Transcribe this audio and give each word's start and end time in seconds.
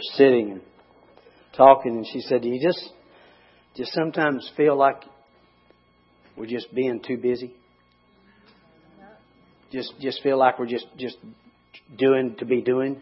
were 0.00 0.16
sitting 0.16 0.50
and 0.52 0.60
talking, 1.56 1.96
and 1.96 2.06
she 2.06 2.20
said, 2.20 2.42
"Do 2.42 2.48
you 2.48 2.60
just 2.60 2.90
just 3.76 3.92
sometimes 3.92 4.50
feel 4.56 4.76
like 4.76 5.02
we're 6.36 6.46
just 6.46 6.74
being 6.74 7.00
too 7.06 7.16
busy? 7.16 7.54
Just 9.72 9.92
just 10.00 10.22
feel 10.22 10.38
like 10.38 10.58
we're 10.58 10.66
just 10.66 10.86
just 10.96 11.16
doing 11.96 12.36
to 12.38 12.44
be 12.44 12.62
doing, 12.62 13.00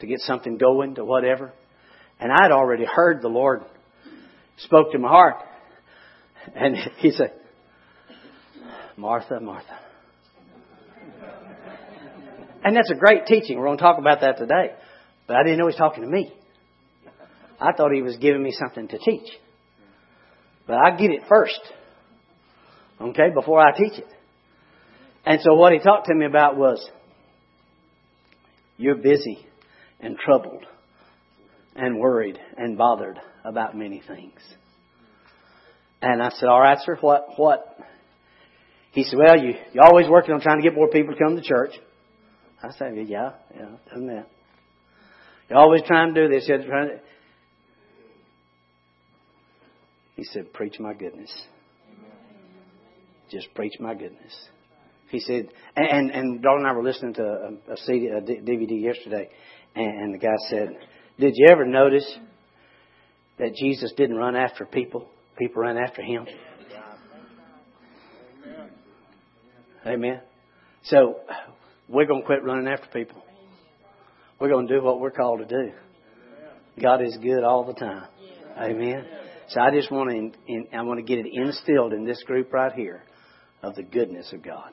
to 0.00 0.06
get 0.06 0.20
something 0.20 0.58
going, 0.58 0.94
to 0.96 1.04
whatever." 1.04 1.52
And 2.18 2.32
I'd 2.32 2.52
already 2.52 2.84
heard 2.84 3.20
the 3.20 3.28
Lord 3.28 3.62
spoke 4.58 4.92
to 4.92 4.98
my 4.98 5.08
heart, 5.08 5.36
and 6.54 6.76
He 6.98 7.10
said, 7.10 7.32
"Martha, 8.96 9.40
Martha." 9.40 9.78
And 12.64 12.74
that's 12.74 12.90
a 12.90 12.96
great 12.96 13.26
teaching. 13.26 13.58
We're 13.58 13.66
going 13.66 13.78
to 13.78 13.82
talk 13.82 13.98
about 13.98 14.22
that 14.22 14.38
today. 14.38 14.72
But 15.26 15.36
I 15.36 15.42
didn't 15.42 15.58
know 15.58 15.64
he 15.64 15.68
was 15.68 15.76
talking 15.76 16.04
to 16.04 16.08
me. 16.08 16.32
I 17.60 17.72
thought 17.72 17.92
he 17.92 18.02
was 18.02 18.16
giving 18.16 18.42
me 18.42 18.52
something 18.52 18.88
to 18.88 18.98
teach. 18.98 19.28
But 20.66 20.76
I 20.76 20.96
get 20.96 21.10
it 21.10 21.22
first. 21.28 21.60
Okay, 23.00 23.30
before 23.34 23.60
I 23.60 23.76
teach 23.76 23.98
it. 23.98 24.08
And 25.24 25.40
so 25.42 25.54
what 25.54 25.72
he 25.72 25.78
talked 25.78 26.06
to 26.06 26.14
me 26.14 26.26
about 26.26 26.56
was, 26.56 26.88
you're 28.76 28.96
busy 28.96 29.44
and 30.00 30.18
troubled 30.18 30.64
and 31.74 31.98
worried 31.98 32.38
and 32.56 32.78
bothered 32.78 33.18
about 33.44 33.76
many 33.76 34.02
things. 34.06 34.38
And 36.02 36.22
I 36.22 36.30
said, 36.30 36.48
all 36.48 36.60
right, 36.60 36.78
sir, 36.84 36.96
what, 37.00 37.26
what? 37.36 37.76
He 38.92 39.04
said, 39.04 39.18
well, 39.18 39.42
you, 39.42 39.54
you're 39.72 39.84
always 39.84 40.08
working 40.08 40.34
on 40.34 40.40
trying 40.40 40.58
to 40.58 40.62
get 40.62 40.74
more 40.74 40.88
people 40.88 41.14
to 41.14 41.18
come 41.18 41.36
to 41.36 41.42
church. 41.42 41.72
I 42.62 42.70
said, 42.78 42.92
yeah, 43.08 43.32
yeah, 43.54 43.76
done 43.92 44.06
that. 44.08 44.26
You're 45.48 45.58
always 45.58 45.82
trying 45.86 46.14
to 46.14 46.28
do 46.28 46.34
this. 46.34 46.46
You're 46.48 46.64
trying 46.64 46.88
to... 46.88 47.00
He 50.16 50.24
said, 50.24 50.52
preach 50.52 50.76
my 50.80 50.94
goodness. 50.94 51.30
Just 53.30 53.48
preach 53.54 53.74
my 53.80 53.94
goodness. 53.94 54.34
He 55.10 55.20
said, 55.20 55.48
and, 55.76 56.10
and 56.10 56.42
Darla 56.42 56.58
and 56.58 56.66
I 56.66 56.72
were 56.72 56.82
listening 56.82 57.14
to 57.14 57.22
a, 57.22 57.72
a, 57.72 57.76
CD, 57.76 58.08
a 58.08 58.20
DVD 58.20 58.82
yesterday, 58.82 59.28
and, 59.74 60.00
and 60.02 60.14
the 60.14 60.18
guy 60.18 60.34
said, 60.48 60.70
did 61.18 61.34
you 61.36 61.46
ever 61.50 61.64
notice 61.64 62.10
that 63.38 63.54
Jesus 63.54 63.92
didn't 63.96 64.16
run 64.16 64.36
after 64.36 64.64
people? 64.64 65.08
People 65.38 65.62
ran 65.62 65.76
after 65.76 66.02
him. 66.02 66.26
Amen. 69.86 70.20
So 70.84 71.20
we're 71.88 72.06
going 72.06 72.22
to 72.22 72.26
quit 72.26 72.42
running 72.42 72.66
after 72.66 72.88
people. 72.88 73.22
We're 74.38 74.50
going 74.50 74.68
to 74.68 74.74
do 74.74 74.82
what 74.82 75.00
we're 75.00 75.10
called 75.10 75.40
to 75.40 75.46
do. 75.46 75.72
God 76.80 77.02
is 77.02 77.16
good 77.22 77.42
all 77.42 77.64
the 77.64 77.72
time. 77.72 78.06
Amen. 78.58 79.06
So 79.48 79.60
I 79.60 79.70
just 79.70 79.90
want 79.90 80.10
to, 80.10 80.76
I 80.76 80.82
want 80.82 80.98
to 80.98 81.04
get 81.04 81.24
it 81.24 81.26
instilled 81.32 81.92
in 81.92 82.04
this 82.04 82.22
group 82.24 82.52
right 82.52 82.72
here 82.72 83.02
of 83.62 83.74
the 83.74 83.82
goodness 83.82 84.32
of 84.32 84.42
God. 84.42 84.72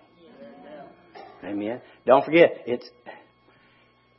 Amen. 1.44 1.82
Don't 2.06 2.26
forget, 2.26 2.64
it's, 2.66 2.88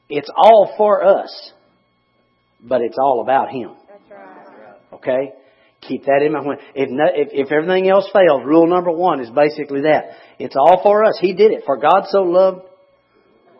it's 0.08 0.28
all 0.36 0.74
for 0.76 1.04
us, 1.04 1.52
but 2.62 2.80
it's 2.82 2.96
all 2.98 3.22
about 3.22 3.50
Him. 3.50 3.72
Okay? 4.92 5.32
Keep 5.82 6.04
that 6.04 6.22
in 6.24 6.32
mind. 6.32 6.60
If, 6.74 6.88
if, 6.90 7.46
if 7.46 7.52
everything 7.52 7.90
else 7.90 8.08
fails, 8.12 8.42
rule 8.44 8.66
number 8.66 8.90
one 8.90 9.20
is 9.20 9.30
basically 9.30 9.82
that. 9.82 10.04
It's 10.38 10.56
all 10.56 10.80
for 10.82 11.04
us. 11.04 11.18
He 11.20 11.34
did 11.34 11.52
it. 11.52 11.64
For 11.66 11.76
God 11.76 12.04
so 12.08 12.22
loved 12.22 12.62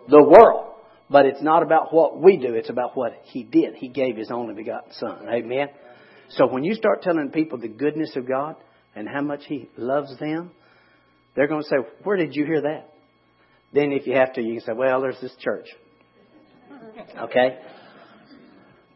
the 0.09 0.23
world. 0.23 0.64
But 1.15 1.27
it's 1.27 1.43
not 1.43 1.63
about 1.63 1.95
what 1.95 2.21
we 2.21 2.37
do, 2.37 2.55
it's 2.55 2.71
about 2.71 2.97
what 2.97 3.13
He 3.23 3.45
did. 3.45 3.77
He 3.77 3.87
gave 3.87 4.17
His 4.17 4.33
only 4.33 4.53
begotten 4.53 4.91
Son. 4.95 5.29
Amen? 5.33 5.69
So 6.31 6.49
when 6.49 6.65
you 6.65 6.75
start 6.75 7.03
telling 7.03 7.31
people 7.31 7.57
the 7.57 7.69
goodness 7.69 8.17
of 8.17 8.27
God 8.27 8.57
and 8.97 9.09
how 9.09 9.21
much 9.21 9.43
He 9.47 9.69
loves 9.77 10.19
them, 10.19 10.51
they're 11.37 11.47
going 11.47 11.63
to 11.63 11.69
say, 11.69 11.77
Where 12.03 12.17
did 12.17 12.35
you 12.35 12.45
hear 12.45 12.63
that? 12.63 12.93
Then, 13.73 13.93
if 13.93 14.09
you 14.09 14.15
have 14.15 14.33
to, 14.33 14.43
you 14.43 14.55
can 14.55 14.63
say, 14.63 14.73
Well, 14.73 15.03
there's 15.03 15.21
this 15.21 15.37
church. 15.39 15.69
Okay? 17.17 17.61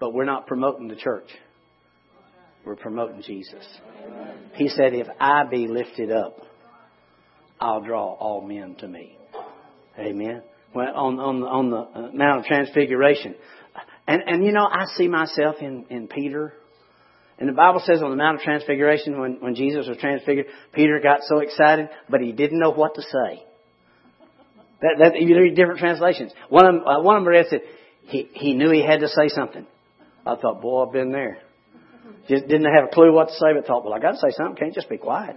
But 0.00 0.12
we're 0.12 0.24
not 0.24 0.48
promoting 0.48 0.88
the 0.88 0.96
church. 0.96 1.28
We're 2.64 2.74
promoting 2.74 3.22
Jesus. 3.22 3.64
He 4.54 4.66
said, 4.70 4.92
If 4.92 5.06
I 5.20 5.44
be 5.48 5.68
lifted 5.68 6.10
up, 6.10 6.40
I'll 7.60 7.80
draw 7.80 8.14
all 8.14 8.40
men 8.40 8.74
to 8.80 8.88
me. 8.88 9.16
Amen 9.96 10.42
on, 10.74 11.18
on, 11.18 11.42
on 11.42 11.70
the 11.70 11.76
uh, 11.76 12.10
Mount 12.12 12.40
of 12.40 12.46
Transfiguration. 12.46 13.34
And, 14.06 14.22
and 14.26 14.44
you 14.44 14.52
know, 14.52 14.64
I 14.64 14.84
see 14.96 15.08
myself 15.08 15.56
in, 15.60 15.86
in 15.90 16.08
Peter. 16.08 16.54
And 17.38 17.48
the 17.48 17.52
Bible 17.52 17.82
says 17.84 18.02
on 18.02 18.10
the 18.10 18.16
Mount 18.16 18.38
of 18.38 18.42
Transfiguration, 18.42 19.20
when, 19.20 19.38
when 19.40 19.54
Jesus 19.54 19.86
was 19.86 19.96
transfigured, 19.98 20.46
Peter 20.72 21.00
got 21.00 21.20
so 21.22 21.38
excited, 21.38 21.88
but 22.08 22.20
he 22.20 22.32
didn't 22.32 22.58
know 22.58 22.70
what 22.70 22.94
to 22.94 23.02
say. 23.02 23.42
That, 24.80 24.96
that 25.00 25.20
you 25.20 25.36
read 25.36 25.56
different 25.56 25.80
translations. 25.80 26.32
One 26.48 26.64
of 26.66 26.74
uh, 26.86 27.02
one 27.02 27.16
of 27.16 27.24
them 27.24 27.28
read 27.28 27.46
said 27.50 27.62
he 28.02 28.28
he 28.32 28.54
knew 28.54 28.70
he 28.70 28.84
had 28.84 29.00
to 29.00 29.08
say 29.08 29.28
something. 29.28 29.66
I 30.24 30.36
thought, 30.36 30.62
boy, 30.62 30.84
I've 30.86 30.92
been 30.92 31.10
there. 31.10 31.38
Just 32.28 32.46
didn't 32.46 32.72
have 32.72 32.84
a 32.84 32.94
clue 32.94 33.12
what 33.12 33.28
to 33.28 33.34
say, 33.34 33.54
but 33.54 33.66
thought, 33.66 33.84
well, 33.84 33.94
I 33.94 33.98
got 33.98 34.12
to 34.12 34.18
say 34.18 34.30
something. 34.36 34.56
Can't 34.56 34.74
just 34.74 34.88
be 34.88 34.98
quiet. 34.98 35.36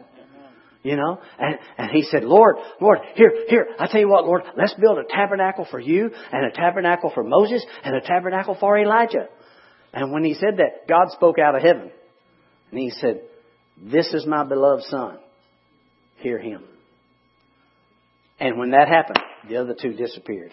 You 0.84 0.96
know? 0.96 1.20
And, 1.38 1.60
and 1.78 1.92
he 1.92 2.04
said, 2.04 2.24
Lord, 2.24 2.56
Lord, 2.80 3.00
here, 3.16 3.32
here, 3.48 3.68
I 3.80 3.88
tell 3.88 4.02
you 4.02 4.10
what, 4.10 4.26
Lord, 4.26 4.44
let's 4.58 4.74
build 4.74 4.98
a 4.98 5.04
tabernacle 5.04 5.68
for 5.70 5.80
you 5.80 6.10
and 6.32 6.46
a 6.46 6.52
tabernacle 6.52 7.12
for 7.14 7.24
Moses 7.24 7.64
and 7.84 7.96
a 7.96 8.02
tabernacle 8.02 8.58
for 8.60 8.78
Elijah. 8.78 9.28
And 9.94 10.12
when 10.12 10.24
he 10.24 10.34
said 10.34 10.58
that, 10.58 10.88
God 10.88 11.12
spoke 11.12 11.38
out 11.38 11.56
of 11.56 11.62
heaven. 11.62 11.92
And 12.72 12.80
he 12.80 12.90
said, 12.90 13.22
This 13.78 14.08
is 14.14 14.26
my 14.26 14.44
beloved 14.44 14.84
son. 14.86 15.20
Hear 16.18 16.40
him. 16.40 16.64
And 18.40 18.58
when 18.58 18.72
that 18.72 18.88
happened, 18.88 19.20
the 19.48 19.58
other 19.58 19.76
two 19.80 19.94
disappeared. 19.94 20.52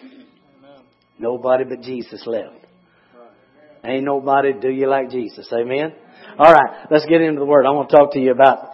Nobody 1.17 1.63
but 1.63 1.81
Jesus 1.81 2.23
left. 2.27 2.65
Ain't 3.83 4.03
nobody 4.03 4.53
do 4.53 4.69
you 4.69 4.89
like 4.89 5.09
Jesus. 5.09 5.51
Amen? 5.53 5.93
All 6.37 6.51
right, 6.51 6.85
let's 6.91 7.05
get 7.05 7.21
into 7.21 7.39
the 7.39 7.45
Word. 7.45 7.65
I 7.65 7.71
want 7.71 7.89
to 7.89 7.95
talk 7.95 8.13
to 8.13 8.19
you 8.19 8.31
about 8.31 8.69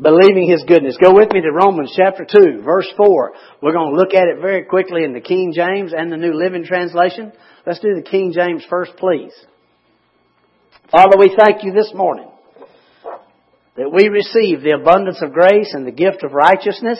believing 0.00 0.48
His 0.48 0.64
goodness. 0.66 0.96
Go 1.02 1.14
with 1.14 1.32
me 1.32 1.40
to 1.40 1.52
Romans 1.52 1.92
chapter 1.96 2.24
2, 2.24 2.62
verse 2.62 2.90
4. 2.96 3.32
We're 3.62 3.72
going 3.72 3.94
to 3.94 4.00
look 4.00 4.14
at 4.14 4.28
it 4.28 4.40
very 4.40 4.64
quickly 4.64 5.04
in 5.04 5.12
the 5.12 5.20
King 5.20 5.52
James 5.54 5.92
and 5.96 6.10
the 6.10 6.16
New 6.16 6.34
Living 6.34 6.64
Translation. 6.64 7.32
Let's 7.66 7.80
do 7.80 7.94
the 7.94 8.08
King 8.08 8.32
James 8.32 8.64
first, 8.68 8.96
please. 8.96 9.32
Father, 10.90 11.16
we 11.18 11.34
thank 11.36 11.64
you 11.64 11.72
this 11.72 11.92
morning 11.94 12.30
that 13.76 13.90
we 13.92 14.08
receive 14.08 14.62
the 14.62 14.78
abundance 14.80 15.20
of 15.22 15.32
grace 15.32 15.72
and 15.72 15.86
the 15.86 15.92
gift 15.92 16.22
of 16.22 16.32
righteousness. 16.32 16.98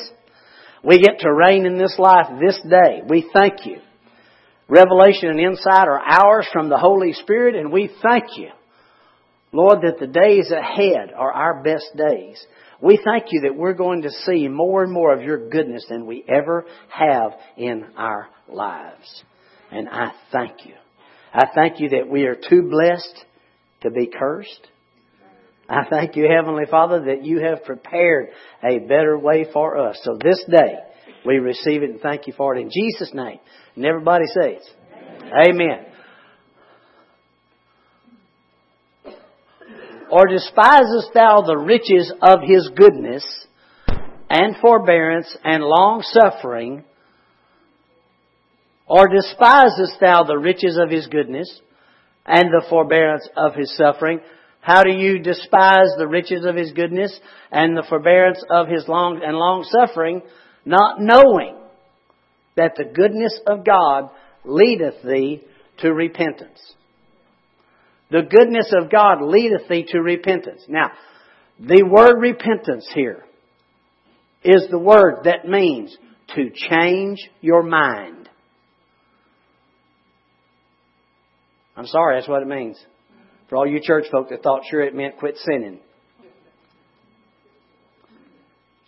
We 0.83 0.99
get 0.99 1.21
to 1.21 1.33
reign 1.33 1.67
in 1.67 1.79
this 1.79 1.97
life 1.99 2.27
this 2.41 2.59
day. 2.69 3.03
We 3.09 3.31
thank 3.33 3.65
you. 3.65 3.79
Revelation 4.69 5.29
and 5.29 5.41
insight 5.41 5.89
are 5.89 6.01
ours 6.01 6.47
from 6.53 6.69
the 6.69 6.79
Holy 6.79 7.13
Spirit, 7.13 7.55
and 7.55 7.71
we 7.71 7.91
thank 8.03 8.25
you, 8.37 8.49
Lord, 9.53 9.83
that 9.83 10.01
the 10.01 10.07
days 10.07 10.51
ahead 10.51 11.13
are 11.15 11.33
our 11.33 11.63
best 11.63 11.87
days. 11.97 12.45
We 12.81 12.99
thank 13.05 13.27
you 13.31 13.43
that 13.43 13.57
we're 13.57 13.75
going 13.75 14.03
to 14.03 14.11
see 14.11 14.49
more 14.49 14.83
and 14.83 14.93
more 14.93 15.13
of 15.13 15.23
your 15.23 15.49
goodness 15.49 15.85
than 15.89 16.07
we 16.07 16.25
ever 16.29 16.67
have 16.89 17.33
in 17.57 17.85
our 17.97 18.29
lives. 18.49 19.23
And 19.71 19.89
I 19.89 20.13
thank 20.33 20.67
you. 20.67 20.75
I 21.33 21.47
thank 21.55 21.81
you 21.81 21.91
that 21.91 22.09
we 22.09 22.25
are 22.25 22.37
too 22.37 22.69
blessed 22.71 23.25
to 23.83 23.91
be 23.91 24.07
cursed. 24.07 24.69
I 25.69 25.85
thank 25.89 26.15
you, 26.17 26.29
Heavenly 26.29 26.65
Father, 26.71 27.07
that 27.07 27.25
you 27.25 27.41
have 27.41 27.65
prepared 27.65 28.29
a 28.63 28.81
better 28.81 29.19
way 29.19 29.47
for 29.53 29.79
us. 29.79 29.99
So 30.03 30.19
this 30.23 30.43
day, 30.51 30.77
we 31.25 31.39
receive 31.39 31.83
it 31.83 31.91
and 31.91 32.01
thank 32.01 32.27
you 32.27 32.35
for 32.37 32.55
it 32.55 32.61
in 32.61 32.71
Jesus' 32.71 33.13
name. 33.15 33.39
And 33.75 33.85
everybody 33.85 34.27
says, 34.27 34.63
Amen. 34.93 35.33
Amen. 35.49 35.87
Or 40.11 40.27
despisest 40.27 41.13
thou 41.15 41.43
the 41.43 41.57
riches 41.57 42.13
of 42.23 42.41
his 42.43 42.71
goodness 42.75 43.25
and 44.31 44.57
forbearance 44.61 45.37
and 45.45 45.63
long 45.65 46.03
suffering? 46.03 46.85
Or 48.87 49.09
despisest 49.09 49.99
thou 50.01 50.25
the 50.25 50.39
riches 50.39 50.79
of 50.81 50.91
his 50.91 51.07
goodness 51.07 51.61
and 52.27 52.49
the 52.51 52.67
forbearance 52.69 53.29
of 53.37 53.55
his 53.55 53.75
suffering? 53.77 54.21
How 54.61 54.83
do 54.83 54.93
you 54.93 55.19
despise 55.19 55.93
the 55.99 56.09
riches 56.09 56.45
of 56.47 56.57
his 56.57 56.73
goodness 56.73 57.19
and 57.51 57.77
the 57.77 57.85
forbearance 57.89 58.43
of 58.49 58.69
his 58.69 58.89
long 58.89 59.21
and 59.23 59.37
long 59.37 59.65
suffering, 59.65 60.23
not 60.65 61.01
knowing 61.01 61.57
that 62.57 62.73
the 62.77 62.85
goodness 62.85 63.39
of 63.47 63.65
God 63.65 64.11
leadeth 64.45 65.03
thee 65.03 65.43
to 65.79 65.93
repentance? 65.93 66.75
The 68.11 68.23
goodness 68.23 68.73
of 68.79 68.91
God 68.91 69.23
leadeth 69.23 69.69
thee 69.69 69.87
to 69.89 70.01
repentance. 70.01 70.63
Now, 70.69 70.91
the 71.59 71.83
word 71.83 72.21
repentance 72.21 72.89
here 72.95 73.25
is 74.43 74.67
the 74.71 74.79
word 74.79 75.25
that 75.25 75.49
means 75.49 75.97
to 76.35 76.51
change 76.51 77.19
your 77.41 77.63
mind. 77.63 78.29
I'm 81.77 81.87
sorry, 81.87 82.17
that's 82.17 82.29
what 82.29 82.43
it 82.43 82.49
means. 82.49 82.79
For 83.49 83.57
all 83.57 83.67
you 83.67 83.81
church 83.83 84.07
folk 84.11 84.31
that 84.31 84.43
thought 84.43 84.63
sure 84.71 84.83
it 84.83 84.95
meant 84.95 85.19
quit 85.19 85.37
sinning. 85.39 85.81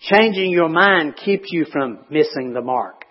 Changing 0.01 0.51
your 0.51 0.69
mind 0.69 1.17
keeps 1.17 1.49
you 1.51 1.65
from 1.73 2.01
missing 2.11 2.53
the 2.53 2.61
mark. 2.61 3.05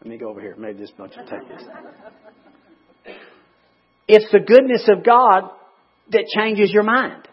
Let 0.00 0.10
me 0.10 0.18
go 0.18 0.30
over 0.30 0.40
here. 0.40 0.56
Maybe 0.58 0.78
this 0.78 0.90
bunch 0.90 1.12
will 1.16 1.26
take 1.26 1.48
this. 1.48 1.62
It's 4.14 4.30
the 4.30 4.40
goodness 4.40 4.86
of 4.94 5.02
God 5.02 5.44
that 6.10 6.26
changes 6.36 6.70
your 6.70 6.82
mind. 6.82 7.26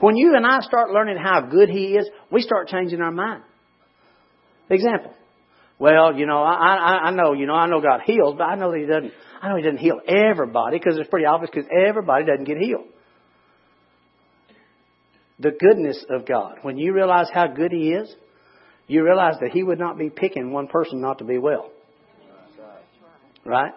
When 0.00 0.16
you 0.16 0.34
and 0.34 0.44
I 0.44 0.58
start 0.58 0.90
learning 0.90 1.16
how 1.16 1.42
good 1.42 1.68
He 1.68 1.94
is, 1.94 2.10
we 2.28 2.42
start 2.42 2.66
changing 2.66 3.00
our 3.00 3.12
mind. 3.12 3.44
Example. 4.68 5.14
Well, 5.78 6.16
you 6.16 6.26
know, 6.26 6.42
I, 6.42 6.74
I, 6.74 6.92
I 7.04 7.10
know, 7.12 7.34
you 7.34 7.46
know, 7.46 7.54
I 7.54 7.68
know 7.68 7.80
God 7.80 8.00
heals, 8.04 8.34
but 8.36 8.42
I 8.42 8.56
know 8.56 8.72
that 8.72 8.80
He 8.80 8.86
doesn't, 8.86 9.12
I 9.40 9.48
know 9.48 9.56
He 9.58 9.62
doesn't 9.62 9.78
heal 9.78 10.00
everybody 10.08 10.76
because 10.76 10.98
it's 10.98 11.08
pretty 11.08 11.26
obvious 11.26 11.52
because 11.54 11.70
everybody 11.70 12.24
doesn't 12.24 12.46
get 12.46 12.58
healed. 12.58 12.86
The 15.38 15.52
goodness 15.52 16.04
of 16.10 16.26
God. 16.26 16.56
When 16.62 16.78
you 16.78 16.94
realize 16.94 17.28
how 17.32 17.46
good 17.46 17.70
He 17.70 17.92
is, 17.92 18.12
you 18.88 19.04
realize 19.04 19.36
that 19.40 19.52
He 19.52 19.62
would 19.62 19.78
not 19.78 19.96
be 19.96 20.10
picking 20.10 20.50
one 20.50 20.66
person 20.66 21.00
not 21.00 21.18
to 21.18 21.24
be 21.24 21.38
well. 21.38 21.70
Right? 23.44 23.72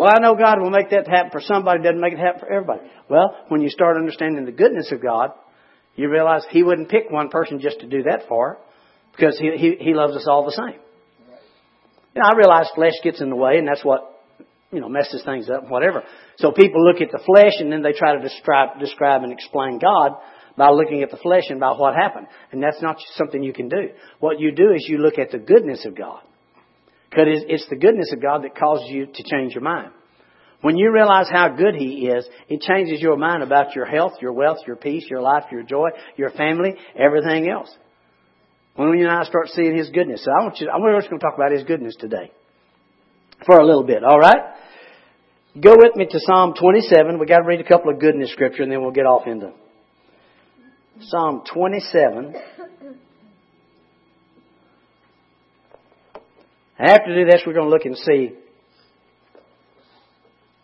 Well, 0.00 0.08
I 0.08 0.18
know 0.18 0.34
God 0.34 0.62
will 0.62 0.70
make 0.70 0.88
that 0.92 1.06
happen 1.06 1.30
for 1.30 1.42
somebody, 1.42 1.82
doesn't 1.82 2.00
make 2.00 2.14
it 2.14 2.18
happen 2.18 2.40
for 2.40 2.50
everybody. 2.50 2.80
Well, 3.10 3.36
when 3.48 3.60
you 3.60 3.68
start 3.68 3.98
understanding 3.98 4.46
the 4.46 4.50
goodness 4.50 4.90
of 4.92 5.02
God, 5.02 5.32
you 5.94 6.08
realize 6.08 6.42
He 6.48 6.62
wouldn't 6.62 6.88
pick 6.88 7.10
one 7.10 7.28
person 7.28 7.60
just 7.60 7.80
to 7.80 7.86
do 7.86 8.04
that 8.04 8.22
for, 8.26 8.56
because 9.14 9.38
He, 9.38 9.50
he, 9.58 9.76
he 9.78 9.92
loves 9.92 10.16
us 10.16 10.26
all 10.26 10.46
the 10.46 10.52
same. 10.52 10.80
Know, 12.16 12.22
I 12.24 12.34
realize 12.34 12.70
flesh 12.74 12.94
gets 13.04 13.20
in 13.20 13.28
the 13.28 13.36
way, 13.36 13.58
and 13.58 13.68
that's 13.68 13.84
what, 13.84 14.24
you 14.72 14.80
know, 14.80 14.88
messes 14.88 15.22
things 15.22 15.50
up, 15.50 15.68
whatever. 15.68 16.02
So 16.38 16.50
people 16.50 16.82
look 16.82 17.02
at 17.02 17.12
the 17.12 17.22
flesh, 17.22 17.56
and 17.58 17.70
then 17.70 17.82
they 17.82 17.92
try 17.92 18.16
to 18.16 18.22
describe, 18.22 18.80
describe 18.80 19.22
and 19.22 19.34
explain 19.34 19.80
God 19.80 20.12
by 20.56 20.70
looking 20.70 21.02
at 21.02 21.10
the 21.10 21.18
flesh 21.18 21.44
and 21.50 21.60
by 21.60 21.72
what 21.72 21.94
happened. 21.94 22.26
And 22.52 22.62
that's 22.62 22.80
not 22.80 22.96
something 23.16 23.42
you 23.42 23.52
can 23.52 23.68
do. 23.68 23.90
What 24.18 24.40
you 24.40 24.50
do 24.50 24.72
is 24.72 24.86
you 24.88 24.96
look 24.96 25.18
at 25.18 25.30
the 25.30 25.38
goodness 25.38 25.84
of 25.84 25.94
God. 25.94 26.22
Because 27.10 27.26
it's 27.48 27.68
the 27.68 27.76
goodness 27.76 28.12
of 28.12 28.22
God 28.22 28.44
that 28.44 28.56
causes 28.56 28.88
you 28.88 29.06
to 29.06 29.22
change 29.24 29.52
your 29.52 29.64
mind. 29.64 29.90
When 30.62 30.76
you 30.76 30.92
realize 30.92 31.28
how 31.28 31.48
good 31.48 31.74
He 31.74 32.06
is, 32.06 32.28
it 32.48 32.60
changes 32.60 33.00
your 33.00 33.16
mind 33.16 33.42
about 33.42 33.74
your 33.74 33.86
health, 33.86 34.14
your 34.20 34.32
wealth, 34.32 34.58
your 34.66 34.76
peace, 34.76 35.06
your 35.10 35.20
life, 35.20 35.44
your 35.50 35.62
joy, 35.62 35.88
your 36.16 36.30
family, 36.30 36.74
everything 36.94 37.50
else. 37.50 37.74
When 38.76 38.96
you 38.96 39.08
and 39.08 39.16
I 39.16 39.24
start 39.24 39.48
seeing 39.48 39.76
His 39.76 39.90
goodness. 39.90 40.24
So 40.24 40.30
I 40.30 40.44
want 40.44 40.60
you, 40.60 40.70
we're 40.78 40.98
just 40.98 41.10
going 41.10 41.18
to 41.18 41.26
talk 41.26 41.34
about 41.34 41.52
His 41.52 41.64
goodness 41.64 41.96
today. 41.98 42.30
For 43.46 43.58
a 43.58 43.64
little 43.64 43.84
bit, 43.84 44.04
alright? 44.04 44.54
Go 45.58 45.74
with 45.76 45.96
me 45.96 46.06
to 46.06 46.20
Psalm 46.20 46.54
27. 46.60 47.18
We 47.18 47.26
got 47.26 47.38
to 47.38 47.46
read 47.46 47.60
a 47.60 47.68
couple 47.68 47.90
of 47.90 47.98
goodness 47.98 48.30
scripture 48.30 48.62
and 48.62 48.70
then 48.70 48.82
we'll 48.82 48.92
get 48.92 49.06
off 49.06 49.26
into 49.26 49.52
Psalm 51.00 51.42
27. 51.52 52.34
After 56.80 57.14
do 57.14 57.30
this, 57.30 57.42
we're 57.46 57.52
going 57.52 57.66
to 57.66 57.70
look 57.70 57.84
and 57.84 57.96
see 57.96 58.30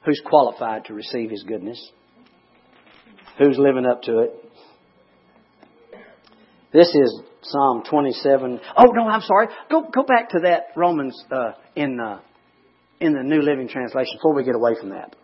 who's 0.06 0.22
qualified 0.24 0.86
to 0.86 0.94
receive 0.94 1.30
His 1.30 1.42
goodness, 1.42 1.90
who's 3.38 3.58
living 3.58 3.84
up 3.84 4.00
to 4.02 4.20
it. 4.20 4.30
This 6.72 6.88
is 6.88 7.20
Psalm 7.42 7.82
27. 7.88 8.60
Oh 8.78 8.92
no, 8.92 9.06
I'm 9.06 9.20
sorry. 9.20 9.48
Go 9.70 9.82
go 9.94 10.04
back 10.04 10.30
to 10.30 10.40
that 10.44 10.68
Romans 10.74 11.22
uh, 11.30 11.52
in 11.74 12.00
uh, 12.00 12.20
in 12.98 13.12
the 13.12 13.22
New 13.22 13.42
Living 13.42 13.68
Translation 13.68 14.14
before 14.16 14.34
we 14.34 14.42
get 14.42 14.54
away 14.54 14.72
from 14.80 14.90
that. 14.90 15.14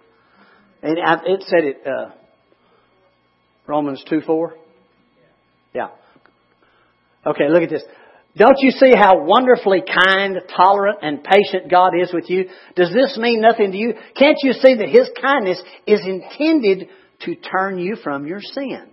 And 0.82 0.98
it 1.24 1.42
said 1.46 1.64
it 1.64 1.86
uh, 1.86 2.10
Romans 3.66 4.04
two 4.08 4.20
four. 4.20 4.56
Yeah. 5.74 5.88
Okay, 7.26 7.48
look 7.48 7.62
at 7.62 7.70
this. 7.70 7.82
Don't 8.36 8.56
you 8.60 8.70
see 8.70 8.92
how 8.96 9.24
wonderfully 9.24 9.82
kind, 9.82 10.38
tolerant, 10.56 11.00
and 11.02 11.22
patient 11.22 11.70
God 11.70 11.92
is 12.00 12.12
with 12.14 12.30
you? 12.30 12.48
Does 12.76 12.90
this 12.92 13.18
mean 13.18 13.42
nothing 13.42 13.72
to 13.72 13.76
you? 13.76 13.94
Can't 14.16 14.38
you 14.42 14.54
see 14.54 14.74
that 14.76 14.88
His 14.88 15.10
kindness 15.20 15.60
is 15.86 16.00
intended 16.06 16.88
to 17.26 17.34
turn 17.34 17.78
you 17.78 17.96
from 18.02 18.26
your 18.26 18.40
sin? 18.40 18.88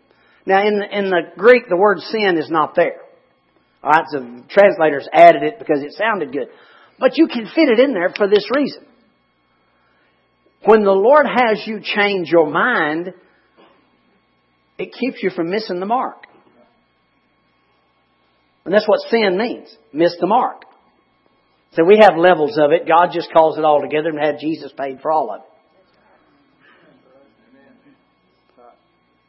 Now, 0.46 0.68
in 0.68 0.80
the, 0.80 0.98
in 0.98 1.10
the 1.10 1.22
Greek, 1.38 1.70
the 1.70 1.78
word 1.78 2.00
sin 2.00 2.38
is 2.38 2.50
not 2.50 2.76
there. 2.76 3.02
Alright, 3.82 4.06
so 4.12 4.20
translators 4.50 5.08
added 5.14 5.44
it 5.44 5.58
because 5.58 5.82
it 5.84 5.94
sounded 5.94 6.34
good. 6.34 6.50
But 7.00 7.18
you 7.18 7.28
can 7.28 7.46
fit 7.46 7.70
it 7.70 7.80
in 7.80 7.94
there 7.94 8.12
for 8.16 8.28
this 8.28 8.46
reason. 8.54 8.86
When 10.66 10.84
the 10.84 10.92
Lord 10.92 11.26
has 11.26 11.64
you 11.66 11.80
change 11.82 12.30
your 12.30 12.50
mind, 12.50 13.14
it 14.78 14.92
keeps 14.92 15.24
you 15.24 15.30
from 15.30 15.50
missing 15.50 15.80
the 15.80 15.86
mark. 15.86 16.26
And 18.70 18.76
that's 18.76 18.88
what 18.88 19.00
sin 19.10 19.36
means. 19.36 19.76
Miss 19.92 20.16
the 20.22 20.28
mark. 20.28 20.62
So 21.74 21.84
we 21.84 21.98
have 22.04 22.16
levels 22.20 22.56
of 22.60 22.72
it. 22.72 22.88
God 22.88 23.10
just 23.12 23.34
calls 23.34 23.58
it 23.58 23.66
all 23.66 23.82
together 23.82 24.10
and 24.10 24.20
had 24.20 24.38
Jesus 24.40 24.72
paid 24.78 25.02
for 25.02 25.12
all 25.12 25.34
of 25.34 25.42
it. 25.42 25.48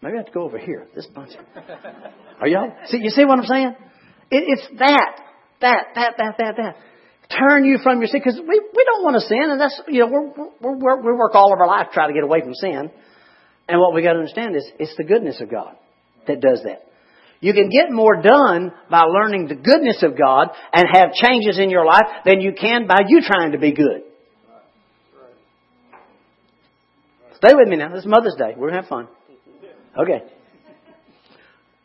Maybe 0.02 0.12
I 0.12 0.16
have 0.18 0.26
to 0.26 0.32
go 0.32 0.42
over 0.42 0.58
here. 0.58 0.88
This 0.94 1.06
bunch. 1.06 1.30
Are 2.38 2.48
y'all? 2.48 2.70
See, 2.88 2.98
you 2.98 3.08
see 3.08 3.24
what 3.24 3.38
I'm 3.38 3.46
saying? 3.46 3.76
It, 4.30 4.44
it's 4.46 4.78
that, 4.78 5.22
that, 5.62 5.84
that, 5.94 6.14
that, 6.18 6.34
that, 6.36 6.56
that. 6.58 6.76
Turn 7.30 7.64
you 7.64 7.78
from 7.82 8.00
your 8.00 8.08
sin 8.08 8.20
because 8.22 8.38
we 8.38 8.44
we 8.44 8.84
don't 8.84 9.02
want 9.02 9.14
to 9.14 9.26
sin, 9.26 9.52
and 9.52 9.58
that's 9.58 9.80
you 9.88 10.00
know 10.00 10.08
we're, 10.60 10.76
we're, 10.76 10.96
we 11.00 11.12
work 11.16 11.34
all 11.34 11.54
of 11.54 11.60
our 11.60 11.66
life 11.66 11.86
trying 11.94 12.08
to 12.08 12.14
get 12.14 12.24
away 12.24 12.42
from 12.42 12.52
sin. 12.52 12.90
And 13.70 13.80
what 13.80 13.94
we 13.94 14.02
got 14.02 14.12
to 14.12 14.18
understand 14.18 14.54
is 14.54 14.70
it's 14.78 14.94
the 14.98 15.04
goodness 15.04 15.40
of 15.40 15.50
God 15.50 15.76
that 16.26 16.42
does 16.42 16.60
that. 16.64 16.89
You 17.40 17.54
can 17.54 17.70
get 17.70 17.90
more 17.90 18.20
done 18.20 18.70
by 18.90 19.02
learning 19.02 19.48
the 19.48 19.54
goodness 19.54 20.02
of 20.02 20.16
God 20.16 20.48
and 20.74 20.86
have 20.92 21.12
changes 21.14 21.58
in 21.58 21.70
your 21.70 21.86
life 21.86 22.04
than 22.24 22.40
you 22.40 22.52
can 22.52 22.86
by 22.86 23.00
you 23.08 23.22
trying 23.22 23.52
to 23.52 23.58
be 23.58 23.72
good. 23.72 24.02
Stay 27.36 27.54
with 27.54 27.68
me 27.68 27.76
now. 27.76 27.88
This 27.88 28.00
is 28.00 28.06
Mother's 28.06 28.34
Day. 28.36 28.52
We're 28.56 28.70
going 28.70 28.74
to 28.74 28.80
have 28.82 28.88
fun. 28.88 29.08
Okay. 29.98 30.22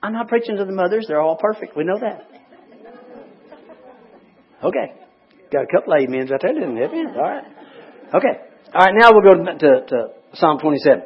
I'm 0.04 0.12
not 0.12 0.28
preaching 0.28 0.58
to 0.58 0.66
the 0.66 0.74
mothers. 0.74 1.06
They're 1.08 1.22
all 1.22 1.38
perfect. 1.38 1.78
We 1.78 1.86
know 1.86 1.98
that. 2.00 2.28
Okay. 4.62 4.94
Got 5.52 5.64
a 5.64 5.68
couple 5.68 5.94
of 5.94 6.00
amens 6.06 6.32
out 6.34 6.42
there, 6.42 6.54
didn't 6.54 6.76
you? 6.76 6.84
All 6.84 7.22
right. 7.22 7.46
Okay. 8.14 8.42
All 8.74 8.86
right, 8.86 8.94
now 8.94 9.12
we'll 9.14 9.22
go 9.22 9.58
to, 9.58 9.86
to 9.88 10.08
Psalm 10.34 10.60
27 10.60 11.02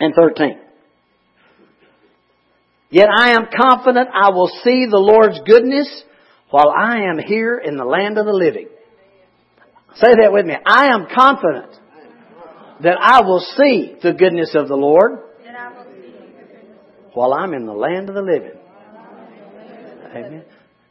and 0.00 0.14
13. 0.14 0.58
Yet 2.90 3.06
I 3.08 3.30
am 3.30 3.46
confident 3.56 4.08
I 4.12 4.30
will 4.30 4.50
see 4.64 4.86
the 4.90 4.98
Lord's 4.98 5.40
goodness 5.46 5.88
while 6.50 6.70
I 6.70 7.02
am 7.02 7.18
here 7.18 7.56
in 7.56 7.76
the 7.76 7.84
land 7.84 8.18
of 8.18 8.26
the 8.26 8.32
living. 8.32 8.68
Say 9.94 10.08
that 10.20 10.32
with 10.32 10.46
me. 10.46 10.54
I 10.64 10.88
am 10.88 11.06
confident 11.14 11.72
that 12.82 12.96
I 13.00 13.22
will 13.22 13.40
see 13.40 13.96
the 14.02 14.12
goodness 14.12 14.54
of 14.54 14.68
the 14.68 14.76
Lord 14.76 15.20
while 17.14 17.32
I'm 17.32 17.54
in 17.54 17.66
the 17.66 17.72
land 17.72 18.08
of 18.08 18.14
the 18.14 18.22
living. 18.22 18.58
Amen. 20.14 20.44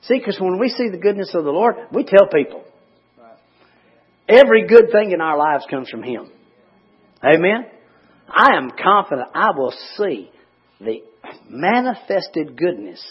See, 0.04 0.18
because 0.18 0.40
when 0.40 0.60
we 0.60 0.70
see 0.70 0.90
the 0.90 0.98
goodness 0.98 1.32
of 1.34 1.44
the 1.44 1.52
Lord, 1.52 1.76
we 1.92 2.04
tell 2.04 2.28
people. 2.34 2.64
Every 4.28 4.68
good 4.68 4.92
thing 4.92 5.12
in 5.12 5.22
our 5.22 5.38
lives 5.38 5.66
comes 5.70 5.90
from 5.90 6.04
Him. 6.04 6.30
Amen. 7.24 7.66
I 8.30 8.56
am 8.56 8.70
confident 8.82 9.28
I 9.34 9.52
will 9.58 9.74
see 9.98 10.30
the 10.80 11.02
manifested 11.50 12.58
goodness 12.58 13.04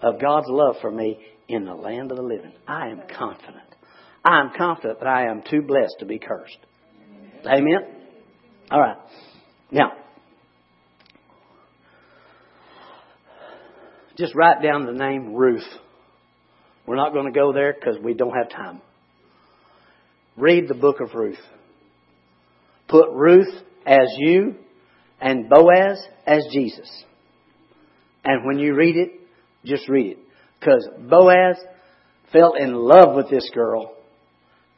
of 0.00 0.20
God's 0.20 0.48
love 0.48 0.76
for 0.80 0.90
me 0.90 1.18
in 1.48 1.64
the 1.64 1.74
land 1.74 2.10
of 2.10 2.16
the 2.16 2.22
living. 2.22 2.52
I 2.66 2.88
am 2.88 3.02
confident. 3.16 3.64
I 4.24 4.40
am 4.40 4.50
confident 4.56 5.00
that 5.00 5.08
I 5.08 5.30
am 5.30 5.42
too 5.48 5.62
blessed 5.62 5.96
to 6.00 6.06
be 6.06 6.18
cursed. 6.18 6.58
Amen? 7.46 7.80
All 8.70 8.80
right. 8.80 8.96
Now, 9.70 9.92
just 14.16 14.34
write 14.34 14.62
down 14.62 14.86
the 14.86 14.92
name 14.92 15.34
Ruth. 15.34 15.66
We're 16.86 16.96
not 16.96 17.12
going 17.12 17.32
to 17.32 17.38
go 17.38 17.52
there 17.52 17.74
because 17.74 17.96
we 18.02 18.14
don't 18.14 18.34
have 18.34 18.50
time. 18.50 18.82
Read 20.36 20.68
the 20.68 20.74
book 20.74 21.00
of 21.00 21.14
Ruth. 21.14 21.38
Put 22.88 23.10
Ruth 23.12 23.52
as 23.86 24.06
you 24.18 24.56
and 25.20 25.48
Boaz 25.48 26.02
as 26.26 26.44
Jesus. 26.52 26.88
And 28.28 28.44
when 28.44 28.58
you 28.58 28.74
read 28.74 28.94
it, 28.94 29.12
just 29.64 29.88
read 29.88 30.06
it. 30.12 30.18
Because 30.60 30.86
Boaz 31.08 31.56
fell 32.30 32.52
in 32.60 32.74
love 32.74 33.16
with 33.16 33.30
this 33.30 33.48
girl 33.54 33.94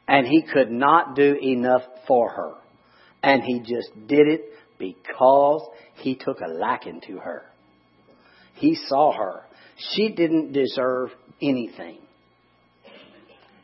and 0.07 0.25
he 0.25 0.43
could 0.43 0.71
not 0.71 1.17
do 1.17 1.35
enough 1.35 1.83
for 2.07 2.31
her. 2.31 2.55
And 3.25 3.43
he 3.43 3.59
just 3.59 3.91
did 4.07 4.29
it 4.29 4.43
because 4.79 5.69
he 5.97 6.15
took 6.15 6.39
a 6.41 6.49
liking 6.49 7.01
to 7.09 7.19
her. 7.19 7.43
He 8.55 8.77
saw 8.87 9.13
her. 9.13 9.43
She 9.95 10.11
didn't 10.11 10.53
deserve 10.53 11.09
anything. 11.43 11.99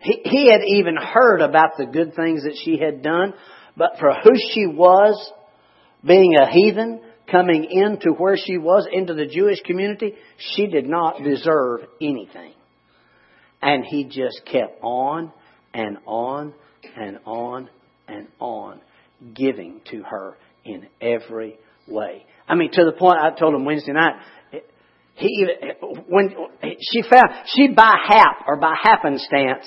He, 0.00 0.20
he 0.24 0.50
had 0.50 0.62
even 0.66 0.96
heard 0.96 1.42
about 1.42 1.76
the 1.78 1.86
good 1.86 2.16
things 2.16 2.42
that 2.42 2.58
she 2.64 2.76
had 2.76 3.02
done, 3.02 3.34
But 3.76 3.98
for 4.00 4.12
who 4.24 4.32
she 4.52 4.66
was, 4.66 5.32
being 6.04 6.34
a 6.40 6.50
heathen, 6.50 7.02
coming 7.30 7.66
into 7.70 8.10
where 8.12 8.36
she 8.36 8.58
was, 8.58 8.86
into 8.90 9.14
the 9.14 9.26
Jewish 9.26 9.60
community, 9.62 10.14
she 10.38 10.66
did 10.66 10.86
not 10.86 11.22
deserve 11.22 11.80
anything. 12.00 12.52
And 13.62 13.84
he 13.84 14.04
just 14.04 14.42
kept 14.44 14.82
on 14.82 15.32
and 15.72 15.98
on 16.06 16.54
and 16.96 17.18
on 17.24 17.70
and 18.06 18.28
on 18.38 18.80
giving 19.34 19.80
to 19.90 20.02
her 20.02 20.36
in 20.64 20.86
every 21.00 21.58
way. 21.88 22.26
I 22.48 22.54
mean, 22.54 22.70
to 22.72 22.84
the 22.84 22.92
point 22.92 23.18
I 23.18 23.30
told 23.30 23.54
him 23.54 23.64
Wednesday 23.64 23.92
night, 23.92 24.14
he 25.14 25.46
when 26.08 26.34
she 26.92 27.02
found 27.02 27.28
she 27.46 27.68
by 27.68 27.94
hap 28.06 28.44
or 28.46 28.56
by 28.56 28.74
happenstance 28.82 29.64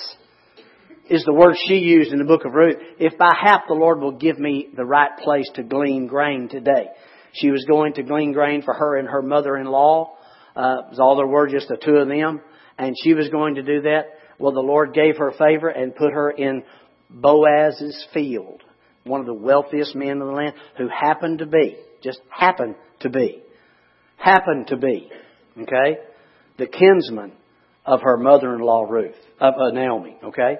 is 1.10 1.24
the 1.26 1.34
word 1.34 1.56
she 1.68 1.76
used 1.76 2.12
in 2.12 2.20
the 2.20 2.26
book 2.26 2.46
of 2.46 2.54
Ruth. 2.54 2.78
If 3.00 3.18
by 3.18 3.32
hap 3.36 3.68
the 3.68 3.74
Lord 3.74 4.00
will 4.00 4.12
give 4.12 4.38
me 4.38 4.70
the 4.76 4.86
right 4.86 5.18
place 5.18 5.50
to 5.56 5.64
glean 5.64 6.06
grain 6.06 6.50
today. 6.50 6.90
She 7.34 7.52
was 7.52 7.66
going 7.66 7.94
to 7.94 8.04
glean 8.04 8.34
grain 8.34 8.62
for 8.62 8.74
her 8.74 8.98
and 8.98 9.08
her 9.08 9.22
mother-in-law. 9.22 10.16
Uh, 10.56 10.78
all 11.00 11.16
there 11.16 11.28
were, 11.28 11.48
just 11.48 11.68
the 11.68 11.78
two 11.78 11.96
of 11.96 12.08
them. 12.08 12.42
And 12.78 12.96
she 13.04 13.14
was 13.14 13.30
going 13.30 13.56
to 13.56 13.64
do 13.64 13.82
that. 13.82 14.06
Well, 14.40 14.54
the 14.54 14.62
Lord 14.62 14.94
gave 14.94 15.18
her 15.18 15.32
favor 15.32 15.68
and 15.68 15.96
put 15.96 16.14
her 16.14 16.32
in 16.32 16.64
Boaz's 17.10 18.06
field. 18.14 18.64
One 19.04 19.20
of 19.20 19.26
the 19.26 19.34
wealthiest 19.34 19.96
men 19.96 20.10
in 20.10 20.20
the 20.20 20.26
land 20.26 20.54
who 20.78 20.88
happened 20.88 21.40
to 21.40 21.46
be, 21.46 21.78
just 22.02 22.20
happened 22.30 22.76
to 23.02 23.10
be, 23.10 23.42
happened 24.18 24.68
to 24.68 24.78
be, 24.78 25.10
okay, 25.58 26.00
the 26.58 26.68
kinsman 26.68 27.34
of 27.86 28.02
her 28.02 28.18
mother-in-law 28.18 28.84
Ruth, 28.84 29.16
of 29.40 29.54
uh, 29.56 29.72
Naomi, 29.72 30.18
okay? 30.24 30.58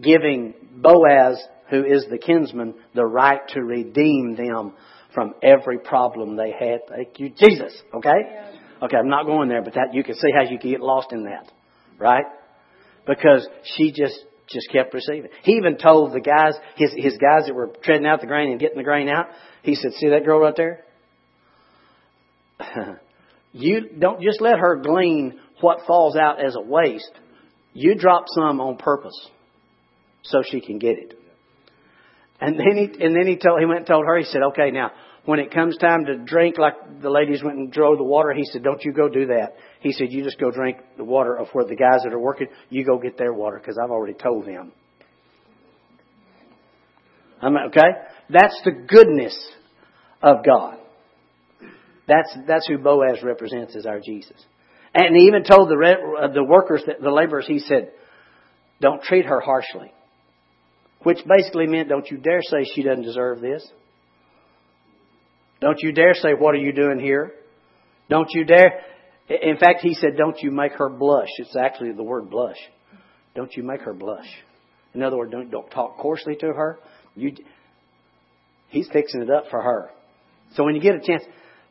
Giving 0.00 0.54
Boaz, 0.76 1.42
who 1.70 1.84
is 1.84 2.06
the 2.10 2.18
kinsman, 2.18 2.74
the 2.94 3.04
right 3.04 3.40
to 3.48 3.62
redeem 3.62 4.36
them 4.36 4.74
from 5.14 5.34
every 5.42 5.78
problem 5.78 6.36
they 6.36 6.50
had. 6.50 6.80
Thank 6.88 7.18
you, 7.18 7.30
Jesus. 7.30 7.80
Okay? 7.94 8.50
Okay, 8.82 8.96
I'm 8.96 9.08
not 9.08 9.26
going 9.26 9.48
there, 9.48 9.62
but 9.62 9.74
that 9.74 9.92
you 9.92 10.02
can 10.02 10.14
see 10.14 10.30
how 10.34 10.42
you 10.42 10.58
can 10.58 10.70
get 10.70 10.80
lost 10.80 11.12
in 11.12 11.24
that. 11.24 11.50
Right? 11.98 12.24
Because 13.06 13.46
she 13.76 13.92
just 13.92 14.18
just 14.48 14.68
kept 14.70 14.92
receiving. 14.92 15.30
He 15.44 15.52
even 15.52 15.76
told 15.76 16.12
the 16.12 16.20
guys, 16.20 16.54
his 16.76 16.92
his 16.96 17.12
guys 17.14 17.46
that 17.46 17.54
were 17.54 17.70
treading 17.82 18.06
out 18.06 18.20
the 18.20 18.26
grain 18.26 18.50
and 18.50 18.60
getting 18.60 18.76
the 18.76 18.84
grain 18.84 19.08
out, 19.08 19.26
he 19.62 19.74
said, 19.74 19.92
See 19.92 20.08
that 20.10 20.24
girl 20.24 20.40
right 20.40 20.56
there? 20.56 20.84
you 23.52 23.88
don't 23.98 24.20
just 24.20 24.40
let 24.40 24.58
her 24.58 24.76
glean 24.76 25.38
what 25.60 25.86
falls 25.86 26.16
out 26.16 26.44
as 26.44 26.56
a 26.56 26.60
waste. 26.60 27.12
You 27.72 27.94
drop 27.94 28.24
some 28.28 28.60
on 28.60 28.76
purpose 28.76 29.28
so 30.22 30.42
she 30.44 30.60
can 30.60 30.78
get 30.78 30.98
it. 30.98 31.18
And 32.42 32.58
then 32.58 32.76
he 32.76 33.04
and 33.04 33.14
then 33.14 33.28
he 33.28 33.36
told 33.36 33.60
he 33.60 33.66
went 33.66 33.78
and 33.78 33.86
told 33.86 34.04
her. 34.04 34.18
He 34.18 34.24
said, 34.24 34.42
"Okay, 34.50 34.72
now 34.72 34.90
when 35.26 35.38
it 35.38 35.54
comes 35.54 35.76
time 35.76 36.06
to 36.06 36.18
drink, 36.18 36.58
like 36.58 36.74
the 37.00 37.08
ladies 37.08 37.40
went 37.40 37.56
and 37.56 37.70
drove 37.70 37.98
the 37.98 38.04
water, 38.04 38.32
he 38.32 38.44
said, 38.44 38.64
"Don't 38.64 38.82
you 38.84 38.92
go 38.92 39.08
do 39.08 39.26
that." 39.26 39.54
He 39.78 39.92
said, 39.92 40.08
"You 40.10 40.24
just 40.24 40.40
go 40.40 40.50
drink 40.50 40.78
the 40.96 41.04
water 41.04 41.36
of 41.36 41.46
where 41.52 41.64
the 41.64 41.76
guys 41.76 42.02
that 42.02 42.12
are 42.12 42.18
working. 42.18 42.48
You 42.68 42.84
go 42.84 42.98
get 42.98 43.16
their 43.16 43.32
water 43.32 43.58
because 43.58 43.78
I've 43.78 43.92
already 43.92 44.14
told 44.14 44.44
them." 44.44 44.72
I'm 47.40 47.56
okay. 47.68 47.90
That's 48.28 48.60
the 48.64 48.72
goodness 48.72 49.36
of 50.20 50.44
God. 50.44 50.78
That's 52.08 52.36
that's 52.48 52.66
who 52.66 52.78
Boaz 52.78 53.22
represents 53.22 53.76
as 53.76 53.86
our 53.86 54.00
Jesus. 54.00 54.44
And 54.94 55.14
he 55.14 55.26
even 55.26 55.44
told 55.44 55.68
the 55.68 55.76
uh, 56.20 56.32
the 56.32 56.42
workers, 56.42 56.82
the 56.86 57.10
laborers, 57.10 57.46
he 57.46 57.60
said, 57.60 57.92
"Don't 58.80 59.00
treat 59.00 59.26
her 59.26 59.38
harshly." 59.38 59.92
Which 61.02 61.18
basically 61.26 61.66
meant, 61.66 61.88
don't 61.88 62.08
you 62.10 62.18
dare 62.18 62.42
say 62.42 62.64
she 62.74 62.82
doesn't 62.82 63.02
deserve 63.02 63.40
this. 63.40 63.66
Don't 65.60 65.78
you 65.80 65.92
dare 65.92 66.14
say, 66.14 66.34
what 66.36 66.54
are 66.54 66.58
you 66.58 66.72
doing 66.72 66.98
here? 67.00 67.32
Don't 68.08 68.28
you 68.30 68.44
dare. 68.44 68.80
In 69.28 69.56
fact, 69.58 69.80
he 69.80 69.94
said, 69.94 70.16
don't 70.16 70.38
you 70.40 70.50
make 70.50 70.72
her 70.72 70.88
blush. 70.88 71.28
It's 71.38 71.56
actually 71.56 71.92
the 71.92 72.02
word 72.02 72.30
blush. 72.30 72.56
Don't 73.34 73.52
you 73.56 73.62
make 73.62 73.80
her 73.82 73.94
blush. 73.94 74.26
In 74.94 75.02
other 75.02 75.16
words, 75.16 75.32
don't, 75.32 75.50
don't 75.50 75.70
talk 75.70 75.98
coarsely 75.98 76.36
to 76.36 76.46
her. 76.46 76.78
You, 77.14 77.32
he's 78.68 78.88
fixing 78.92 79.22
it 79.22 79.30
up 79.30 79.44
for 79.50 79.62
her. 79.62 79.90
So 80.54 80.64
when 80.64 80.74
you 80.74 80.82
get 80.82 80.96
a 80.96 81.00
chance, 81.00 81.22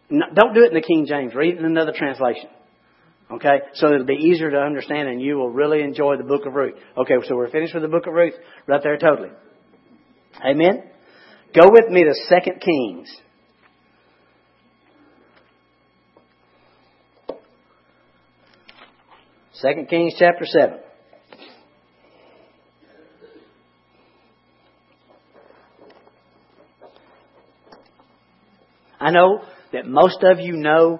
don't 0.09 0.53
do 0.53 0.63
it 0.63 0.69
in 0.69 0.73
the 0.73 0.81
King 0.81 1.05
James. 1.07 1.35
Read 1.35 1.55
it 1.55 1.59
in 1.59 1.65
another 1.65 1.93
translation. 1.95 2.49
Okay? 3.31 3.59
So 3.75 3.93
it'll 3.93 4.05
be 4.05 4.13
easier 4.13 4.51
to 4.51 4.57
understand 4.57 5.07
and 5.07 5.21
you 5.21 5.35
will 5.35 5.49
really 5.49 5.81
enjoy 5.81 6.17
the 6.17 6.23
book 6.23 6.45
of 6.45 6.53
Ruth. 6.53 6.75
Okay, 6.97 7.15
so 7.27 7.35
we're 7.35 7.49
finished 7.49 7.73
with 7.73 7.83
the 7.83 7.89
book 7.89 8.07
of 8.07 8.13
Ruth 8.13 8.33
right 8.67 8.81
there 8.83 8.97
totally. 8.97 9.29
Amen? 10.45 10.83
Go 11.53 11.69
with 11.71 11.89
me 11.89 12.03
to 12.03 12.13
2 12.13 12.51
Kings. 12.59 13.09
Second 19.53 19.89
Kings 19.89 20.15
chapter 20.17 20.45
7. 20.45 20.79
I 28.99 29.11
know 29.11 29.41
that 29.73 29.87
most 29.87 30.23
of 30.23 30.39
you 30.39 30.53
know 30.53 30.99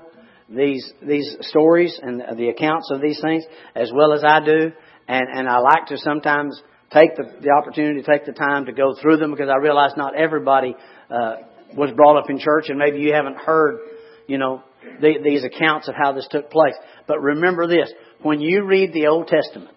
these 0.56 0.92
these 1.02 1.38
stories 1.42 2.00
and 2.02 2.22
the 2.38 2.50
accounts 2.50 2.90
of 2.92 3.02
these 3.02 3.20
things 3.22 3.44
as 3.76 3.92
well 3.94 4.14
as 4.14 4.24
I 4.24 4.44
do, 4.44 4.72
and 5.08 5.26
and 5.34 5.48
I 5.48 5.60
like 5.60 5.88
to 5.88 5.98
sometimes 5.98 6.62
take 6.92 7.16
the, 7.16 7.24
the 7.42 7.52
opportunity 7.52 8.02
to 8.02 8.08
take 8.08 8.26
the 8.26 8.34
time 8.34 8.66
to 8.66 8.74
go 8.74 8.94
through 9.02 9.18
them 9.18 9.32
because 9.32 9.50
I 9.50 9.58
realize 9.58 9.92
not 9.96 10.16
everybody 10.16 10.76
uh, 11.10 11.36
was 11.76 11.92
brought 11.96 12.18
up 12.18 12.30
in 12.30 12.38
church, 12.38 12.66
and 12.68 12.78
maybe 12.78 13.00
you 13.00 13.14
haven't 13.14 13.38
heard, 13.38 13.80
you 14.28 14.38
know, 14.38 14.62
the, 15.00 15.14
these 15.24 15.44
accounts 15.44 15.88
of 15.88 15.96
how 15.96 16.12
this 16.12 16.28
took 16.30 16.52
place. 16.52 16.76
But 17.08 17.22
remember 17.22 17.68
this: 17.68 17.92
when 18.22 18.42
you 18.42 18.66
read 18.66 18.94
the 18.94 19.08
Old 19.08 19.28
Testament, 19.28 19.76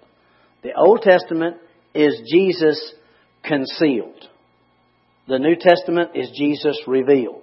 the 0.62 0.72
Old 0.76 1.02
Testament 1.02 1.56
is 1.94 2.20
Jesus 2.30 2.94
concealed. 3.44 4.28
The 5.28 5.38
New 5.38 5.56
Testament 5.56 6.10
is 6.14 6.30
Jesus 6.36 6.78
revealed. 6.86 7.42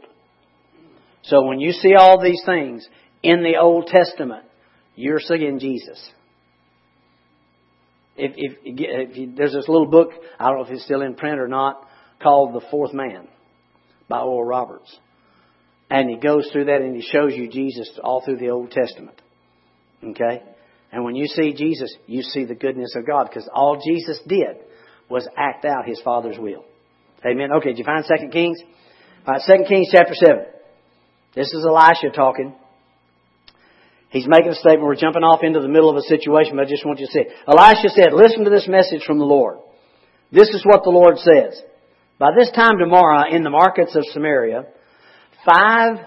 So 1.24 1.46
when 1.46 1.60
you 1.60 1.72
see 1.72 1.94
all 1.96 2.22
these 2.22 2.42
things, 2.46 2.88
in 3.24 3.44
the 3.44 3.58
Old 3.58 3.88
Testament, 3.88 4.46
you're 4.96 5.20
seeing 5.20 5.60
Jesus. 5.60 6.10
If, 8.18 8.34
if, 8.36 8.58
if 8.64 9.18
you, 9.18 9.34
there's 9.36 9.54
this 9.54 9.68
little 9.68 9.88
book, 9.88 10.10
I 10.40 10.48
don't 10.48 10.58
know 10.58 10.66
if 10.66 10.72
it's 10.72 10.84
still 10.84 11.02
in 11.02 11.16
print 11.16 11.40
or 11.40 11.48
not, 11.48 11.88
called 12.22 12.54
The 12.54 12.66
Fourth 12.70 12.94
Man 12.94 13.28
by 14.08 14.20
Oral 14.20 14.44
Roberts. 14.44 14.96
And 15.90 16.10
he 16.10 16.18
goes 16.18 16.50
through 16.52 16.66
that 16.66 16.82
and 16.82 16.96
he 16.96 17.02
shows 17.02 17.34
you 17.34 17.50
Jesus 17.50 17.90
all 18.04 18.24
through 18.24 18.38
the 18.38 18.50
Old 18.50 18.72
Testament. 18.72 19.22
Okay? 20.04 20.42
And 20.92 21.04
when 21.04 21.16
you 21.16 21.28
see 21.28 21.54
Jesus, 21.54 21.94
you 22.08 22.22
see 22.22 22.46
the 22.46 22.56
goodness 22.56 22.96
of 22.96 23.08
God 23.08 23.28
because 23.30 23.48
all 23.54 23.82
Jesus 23.86 24.20
did 24.28 24.58
was 25.10 25.28
act 25.38 25.66
out 25.66 25.86
his 25.86 26.02
Father's 26.02 26.38
will. 26.38 26.66
Amen. 27.26 27.50
Okay, 27.58 27.70
did 27.70 27.80
you 27.80 27.86
find 27.86 28.04
2 28.04 28.30
Kings? 28.30 28.60
All 29.28 29.36
right, 29.36 29.42
2 29.46 29.66
Kings 29.68 29.90
chapter 29.92 30.16
7. 30.16 30.44
This 31.36 31.54
is 31.54 31.66
Elisha 31.66 32.10
talking. 32.14 32.56
He's 34.12 34.28
making 34.28 34.52
a 34.52 34.56
statement. 34.56 34.84
We're 34.84 34.96
jumping 34.96 35.24
off 35.24 35.40
into 35.42 35.62
the 35.62 35.72
middle 35.72 35.90
of 35.90 35.96
a 35.96 36.02
situation, 36.02 36.58
but 36.58 36.68
I 36.68 36.70
just 36.70 36.86
want 36.86 37.00
you 37.00 37.08
to 37.08 37.12
see. 37.12 37.24
Elisha 37.48 37.90
said, 37.96 38.12
listen 38.14 38.44
to 38.44 38.52
this 38.52 38.68
message 38.68 39.04
from 39.08 39.20
the 39.20 39.26
Lord. 39.26 39.60
This 40.32 40.50
is 40.50 40.64
what 40.66 40.84
the 40.84 40.92
Lord 40.92 41.18
says. 41.18 41.62
By 42.20 42.32
this 42.38 42.52
time 42.52 42.78
tomorrow, 42.78 43.34
in 43.34 43.44
the 43.44 43.50
markets 43.50 43.96
of 43.96 44.04
Samaria, 44.12 44.66
five 45.48 46.06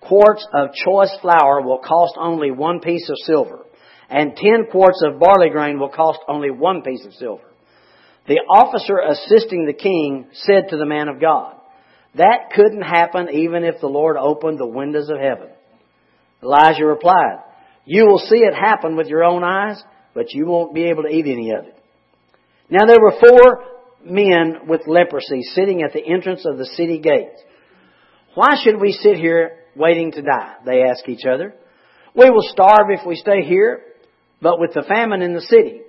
quarts 0.00 0.46
of 0.54 0.70
choice 0.72 1.14
flour 1.20 1.60
will 1.60 1.78
cost 1.78 2.14
only 2.18 2.50
one 2.50 2.80
piece 2.80 3.10
of 3.10 3.16
silver, 3.24 3.66
and 4.08 4.36
ten 4.36 4.66
quarts 4.70 5.02
of 5.04 5.18
barley 5.18 5.50
grain 5.50 5.78
will 5.78 5.90
cost 5.90 6.20
only 6.28 6.50
one 6.50 6.82
piece 6.82 7.04
of 7.04 7.12
silver. 7.14 7.44
The 8.26 8.40
officer 8.48 8.98
assisting 8.98 9.66
the 9.66 9.72
king 9.72 10.28
said 10.32 10.68
to 10.70 10.76
the 10.76 10.86
man 10.86 11.08
of 11.08 11.20
God, 11.20 11.56
that 12.14 12.50
couldn't 12.54 12.82
happen 12.82 13.28
even 13.32 13.64
if 13.64 13.80
the 13.80 13.88
Lord 13.88 14.16
opened 14.16 14.58
the 14.58 14.66
windows 14.66 15.10
of 15.10 15.18
heaven. 15.18 15.48
Elijah 16.42 16.84
replied, 16.84 17.42
You 17.84 18.06
will 18.06 18.18
see 18.18 18.38
it 18.38 18.54
happen 18.54 18.96
with 18.96 19.08
your 19.08 19.24
own 19.24 19.44
eyes, 19.44 19.82
but 20.14 20.32
you 20.32 20.46
won't 20.46 20.74
be 20.74 20.84
able 20.84 21.02
to 21.04 21.08
eat 21.08 21.26
any 21.26 21.52
of 21.52 21.64
it. 21.64 21.76
Now 22.70 22.86
there 22.86 23.00
were 23.00 23.14
four 23.20 23.64
men 24.04 24.68
with 24.68 24.86
leprosy 24.86 25.42
sitting 25.54 25.82
at 25.82 25.92
the 25.92 26.04
entrance 26.04 26.46
of 26.46 26.56
the 26.56 26.66
city 26.66 26.98
gates. 26.98 27.40
Why 28.34 28.50
should 28.62 28.80
we 28.80 28.92
sit 28.92 29.16
here 29.16 29.58
waiting 29.74 30.12
to 30.12 30.22
die? 30.22 30.54
They 30.64 30.82
asked 30.82 31.08
each 31.08 31.26
other. 31.26 31.54
We 32.14 32.30
will 32.30 32.42
starve 32.42 32.88
if 32.90 33.06
we 33.06 33.16
stay 33.16 33.42
here, 33.42 33.82
but 34.40 34.58
with 34.58 34.72
the 34.72 34.84
famine 34.88 35.22
in 35.22 35.34
the 35.34 35.40
city, 35.42 35.82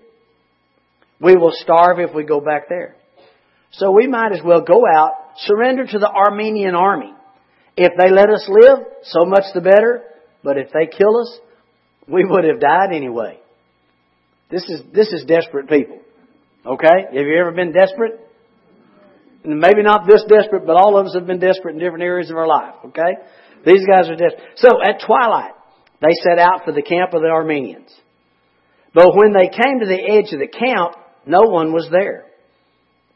we 1.20 1.36
will 1.36 1.52
starve 1.54 2.00
if 2.00 2.14
we 2.14 2.24
go 2.24 2.42
back 2.42 2.68
there. 2.68 2.96
So 3.74 3.92
we 3.92 4.08
might 4.08 4.34
as 4.34 4.42
well 4.44 4.62
go 4.62 4.84
out, 4.86 5.12
surrender 5.38 5.86
to 5.86 6.00
the 6.00 6.10
Aramean 6.10 6.74
army. 6.74 7.14
If 7.78 7.94
they 7.98 8.12
let 8.12 8.30
us 8.30 8.46
live, 8.50 8.80
so 9.04 9.26
much 9.26 9.44
the 9.54 9.62
better. 9.62 10.04
But 10.44 10.58
if 10.58 10.72
they 10.72 10.88
kill 10.88 11.22
us, 11.22 11.40
we 12.08 12.26
would 12.26 12.44
have 12.46 12.60
died 12.60 12.94
anyway. 12.94 13.40
This 14.50 14.64
is, 14.64 14.82
this 14.94 15.08
is 15.14 15.26
desperate 15.26 15.70
people. 15.70 16.00
Okay? 16.66 17.06
Have 17.06 17.26
you 17.28 17.38
ever 17.40 17.52
been 17.52 17.72
desperate? 17.72 18.20
Maybe 19.44 19.82
not 19.82 20.08
this 20.08 20.24
desperate, 20.28 20.66
but 20.68 20.76
all 20.76 21.00
of 21.00 21.08
us 21.08 21.16
have 21.16 21.26
been 21.26 21.40
desperate 21.40 21.74
in 21.74 21.80
different 21.80 22.04
areas 22.04 22.30
of 22.30 22.38
our 22.38 22.48
life, 22.48 22.76
okay? 22.86 23.18
These 23.66 23.88
guys 23.88 24.08
are 24.08 24.16
desperate. 24.16 24.44
So 24.58 24.70
at 24.84 25.02
twilight, 25.06 25.54
they 26.00 26.14
set 26.22 26.38
out 26.38 26.64
for 26.64 26.72
the 26.72 26.84
camp 26.84 27.14
of 27.14 27.22
the 27.22 27.28
Arameans. 27.28 27.90
But 28.94 29.16
when 29.16 29.34
they 29.34 29.48
came 29.48 29.80
to 29.80 29.86
the 29.88 30.00
edge 30.00 30.32
of 30.34 30.40
the 30.40 30.48
camp, 30.48 30.96
no 31.26 31.50
one 31.50 31.74
was 31.74 31.88
there. 31.92 32.26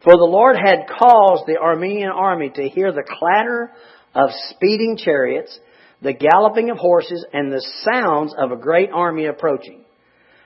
For 0.03 0.13
the 0.13 0.29
Lord 0.29 0.55
had 0.55 0.87
caused 0.87 1.45
the 1.45 1.59
Aramean 1.61 2.13
army 2.13 2.51
to 2.55 2.69
hear 2.69 2.91
the 2.91 3.03
clatter 3.03 3.71
of 4.15 4.29
speeding 4.49 4.97
chariots, 4.97 5.59
the 6.05 6.13
galloping 6.13 6.69
of 6.69 6.77
horses, 6.77 7.25
and 7.33 7.51
the 7.51 7.65
sounds 7.83 8.33
of 8.37 8.51
a 8.51 8.61
great 8.61 8.91
army 8.93 9.25
approaching. 9.25 9.83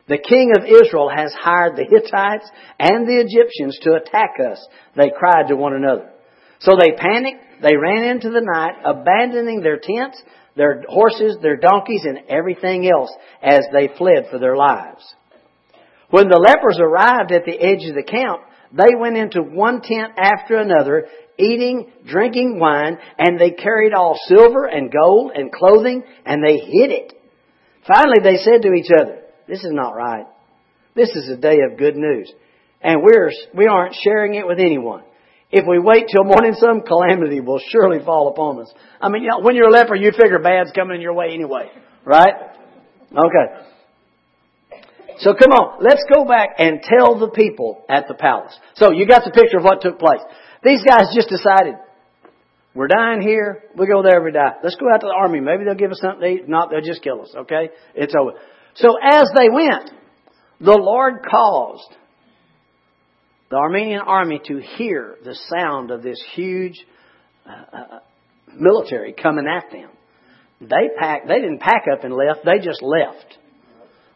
The 0.07 0.17
king 0.17 0.53
of 0.57 0.63
Israel 0.63 1.11
has 1.13 1.33
hired 1.37 1.75
the 1.75 1.83
Hittites 1.83 2.49
and 2.79 3.05
the 3.05 3.19
Egyptians 3.19 3.77
to 3.83 3.93
attack 3.93 4.35
us, 4.39 4.65
they 4.95 5.11
cried 5.15 5.49
to 5.49 5.57
one 5.57 5.75
another. 5.75 6.09
So 6.61 6.71
they 6.79 6.95
panicked, 6.97 7.61
they 7.61 7.75
ran 7.75 8.05
into 8.05 8.29
the 8.29 8.41
night, 8.41 8.75
abandoning 8.85 9.61
their 9.61 9.77
tents, 9.77 10.21
their 10.55 10.83
horses, 10.87 11.37
their 11.41 11.57
donkeys, 11.57 12.05
and 12.05 12.19
everything 12.29 12.89
else 12.89 13.11
as 13.43 13.59
they 13.73 13.89
fled 13.97 14.27
for 14.31 14.39
their 14.39 14.55
lives. 14.55 15.03
When 16.09 16.29
the 16.29 16.39
lepers 16.39 16.79
arrived 16.81 17.33
at 17.33 17.45
the 17.45 17.59
edge 17.59 17.87
of 17.87 17.95
the 17.95 18.09
camp, 18.09 18.41
they 18.71 18.95
went 18.97 19.17
into 19.17 19.41
one 19.41 19.81
tent 19.81 20.13
after 20.17 20.55
another, 20.55 21.07
eating, 21.39 21.91
drinking 22.07 22.59
wine, 22.59 22.97
and 23.17 23.39
they 23.39 23.51
carried 23.51 23.93
all 23.93 24.19
silver 24.27 24.65
and 24.65 24.91
gold 24.91 25.31
and 25.33 25.51
clothing, 25.51 26.03
and 26.25 26.43
they 26.43 26.57
hid 26.57 26.91
it. 26.91 27.13
Finally, 27.87 28.19
they 28.23 28.37
said 28.37 28.61
to 28.61 28.73
each 28.73 28.91
other, 28.91 29.21
This 29.47 29.63
is 29.63 29.71
not 29.71 29.95
right. 29.95 30.25
This 30.95 31.09
is 31.09 31.29
a 31.29 31.37
day 31.37 31.57
of 31.69 31.77
good 31.77 31.95
news, 31.95 32.31
and 32.81 33.01
we're, 33.01 33.31
we 33.55 33.67
aren't 33.67 33.95
sharing 34.03 34.35
it 34.35 34.45
with 34.45 34.59
anyone. 34.59 35.03
If 35.51 35.65
we 35.67 35.79
wait 35.79 36.05
till 36.11 36.25
morning, 36.25 36.53
some 36.53 36.81
calamity 36.81 37.39
will 37.39 37.59
surely 37.71 38.03
fall 38.05 38.27
upon 38.27 38.61
us. 38.61 38.71
I 39.01 39.09
mean, 39.09 39.23
you 39.23 39.29
know, 39.29 39.39
when 39.39 39.55
you're 39.55 39.69
a 39.69 39.71
leper, 39.71 39.95
you 39.95 40.11
figure 40.11 40.37
bad's 40.39 40.71
coming 40.73 41.01
your 41.01 41.13
way 41.13 41.31
anyway, 41.33 41.71
right? 42.05 42.33
Okay. 43.11 43.65
So 45.19 45.33
come 45.33 45.51
on, 45.51 45.83
let's 45.83 46.03
go 46.11 46.23
back 46.23 46.55
and 46.59 46.81
tell 46.81 47.19
the 47.19 47.29
people 47.29 47.83
at 47.89 48.07
the 48.07 48.13
palace. 48.13 48.57
So 48.75 48.91
you 48.91 49.05
got 49.05 49.23
the 49.25 49.31
picture 49.31 49.57
of 49.57 49.63
what 49.63 49.81
took 49.81 49.99
place. 49.99 50.21
These 50.63 50.83
guys 50.83 51.13
just 51.15 51.29
decided, 51.29 51.75
we're 52.75 52.87
dying 52.87 53.21
here, 53.21 53.63
we 53.77 53.87
go 53.87 54.03
there, 54.03 54.21
we 54.21 54.31
die. 54.31 54.55
Let's 54.63 54.75
go 54.75 54.87
out 54.93 55.01
to 55.01 55.07
the 55.07 55.13
army. 55.15 55.39
Maybe 55.39 55.63
they'll 55.63 55.75
give 55.75 55.91
us 55.91 55.99
something 56.01 56.21
to 56.21 56.27
eat. 56.27 56.49
Not, 56.49 56.69
they'll 56.69 56.81
just 56.81 57.01
kill 57.01 57.21
us, 57.21 57.33
okay? 57.35 57.69
It's 57.95 58.13
over. 58.19 58.37
So 58.75 58.89
as 59.01 59.29
they 59.35 59.49
went, 59.49 59.91
the 60.59 60.77
Lord 60.77 61.25
caused 61.29 61.95
the 63.49 63.55
Aramean 63.55 64.05
army 64.05 64.39
to 64.45 64.61
hear 64.77 65.15
the 65.23 65.37
sound 65.57 65.91
of 65.91 66.03
this 66.03 66.21
huge 66.33 66.85
uh, 67.45 67.77
uh, 67.77 67.99
military 68.53 69.13
coming 69.13 69.45
at 69.47 69.71
them. 69.71 69.89
They 70.61 70.89
packed, 70.99 71.27
they 71.27 71.35
didn't 71.39 71.59
pack 71.59 71.85
up 71.91 72.03
and 72.03 72.13
left, 72.13 72.45
they 72.45 72.63
just 72.63 72.83
left. 72.83 73.37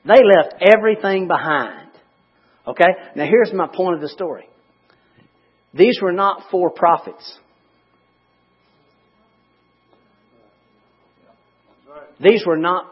They 0.05 0.21
left 0.23 0.55
everything 0.61 1.27
behind. 1.27 1.89
Okay? 2.67 2.89
Now 3.15 3.25
here's 3.25 3.51
my 3.53 3.67
point 3.73 3.95
of 3.95 4.01
the 4.01 4.09
story. 4.09 4.47
These 5.73 5.99
were 6.01 6.11
not 6.11 6.43
four 6.51 6.69
prophets. 6.69 7.39
These 12.19 12.45
were 12.45 12.57
not, 12.57 12.85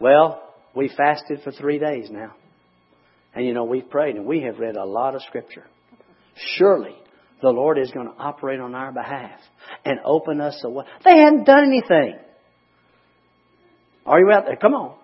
well, 0.00 0.42
we 0.74 0.88
fasted 0.88 1.40
for 1.42 1.50
three 1.50 1.78
days 1.78 2.08
now. 2.10 2.34
And 3.34 3.44
you 3.44 3.52
know, 3.52 3.64
we've 3.64 3.88
prayed 3.88 4.16
and 4.16 4.24
we 4.24 4.42
have 4.42 4.58
read 4.58 4.76
a 4.76 4.84
lot 4.84 5.14
of 5.14 5.22
scripture. 5.22 5.64
Surely 6.56 6.94
the 7.42 7.50
Lord 7.50 7.78
is 7.78 7.90
going 7.90 8.06
to 8.06 8.14
operate 8.18 8.60
on 8.60 8.74
our 8.74 8.92
behalf 8.92 9.40
and 9.84 9.98
open 10.04 10.40
us 10.40 10.60
a 10.64 10.70
way. 10.70 10.84
They 11.04 11.18
hadn't 11.18 11.44
done 11.44 11.64
anything. 11.64 12.18
Are 14.06 14.20
you 14.20 14.30
out 14.32 14.46
there? 14.46 14.56
Come 14.56 14.74
on. 14.74 14.96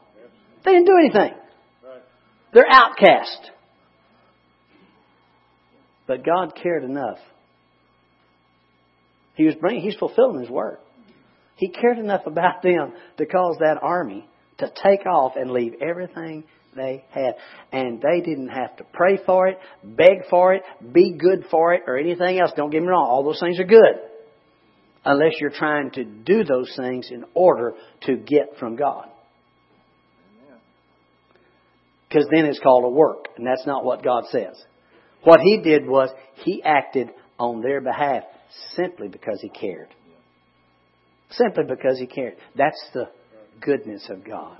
They 0.64 0.72
didn't 0.72 0.86
do 0.86 0.96
anything. 0.98 1.36
They're 2.52 2.70
outcast. 2.70 3.50
But 6.06 6.24
God 6.24 6.54
cared 6.60 6.84
enough. 6.84 7.18
He 9.34 9.44
was 9.44 9.54
bringing, 9.56 9.82
He's 9.82 9.96
fulfilling 9.96 10.40
His 10.40 10.50
word. 10.50 10.78
He 11.56 11.68
cared 11.68 11.98
enough 11.98 12.26
about 12.26 12.62
them 12.62 12.92
to 13.18 13.26
cause 13.26 13.58
that 13.60 13.78
army 13.82 14.26
to 14.58 14.66
take 14.66 15.06
off 15.06 15.32
and 15.36 15.50
leave 15.50 15.74
everything 15.80 16.44
they 16.76 17.04
had. 17.10 17.34
And 17.72 18.00
they 18.00 18.20
didn't 18.20 18.48
have 18.48 18.76
to 18.76 18.84
pray 18.92 19.18
for 19.24 19.48
it, 19.48 19.58
beg 19.82 20.28
for 20.30 20.54
it, 20.54 20.62
be 20.92 21.12
good 21.12 21.46
for 21.50 21.74
it, 21.74 21.82
or 21.86 21.96
anything 21.96 22.38
else. 22.38 22.52
Don't 22.56 22.70
get 22.70 22.82
me 22.82 22.88
wrong, 22.88 23.06
all 23.08 23.24
those 23.24 23.40
things 23.40 23.58
are 23.58 23.64
good. 23.64 24.00
Unless 25.04 25.34
you're 25.40 25.50
trying 25.50 25.90
to 25.92 26.04
do 26.04 26.44
those 26.44 26.72
things 26.76 27.10
in 27.10 27.24
order 27.34 27.74
to 28.02 28.16
get 28.16 28.58
from 28.58 28.76
God 28.76 29.08
because 32.14 32.28
then 32.32 32.44
it's 32.44 32.60
called 32.60 32.84
a 32.84 32.88
work, 32.88 33.26
and 33.36 33.44
that's 33.44 33.66
not 33.66 33.84
what 33.84 34.04
God 34.04 34.24
says. 34.30 34.62
What 35.24 35.40
He 35.40 35.60
did 35.62 35.86
was 35.86 36.10
He 36.44 36.62
acted 36.62 37.10
on 37.38 37.60
their 37.60 37.80
behalf 37.80 38.24
simply 38.76 39.08
because 39.08 39.38
He 39.40 39.48
cared. 39.48 39.88
Simply 41.30 41.64
because 41.68 41.98
He 41.98 42.06
cared. 42.06 42.34
That's 42.56 42.82
the 42.92 43.08
goodness 43.60 44.06
of 44.10 44.24
God. 44.24 44.58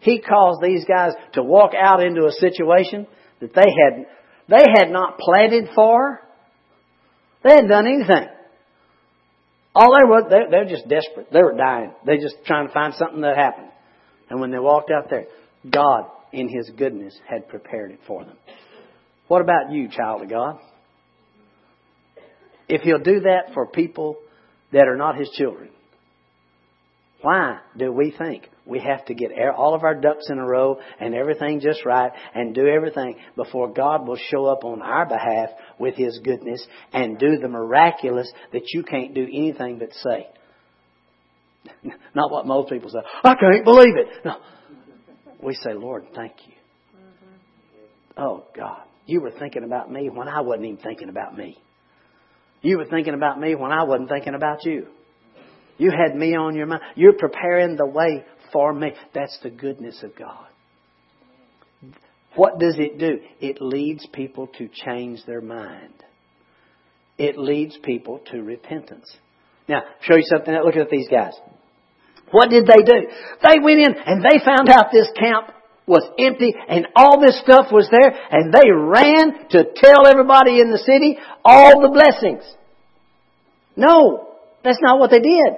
He 0.00 0.20
caused 0.20 0.60
these 0.62 0.84
guys 0.84 1.12
to 1.34 1.42
walk 1.42 1.72
out 1.80 2.02
into 2.02 2.26
a 2.26 2.32
situation 2.32 3.06
that 3.40 3.54
they 3.54 3.60
had 3.60 4.06
they 4.48 4.64
had 4.76 4.90
not 4.90 5.18
planted 5.18 5.68
for. 5.74 6.20
They 7.44 7.50
hadn't 7.50 7.70
done 7.70 7.86
anything. 7.86 8.28
All 9.74 9.96
they 9.96 10.06
were, 10.06 10.28
they, 10.28 10.50
they're 10.50 10.68
just 10.68 10.88
desperate. 10.88 11.32
They 11.32 11.42
were 11.42 11.56
dying. 11.56 11.92
They're 12.04 12.20
just 12.20 12.36
trying 12.44 12.66
to 12.66 12.74
find 12.74 12.92
something 12.94 13.22
that 13.22 13.36
happened. 13.36 13.70
And 14.28 14.40
when 14.40 14.50
they 14.50 14.58
walked 14.58 14.90
out 14.90 15.08
there, 15.08 15.26
God 15.70 16.06
in 16.32 16.48
His 16.48 16.70
goodness, 16.76 17.14
had 17.28 17.48
prepared 17.48 17.92
it 17.92 18.00
for 18.06 18.24
them. 18.24 18.36
What 19.32 19.40
about 19.40 19.72
you, 19.72 19.88
child 19.88 20.20
of 20.20 20.28
God? 20.28 20.58
If 22.68 22.82
He'll 22.82 22.98
do 22.98 23.20
that 23.20 23.54
for 23.54 23.66
people 23.66 24.18
that 24.74 24.86
are 24.86 24.96
not 24.98 25.16
His 25.16 25.30
children, 25.30 25.70
why 27.22 27.60
do 27.74 27.90
we 27.90 28.10
think 28.10 28.50
we 28.66 28.78
have 28.80 29.06
to 29.06 29.14
get 29.14 29.30
all 29.56 29.74
of 29.74 29.84
our 29.84 29.94
ducks 29.94 30.26
in 30.28 30.36
a 30.36 30.46
row 30.46 30.80
and 31.00 31.14
everything 31.14 31.60
just 31.60 31.86
right 31.86 32.12
and 32.34 32.54
do 32.54 32.66
everything 32.66 33.16
before 33.34 33.72
God 33.72 34.06
will 34.06 34.18
show 34.18 34.44
up 34.44 34.64
on 34.64 34.82
our 34.82 35.06
behalf 35.06 35.48
with 35.78 35.94
His 35.94 36.20
goodness 36.22 36.62
and 36.92 37.18
do 37.18 37.38
the 37.38 37.48
miraculous 37.48 38.30
that 38.52 38.64
you 38.74 38.82
can't 38.82 39.14
do 39.14 39.22
anything 39.22 39.78
but 39.78 39.94
say? 39.94 40.26
Not 42.14 42.30
what 42.30 42.44
most 42.44 42.68
people 42.68 42.90
say. 42.90 42.98
I 43.24 43.34
can't 43.34 43.64
believe 43.64 43.96
it. 43.96 44.08
No 44.26 44.36
we 45.42 45.54
say, 45.54 45.72
Lord, 45.72 46.04
thank 46.14 46.34
you. 46.46 46.52
Mm-hmm. 46.94 48.22
Oh, 48.22 48.44
God, 48.54 48.82
you 49.06 49.20
were 49.20 49.32
thinking 49.32 49.64
about 49.64 49.90
me 49.90 50.08
when 50.08 50.28
I 50.28 50.40
wasn't 50.40 50.66
even 50.66 50.78
thinking 50.78 51.08
about 51.08 51.36
me. 51.36 51.58
You 52.62 52.78
were 52.78 52.86
thinking 52.86 53.14
about 53.14 53.40
me 53.40 53.54
when 53.54 53.72
I 53.72 53.82
wasn't 53.82 54.08
thinking 54.08 54.34
about 54.34 54.64
you. 54.64 54.86
You 55.78 55.90
had 55.90 56.16
me 56.16 56.36
on 56.36 56.54
your 56.54 56.66
mind. 56.66 56.82
You're 56.94 57.14
preparing 57.14 57.76
the 57.76 57.86
way 57.86 58.24
for 58.52 58.72
me. 58.72 58.92
That's 59.14 59.36
the 59.42 59.50
goodness 59.50 60.02
of 60.02 60.16
God. 60.16 60.46
What 62.36 62.58
does 62.58 62.76
it 62.78 62.98
do? 62.98 63.18
It 63.40 63.58
leads 63.60 64.06
people 64.06 64.46
to 64.58 64.68
change 64.68 65.24
their 65.26 65.40
mind. 65.40 65.94
It 67.18 67.36
leads 67.36 67.76
people 67.82 68.20
to 68.30 68.42
repentance. 68.42 69.12
Now, 69.68 69.82
show 70.02 70.16
you 70.16 70.24
something. 70.24 70.54
Look 70.64 70.76
at 70.76 70.88
these 70.88 71.08
guys. 71.08 71.34
What 72.30 72.48
did 72.48 72.66
they 72.66 72.82
do? 72.84 73.08
They 73.42 73.58
went 73.62 73.80
in 73.80 73.94
and 73.94 74.24
they 74.24 74.44
found 74.44 74.68
out 74.70 74.86
this 74.90 75.08
camp 75.18 75.52
was 75.86 76.04
empty 76.18 76.54
and 76.68 76.88
all 76.94 77.20
this 77.20 77.40
stuff 77.42 77.66
was 77.72 77.88
there 77.90 78.14
and 78.30 78.52
they 78.52 78.70
ran 78.70 79.48
to 79.50 79.64
tell 79.74 80.06
everybody 80.06 80.60
in 80.60 80.70
the 80.70 80.78
city 80.78 81.18
all 81.44 81.80
the 81.80 81.90
blessings. 81.90 82.44
No, 83.76 84.28
that's 84.62 84.78
not 84.80 84.98
what 84.98 85.10
they 85.10 85.20
did. 85.20 85.52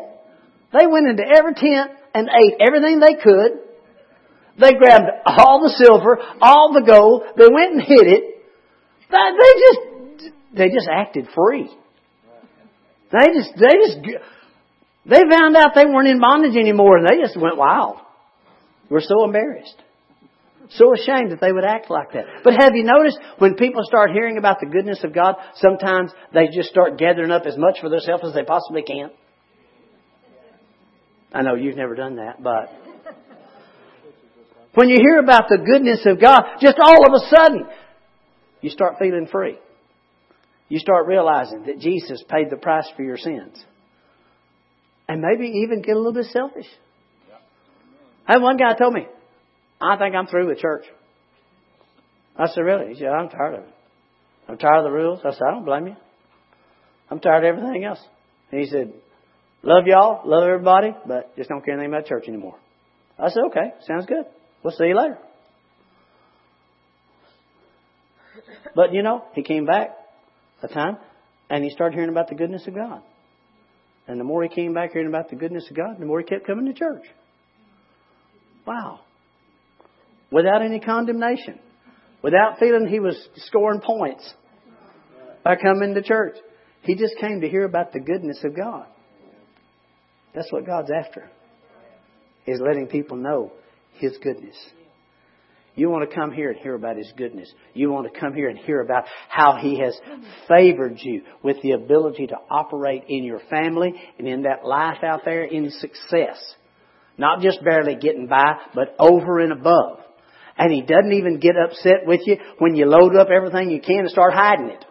They 0.73 0.87
went 0.87 1.09
into 1.09 1.23
every 1.23 1.55
tent 1.55 1.93
and 2.15 2.29
ate 2.29 2.55
everything 2.61 3.01
they 3.01 3.15
could. 3.23 3.61
They 4.59 4.73
grabbed 4.75 5.11
all 5.27 5.63
the 5.63 5.75
silver, 5.77 6.19
all 6.41 6.73
the 6.73 6.87
gold. 6.87 7.25
They 7.37 7.49
went 7.53 7.73
and 7.73 7.83
hid 7.83 8.07
it. 8.07 8.45
They 9.11 9.51
just, 9.61 10.35
they 10.57 10.69
just 10.69 10.89
acted 10.91 11.29
free. 11.35 11.71
They 13.13 13.27
just, 13.27 13.51
they 13.57 13.75
just, 13.87 14.23
they 15.07 15.21
found 15.31 15.57
out 15.57 15.75
they 15.75 15.87
weren't 15.87 16.09
in 16.09 16.21
bondage 16.21 16.57
anymore 16.57 16.97
and 16.97 17.07
they 17.07 17.21
just 17.21 17.37
went 17.37 17.57
wild. 17.57 17.97
We're 18.89 19.01
so 19.01 19.25
embarrassed. 19.25 19.84
So 20.71 20.95
ashamed 20.95 21.33
that 21.33 21.41
they 21.41 21.53
would 21.53 21.65
act 21.65 21.91
like 21.91 22.13
that. 22.13 22.25
But 22.43 22.55
have 22.55 22.75
you 22.75 22.85
noticed 22.85 23.19
when 23.39 23.55
people 23.55 23.83
start 23.85 24.13
hearing 24.13 24.39
about 24.39 24.61
the 24.61 24.67
goodness 24.67 25.05
of 25.05 25.15
God, 25.15 25.37
sometimes 25.57 26.11
they 26.33 26.49
just 26.49 26.71
start 26.71 26.99
gathering 26.99 27.31
up 27.31 27.45
as 27.47 27.59
much 27.59 27.81
for 27.81 27.91
themselves 27.91 28.25
as 28.27 28.35
they 28.35 28.45
possibly 28.45 28.83
can? 28.83 29.11
I 31.33 31.43
know 31.43 31.55
you've 31.55 31.77
never 31.77 31.95
done 31.95 32.17
that, 32.17 32.43
but 32.43 32.73
when 34.75 34.89
you 34.89 34.97
hear 35.01 35.19
about 35.19 35.49
the 35.49 35.59
goodness 35.59 36.01
of 36.07 36.21
God, 36.21 36.43
just 36.61 36.79
all 36.81 37.07
of 37.07 37.13
a 37.13 37.29
sudden, 37.29 37.67
you 38.61 38.71
start 38.71 38.95
feeling 38.99 39.29
free. 39.31 39.59
you 40.69 40.79
start 40.79 41.07
realizing 41.07 41.65
that 41.67 41.79
Jesus 41.79 42.23
paid 42.29 42.51
the 42.51 42.57
price 42.57 42.89
for 42.97 43.03
your 43.03 43.19
sins. 43.19 43.63
And 45.07 45.21
maybe 45.21 45.47
even 45.65 45.83
get 45.83 45.95
a 45.95 45.99
little 45.99 46.15
bit 46.15 46.27
selfish. 46.33 46.67
I 48.27 48.33
had 48.33 48.43
one 48.43 48.57
guy 48.57 48.75
told 48.75 48.95
me, 48.95 49.07
I 49.85 49.99
think 49.99 50.15
I'm 50.15 50.27
through 50.27 50.49
with 50.49 50.59
church. 50.59 50.85
I 52.37 52.47
said, 52.47 52.63
really? 52.63 52.95
He 52.95 52.99
said, 52.99 53.09
I'm 53.09 53.29
tired 53.29 53.55
of 53.55 53.65
it. 53.65 53.75
I'm 54.49 54.59
tired 54.59 54.79
of 54.79 54.85
the 54.85 54.91
rules. 54.91 55.21
I 55.25 55.31
said, 55.31 55.43
I 55.47 55.51
don't 55.53 55.65
blame 55.65 55.87
you. 55.89 55.97
I'm 57.11 57.21
tired 57.21 57.45
of 57.45 57.59
everything 57.59 57.85
else. 57.85 58.01
And 58.51 58.61
he 58.61 58.67
said, 58.67 58.93
love 59.63 59.85
y'all, 59.87 60.23
love 60.29 60.45
everybody, 60.45 60.95
but 61.07 61.37
just 61.37 61.49
don't 61.49 61.65
care 61.65 61.75
anything 61.75 61.93
about 61.93 62.07
church 62.07 62.25
anymore. 62.29 62.57
I 63.19 63.29
said, 63.29 63.43
okay, 63.51 63.75
sounds 63.87 64.07
good. 64.07 64.25
We'll 64.63 64.75
see 64.75 64.87
you 64.87 64.97
later. 64.97 65.19
But 68.75 68.93
you 68.93 69.03
know, 69.03 69.25
he 69.35 69.43
came 69.43 69.67
back 69.67 69.91
a 70.63 70.69
time 70.69 70.97
and 71.51 71.63
he 71.63 71.71
started 71.71 71.95
hearing 71.95 72.11
about 72.11 72.29
the 72.29 72.35
goodness 72.35 72.67
of 72.67 72.75
God. 72.75 73.03
And 74.09 74.19
the 74.19 74.25
more 74.25 74.43
he 74.43 74.49
came 74.49 74.75
back 74.75 74.93
hearing 74.93 75.09
about 75.09 75.31
the 75.31 75.37
goodness 75.37 75.67
of 75.71 75.77
God, 75.77 75.99
the 75.99 76.07
more 76.07 76.21
he 76.21 76.27
kept 76.27 76.47
coming 76.47 76.67
to 76.67 76.73
church. 76.73 77.05
Wow. 78.67 79.01
Without 80.31 80.63
any 80.63 80.81
condemnation. 80.81 81.59
Without 82.23 82.59
feeling 82.59 82.87
he 82.87 83.01
was 83.01 83.17
scoring 83.37 83.81
points 83.81 84.33
by 85.45 85.57
coming 85.57 85.95
to 85.95 86.03
church. 86.03 86.37
He 86.83 86.95
just 86.95 87.17
came 87.21 87.41
to 87.41 87.49
hear 87.49 87.65
about 87.65 87.93
the 87.93 88.01
goodness 88.01 88.39
of 88.45 88.57
God. 88.57 88.87
That's 90.35 90.51
what 90.51 90.67
God's 90.67 90.91
after. 90.91 91.31
Is 92.47 92.61
letting 92.61 92.89
people 92.89 93.17
know 93.17 93.53
His 93.95 94.17
goodness. 94.23 94.57
You 95.77 95.91
want 95.91 96.09
to 96.09 96.15
come 96.15 96.31
here 96.31 96.51
and 96.51 96.59
hear 96.59 96.75
about 96.75 96.97
His 96.97 97.13
goodness. 97.17 97.51
You 97.73 97.91
want 97.91 98.13
to 98.13 98.21
come 98.21 98.35
here 98.35 98.49
and 98.49 98.59
hear 98.59 98.81
about 98.81 99.05
how 99.29 99.57
He 99.61 99.81
has 99.81 99.99
favored 100.49 100.99
you 100.99 101.23
with 101.43 101.61
the 101.63 101.73
ability 101.73 102.29
to 102.29 102.37
operate 102.51 103.05
in 103.09 103.25
your 103.25 103.41
family 103.51 103.93
and 104.19 104.29
in 104.29 104.43
that 104.43 104.65
life 104.65 105.03
out 105.03 105.23
there 105.25 105.45
in 105.45 105.71
success. 105.71 106.39
Not 107.17 107.41
just 107.41 107.65
barely 107.65 107.97
getting 107.97 108.27
by, 108.27 108.55
but 108.75 108.95
over 108.99 109.41
and 109.41 109.53
above. 109.53 110.01
And 110.57 110.73
He 110.73 110.83
doesn't 110.83 111.13
even 111.13 111.41
get 111.41 111.57
upset 111.57 112.07
with 112.07 112.21
you 112.27 112.37
when 112.59 112.75
you 112.75 112.87
load 112.87 113.17
up 113.17 113.29
everything 113.29 113.71
you 113.71 113.81
can 113.81 114.01
and 114.01 114.11
start 114.11 114.33
hiding 114.35 114.69
it. 114.69 114.85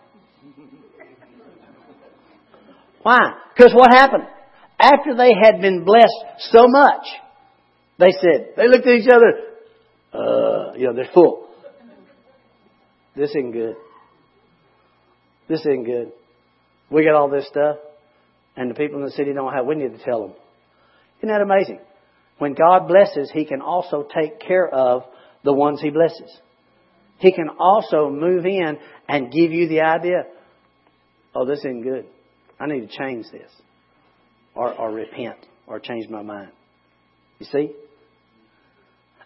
Why? 3.01 3.33
Because 3.55 3.73
what 3.73 3.91
happened? 3.91 4.23
After 4.79 5.15
they 5.15 5.31
had 5.41 5.61
been 5.61 5.83
blessed 5.85 6.49
so 6.51 6.65
much, 6.67 7.05
they 7.99 8.11
said, 8.11 8.53
they 8.57 8.67
looked 8.67 8.87
at 8.87 8.95
each 8.95 9.09
other, 9.09 9.33
uh, 10.13 10.73
you 10.75 10.87
know, 10.87 10.93
they're 10.93 11.09
full. 11.13 11.47
This 13.15 13.29
isn't 13.29 13.51
good. 13.51 13.75
This 15.47 15.59
isn't 15.61 15.85
good. 15.85 16.11
We 16.89 17.05
got 17.05 17.15
all 17.15 17.29
this 17.29 17.47
stuff, 17.47 17.77
and 18.55 18.71
the 18.71 18.75
people 18.75 18.99
in 18.99 19.05
the 19.05 19.11
city 19.11 19.33
don't 19.33 19.53
have. 19.53 19.65
We 19.65 19.75
need 19.75 19.97
to 19.97 20.03
tell 20.03 20.21
them. 20.21 20.33
Isn't 21.19 21.29
that 21.29 21.41
amazing? 21.41 21.79
When 22.39 22.53
God 22.53 22.87
blesses, 22.87 23.31
He 23.31 23.45
can 23.45 23.61
also 23.61 24.07
take 24.13 24.39
care 24.39 24.67
of 24.67 25.03
the 25.43 25.53
ones 25.53 25.81
He 25.81 25.89
blesses. 25.89 26.31
He 27.19 27.31
can 27.31 27.49
also 27.59 28.09
move 28.09 28.45
in 28.45 28.77
and 29.07 29.31
give 29.31 29.51
you 29.51 29.67
the 29.67 29.81
idea, 29.81 30.23
oh, 31.35 31.45
this 31.45 31.59
isn't 31.59 31.83
good. 31.83 32.05
I 32.59 32.67
need 32.67 32.89
to 32.89 32.97
change 32.97 33.25
this, 33.31 33.49
or, 34.55 34.73
or 34.73 34.91
repent, 34.91 35.37
or 35.67 35.79
change 35.79 36.09
my 36.09 36.21
mind. 36.21 36.51
You 37.39 37.45
see? 37.45 37.71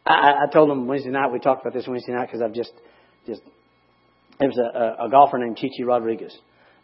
I, 0.06 0.46
I 0.48 0.54
told 0.54 0.70
them 0.70 0.88
Wednesday 0.88 1.10
night. 1.10 1.32
We 1.32 1.40
talked 1.40 1.62
about 1.62 1.74
this 1.74 1.88
Wednesday 1.88 2.14
night 2.14 2.28
because 2.28 2.42
I've 2.42 2.54
just, 2.54 2.72
just. 3.26 3.42
There 4.40 4.48
was 4.48 4.58
a, 4.58 5.06
a 5.06 5.10
golfer 5.10 5.38
named 5.38 5.58
Chi 5.60 5.68
Chi 5.68 5.84
Rodriguez, 5.84 6.36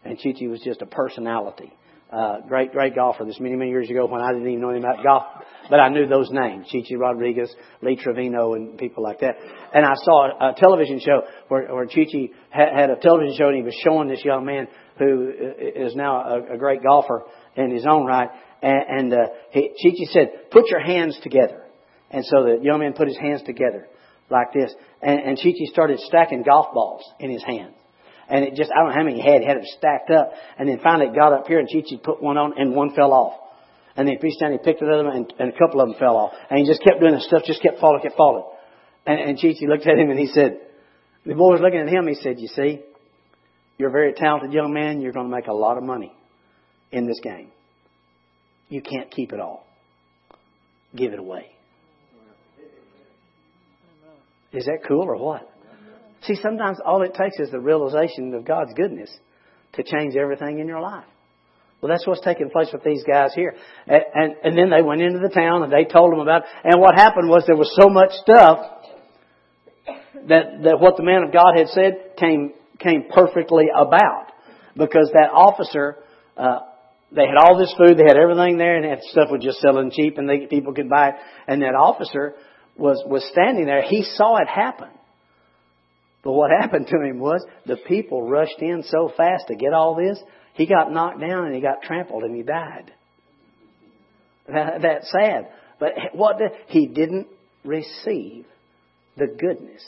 and 0.04 0.18
Chi 0.22 0.32
Chi 0.38 0.46
was 0.48 0.60
just 0.60 0.82
a 0.82 0.86
personality. 0.86 1.72
Uh, 2.12 2.40
great, 2.46 2.70
great 2.70 2.94
golfer. 2.94 3.24
This 3.24 3.40
many, 3.40 3.56
many 3.56 3.70
years 3.70 3.90
ago 3.90 4.06
when 4.06 4.20
I 4.20 4.32
didn't 4.32 4.46
even 4.46 4.60
know 4.60 4.70
anything 4.70 4.88
about 4.88 5.02
golf, 5.02 5.24
but 5.68 5.80
I 5.80 5.88
knew 5.88 6.06
those 6.06 6.28
names: 6.30 6.68
Chi 6.70 6.82
Chi 6.88 6.94
Rodriguez, 6.96 7.52
Lee 7.82 7.96
Trevino, 7.96 8.54
and 8.54 8.78
people 8.78 9.02
like 9.02 9.20
that. 9.20 9.34
And 9.72 9.84
I 9.84 9.94
saw 9.96 10.50
a, 10.50 10.54
television 10.54 11.00
show 11.00 11.22
where, 11.48 11.66
where 11.74 11.86
Chi 11.86 12.04
Chi 12.04 12.28
had, 12.50 12.68
had 12.78 12.90
a 12.90 12.96
television 12.96 13.36
show, 13.36 13.48
and 13.48 13.56
he 13.56 13.62
was 13.62 13.74
showing 13.82 14.08
this 14.08 14.24
young 14.24 14.44
man 14.44 14.68
who 14.98 15.32
is 15.58 15.96
now 15.96 16.22
a, 16.22 16.54
a 16.54 16.58
great 16.58 16.82
golfer 16.84 17.24
in 17.56 17.70
his 17.72 17.84
own 17.84 18.06
right. 18.06 18.28
And, 18.62 19.12
and 19.12 19.12
uh, 19.12 19.26
he, 19.50 19.70
Chi 19.70 19.96
Chi 19.96 20.12
said, 20.12 20.50
"Put 20.50 20.68
your 20.68 20.80
hands 20.80 21.18
together." 21.22 21.64
And 22.10 22.24
so 22.26 22.44
the 22.44 22.58
young 22.62 22.78
man 22.78 22.92
put 22.92 23.08
his 23.08 23.18
hands 23.18 23.42
together 23.44 23.88
like 24.30 24.52
this. 24.52 24.72
And, 25.02 25.20
and 25.20 25.36
Chi 25.36 25.50
Chi 25.50 25.72
started 25.72 25.98
stacking 26.00 26.44
golf 26.44 26.72
balls 26.72 27.02
in 27.18 27.30
his 27.30 27.42
hand. 27.42 27.74
And 28.28 28.44
it 28.44 28.54
just, 28.54 28.70
I 28.72 28.80
don't 28.80 28.88
know 28.88 28.94
how 28.94 29.04
many 29.04 29.20
he 29.20 29.28
had. 29.28 29.42
He 29.42 29.46
had 29.46 29.58
them 29.58 29.64
stacked 29.78 30.10
up. 30.10 30.32
And 30.58 30.68
then 30.68 30.80
finally 30.82 31.08
it 31.08 31.14
got 31.14 31.32
up 31.32 31.46
here 31.46 31.58
and 31.58 31.68
Chi 31.68 31.80
Chi 31.80 31.96
put 32.02 32.22
one 32.22 32.36
on 32.36 32.54
and 32.58 32.74
one 32.74 32.94
fell 32.94 33.12
off. 33.12 33.40
And 33.96 34.08
then 34.08 34.16
down, 34.40 34.52
he 34.52 34.58
picked 34.58 34.82
another 34.82 35.04
one 35.04 35.16
and, 35.16 35.32
and 35.38 35.52
a 35.52 35.58
couple 35.58 35.80
of 35.80 35.88
them 35.88 35.98
fell 35.98 36.16
off. 36.16 36.32
And 36.50 36.58
he 36.58 36.66
just 36.66 36.82
kept 36.82 37.00
doing 37.00 37.14
this 37.14 37.26
stuff, 37.26 37.42
just 37.46 37.62
kept 37.62 37.78
falling, 37.80 38.02
kept 38.02 38.16
falling. 38.16 38.44
And, 39.06 39.20
and 39.20 39.40
Chi 39.40 39.54
Chi 39.58 39.66
looked 39.66 39.86
at 39.86 39.98
him 39.98 40.10
and 40.10 40.18
he 40.18 40.26
said, 40.26 40.58
the 41.24 41.34
boy 41.34 41.52
was 41.52 41.60
looking 41.60 41.80
at 41.80 41.88
him, 41.88 42.06
he 42.06 42.14
said, 42.14 42.38
you 42.38 42.48
see, 42.48 42.80
you're 43.78 43.88
a 43.88 43.92
very 43.92 44.12
talented 44.12 44.52
young 44.52 44.72
man. 44.72 45.00
You're 45.00 45.12
going 45.12 45.28
to 45.28 45.34
make 45.34 45.46
a 45.46 45.52
lot 45.52 45.78
of 45.78 45.84
money 45.84 46.12
in 46.92 47.06
this 47.06 47.20
game. 47.22 47.50
You 48.68 48.82
can't 48.82 49.10
keep 49.10 49.32
it 49.32 49.40
all. 49.40 49.66
Give 50.94 51.12
it 51.12 51.18
away. 51.18 51.50
Is 54.52 54.66
that 54.66 54.78
cool 54.86 55.02
or 55.02 55.16
what? 55.16 55.50
See, 56.26 56.36
sometimes 56.36 56.78
all 56.84 57.02
it 57.02 57.14
takes 57.14 57.38
is 57.38 57.50
the 57.50 57.60
realization 57.60 58.32
of 58.34 58.44
God's 58.44 58.72
goodness 58.74 59.14
to 59.74 59.82
change 59.82 60.16
everything 60.16 60.58
in 60.58 60.66
your 60.66 60.80
life. 60.80 61.04
Well, 61.80 61.90
that's 61.92 62.06
what's 62.06 62.22
taking 62.22 62.48
place 62.48 62.68
with 62.72 62.82
these 62.82 63.04
guys 63.04 63.34
here. 63.34 63.54
And, 63.86 64.02
and, 64.14 64.34
and 64.42 64.58
then 64.58 64.70
they 64.70 64.80
went 64.80 65.02
into 65.02 65.18
the 65.18 65.28
town 65.28 65.62
and 65.62 65.70
they 65.70 65.84
told 65.84 66.12
them 66.12 66.20
about 66.20 66.42
it. 66.42 66.48
And 66.64 66.80
what 66.80 66.94
happened 66.94 67.28
was 67.28 67.44
there 67.46 67.56
was 67.56 67.70
so 67.78 67.90
much 67.90 68.10
stuff 68.22 68.58
that, 70.28 70.62
that 70.62 70.80
what 70.80 70.96
the 70.96 71.02
man 71.02 71.24
of 71.24 71.32
God 71.32 71.52
had 71.56 71.68
said 71.68 72.16
came, 72.18 72.54
came 72.78 73.04
perfectly 73.12 73.66
about. 73.74 74.28
Because 74.74 75.10
that 75.12 75.28
officer, 75.30 75.98
uh, 76.38 76.60
they 77.12 77.26
had 77.26 77.36
all 77.36 77.58
this 77.58 77.74
food, 77.76 77.98
they 77.98 78.08
had 78.08 78.16
everything 78.16 78.56
there, 78.56 78.76
and 78.76 78.84
that 78.86 79.04
stuff 79.04 79.28
was 79.30 79.42
just 79.42 79.60
selling 79.60 79.90
cheap 79.90 80.16
and 80.16 80.26
they, 80.26 80.46
people 80.46 80.72
could 80.72 80.88
buy 80.88 81.10
it. 81.10 81.14
And 81.46 81.60
that 81.60 81.74
officer 81.74 82.34
was, 82.78 83.04
was 83.06 83.28
standing 83.30 83.66
there, 83.66 83.82
he 83.82 84.02
saw 84.02 84.38
it 84.38 84.48
happen. 84.48 84.88
But 86.24 86.32
what 86.32 86.50
happened 86.50 86.86
to 86.88 87.02
him 87.02 87.18
was 87.20 87.44
the 87.66 87.76
people 87.76 88.26
rushed 88.26 88.60
in 88.60 88.82
so 88.88 89.12
fast 89.14 89.48
to 89.48 89.54
get 89.54 89.74
all 89.74 89.94
this, 89.94 90.18
he 90.54 90.66
got 90.66 90.90
knocked 90.90 91.20
down 91.20 91.46
and 91.46 91.54
he 91.54 91.60
got 91.60 91.82
trampled 91.82 92.22
and 92.22 92.34
he 92.34 92.42
died. 92.42 92.92
That, 94.48 94.82
that's 94.82 95.10
sad. 95.10 95.48
But 95.78 95.92
what 96.14 96.38
the, 96.38 96.48
he 96.68 96.86
didn't 96.86 97.26
receive 97.64 98.46
the 99.16 99.26
goodness. 99.26 99.82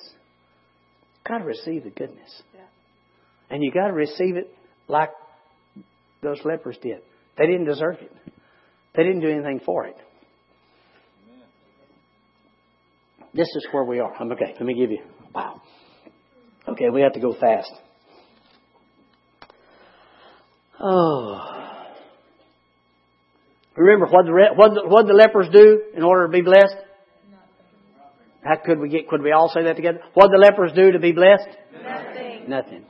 Got 1.27 1.38
to 1.38 1.44
receive 1.44 1.85
the 1.85 1.90
goodness. 1.90 2.42
Yeah. 2.55 2.61
And 3.51 3.62
you 3.62 3.72
got 3.72 3.88
to 3.88 3.92
receive 3.92 4.37
it 4.37 4.53
like 4.88 5.11
those 6.22 6.38
lepers 6.44 6.77
did. 6.83 7.01
They 7.38 7.46
didn't 7.46 7.66
deserve 7.66 7.96
it. 8.01 8.12
They 8.94 9.03
didn't 9.03 9.20
do 9.20 9.29
anything 9.29 9.61
for 9.64 9.87
it. 9.87 9.96
This 13.35 13.49
is 13.57 13.66
where 13.72 13.85
we 13.85 14.01
are. 14.01 14.14
I'm 14.18 14.33
okay. 14.33 14.55
Let 14.55 14.62
me 14.62 14.75
give 14.75 14.90
you. 14.90 15.03
Wow. 15.35 15.61
Okay, 16.68 16.90
we 16.90 17.02
have 17.02 17.12
to 17.12 17.20
go 17.20 17.33
fast. 17.33 17.72
Oh. 20.81 21.57
Remember 23.76 24.07
what 24.07 24.24
the 24.24 24.33
what 24.55 24.90
what 24.90 25.07
the 25.07 25.12
lepers 25.12 25.48
do 25.52 25.83
in 25.94 26.02
order 26.02 26.26
to 26.26 26.33
be 26.33 26.42
blessed? 26.42 26.76
How 28.42 28.57
could 28.64 28.79
we 28.79 28.88
get? 28.88 29.09
Could 29.09 29.22
we 29.22 29.33
all 29.33 29.50
say 29.52 29.64
that 29.64 29.76
together? 29.76 30.00
What 30.14 30.31
the 30.31 30.38
lepers 30.38 30.72
do 30.74 30.92
to 30.92 30.98
be 30.98 31.12
blessed? 31.12 31.48
Nothing. 31.83 32.48
Nothing. 32.48 32.85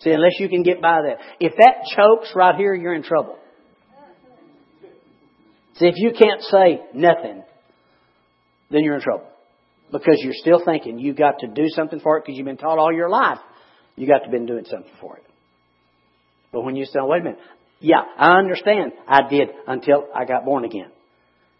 See, 0.00 0.10
unless 0.10 0.38
you 0.38 0.48
can 0.48 0.62
get 0.62 0.80
by 0.80 1.00
that. 1.02 1.18
If 1.40 1.54
that 1.56 1.86
chokes 1.96 2.32
right 2.34 2.54
here, 2.56 2.74
you're 2.74 2.94
in 2.94 3.02
trouble. 3.02 3.38
See, 5.74 5.86
if 5.86 5.94
you 5.96 6.12
can't 6.12 6.42
say 6.42 6.80
nothing, 6.94 7.42
then 8.70 8.80
you're 8.82 8.96
in 8.96 9.00
trouble. 9.00 9.28
Because 9.90 10.18
you're 10.18 10.34
still 10.34 10.62
thinking 10.64 10.98
you 10.98 11.14
got 11.14 11.38
to 11.40 11.46
do 11.46 11.68
something 11.68 12.00
for 12.00 12.18
it 12.18 12.24
because 12.24 12.36
you've 12.36 12.46
been 12.46 12.56
taught 12.56 12.78
all 12.78 12.92
your 12.92 13.08
life 13.08 13.38
you 13.98 14.06
got 14.06 14.24
to 14.24 14.30
been 14.30 14.46
doing 14.46 14.64
something 14.64 14.92
for 15.00 15.16
it. 15.16 15.24
But 16.52 16.62
when 16.62 16.76
you 16.76 16.84
say, 16.86 17.00
wait 17.02 17.20
a 17.20 17.24
minute, 17.24 17.40
yeah, 17.80 18.02
I 18.16 18.38
understand. 18.38 18.92
I 19.06 19.28
did 19.28 19.48
until 19.66 20.06
I 20.14 20.24
got 20.24 20.44
born 20.44 20.64
again. 20.64 20.90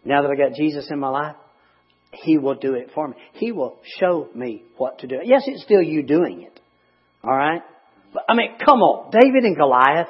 Now 0.05 0.21
that 0.21 0.31
I 0.31 0.35
got 0.35 0.55
Jesus 0.55 0.87
in 0.89 0.99
my 0.99 1.09
life, 1.09 1.35
He 2.11 2.37
will 2.37 2.55
do 2.55 2.73
it 2.75 2.91
for 2.95 3.09
me. 3.09 3.15
He 3.33 3.51
will 3.51 3.77
show 3.99 4.29
me 4.33 4.63
what 4.77 4.99
to 4.99 5.07
do. 5.07 5.17
Yes, 5.23 5.43
it's 5.47 5.63
still 5.63 5.81
you 5.81 6.03
doing 6.03 6.41
it. 6.43 6.59
All 7.23 7.35
right? 7.35 7.61
But, 8.13 8.23
I 8.29 8.35
mean, 8.35 8.57
come 8.65 8.79
on. 8.79 9.11
David 9.11 9.43
and 9.43 9.55
Goliath. 9.55 10.07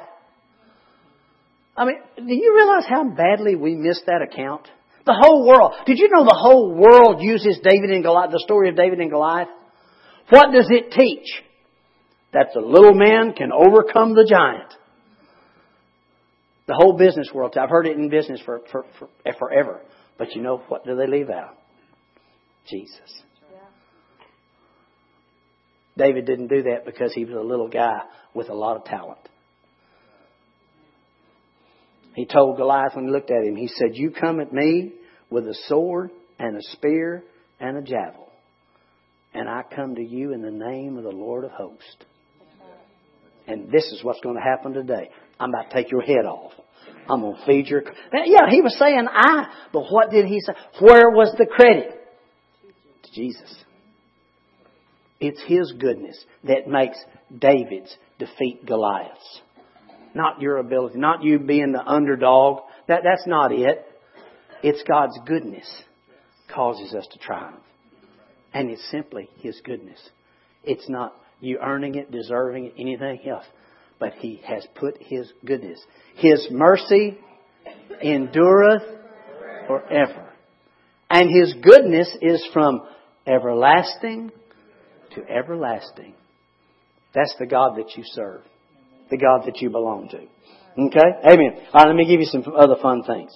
I 1.76 1.84
mean, 1.84 1.96
do 2.16 2.34
you 2.34 2.54
realize 2.56 2.84
how 2.88 3.04
badly 3.04 3.56
we 3.56 3.74
missed 3.74 4.04
that 4.06 4.22
account? 4.22 4.68
The 5.06 5.16
whole 5.18 5.46
world. 5.46 5.74
Did 5.86 5.98
you 5.98 6.08
know 6.10 6.24
the 6.24 6.36
whole 6.38 6.74
world 6.74 7.22
uses 7.22 7.58
David 7.62 7.90
and 7.90 8.02
Goliath, 8.02 8.30
the 8.32 8.42
story 8.44 8.68
of 8.68 8.76
David 8.76 9.00
and 9.00 9.10
Goliath? 9.10 9.48
What 10.28 10.52
does 10.52 10.68
it 10.70 10.92
teach? 10.92 11.42
that 12.32 12.50
the 12.54 12.60
little 12.60 12.94
man 12.94 13.32
can 13.32 13.50
overcome 13.52 14.14
the 14.14 14.26
giant. 14.28 14.72
The 16.66 16.74
whole 16.74 16.96
business 16.96 17.28
world, 17.34 17.56
I've 17.60 17.70
heard 17.70 17.86
it 17.86 17.96
in 17.96 18.08
business 18.08 18.40
for, 18.44 18.60
for, 18.70 18.84
for 18.98 19.08
forever. 19.38 19.80
But 20.18 20.34
you 20.36 20.42
know 20.42 20.62
what 20.68 20.84
do 20.84 20.94
they 20.94 21.06
leave 21.06 21.30
out? 21.30 21.56
Jesus. 22.68 23.22
David 25.98 26.24
didn't 26.24 26.46
do 26.46 26.62
that 26.62 26.86
because 26.86 27.12
he 27.12 27.24
was 27.24 27.34
a 27.34 27.40
little 27.40 27.68
guy 27.68 28.02
with 28.32 28.48
a 28.48 28.54
lot 28.54 28.76
of 28.76 28.84
talent. 28.84 29.18
He 32.14 32.26
told 32.26 32.56
Goliath 32.56 32.94
when 32.94 33.06
he 33.06 33.10
looked 33.10 33.30
at 33.30 33.44
him, 33.44 33.56
he 33.56 33.68
said, 33.68 33.90
You 33.94 34.10
come 34.10 34.40
at 34.40 34.52
me 34.52 34.92
with 35.30 35.46
a 35.46 35.54
sword 35.68 36.10
and 36.38 36.56
a 36.56 36.62
spear 36.72 37.22
and 37.60 37.76
a 37.76 37.82
javelin, 37.82 38.26
and 39.32 39.48
I 39.48 39.62
come 39.74 39.94
to 39.94 40.02
you 40.02 40.32
in 40.32 40.42
the 40.42 40.50
name 40.50 40.96
of 40.96 41.04
the 41.04 41.10
Lord 41.10 41.44
of 41.44 41.52
hosts. 41.52 41.96
And 43.46 43.70
this 43.70 43.84
is 43.86 44.04
what's 44.04 44.20
going 44.20 44.36
to 44.36 44.42
happen 44.42 44.72
today. 44.72 45.10
I'm 45.38 45.50
about 45.50 45.70
to 45.70 45.74
take 45.74 45.90
your 45.90 46.02
head 46.02 46.24
off. 46.24 46.52
I'm 47.08 47.20
going 47.20 47.36
to 47.36 47.46
feed 47.46 47.66
your. 47.66 47.82
Yeah, 48.12 48.48
he 48.48 48.60
was 48.60 48.76
saying 48.78 49.06
I, 49.10 49.46
but 49.72 49.84
what 49.90 50.10
did 50.10 50.26
he 50.26 50.40
say? 50.40 50.52
Where 50.80 51.10
was 51.10 51.34
the 51.36 51.46
credit? 51.46 51.96
To 53.04 53.12
Jesus. 53.12 53.56
It's 55.18 55.42
his 55.46 55.72
goodness 55.78 56.22
that 56.44 56.66
makes 56.66 56.98
David's 57.36 57.94
defeat 58.18 58.64
Goliath's. 58.64 59.40
Not 60.14 60.40
your 60.40 60.58
ability, 60.58 60.98
not 60.98 61.22
you 61.22 61.38
being 61.38 61.72
the 61.72 61.84
underdog. 61.84 62.62
That, 62.88 63.02
that's 63.04 63.26
not 63.26 63.52
it. 63.52 63.84
It's 64.62 64.82
God's 64.82 65.18
goodness 65.26 65.68
causes 66.52 66.94
us 66.94 67.06
to 67.12 67.18
triumph. 67.18 67.62
And 68.52 68.70
it's 68.70 68.90
simply 68.90 69.28
His 69.38 69.60
goodness. 69.64 70.00
It's 70.64 70.88
not 70.88 71.14
you 71.40 71.58
earning 71.62 71.94
it, 71.94 72.10
deserving 72.10 72.66
it, 72.66 72.74
anything 72.78 73.20
else. 73.28 73.44
But 73.98 74.14
He 74.14 74.42
has 74.44 74.66
put 74.74 74.96
His 75.00 75.32
goodness. 75.44 75.80
His 76.16 76.48
mercy 76.50 77.18
endureth 78.02 78.82
forever. 79.66 80.28
And 81.08 81.30
His 81.30 81.54
goodness 81.62 82.08
is 82.20 82.44
from 82.52 82.82
everlasting 83.26 84.32
to 85.14 85.28
everlasting. 85.28 86.14
That's 87.14 87.34
the 87.38 87.46
God 87.46 87.76
that 87.76 87.96
you 87.96 88.04
serve. 88.06 88.42
The 89.10 89.16
God 89.16 89.46
that 89.46 89.60
you 89.60 89.70
belong 89.70 90.08
to. 90.10 90.18
Okay? 90.18 91.10
Amen. 91.24 91.60
Alright, 91.74 91.88
let 91.88 91.96
me 91.96 92.06
give 92.06 92.20
you 92.20 92.26
some 92.26 92.44
other 92.56 92.76
fun 92.80 93.02
things. 93.02 93.32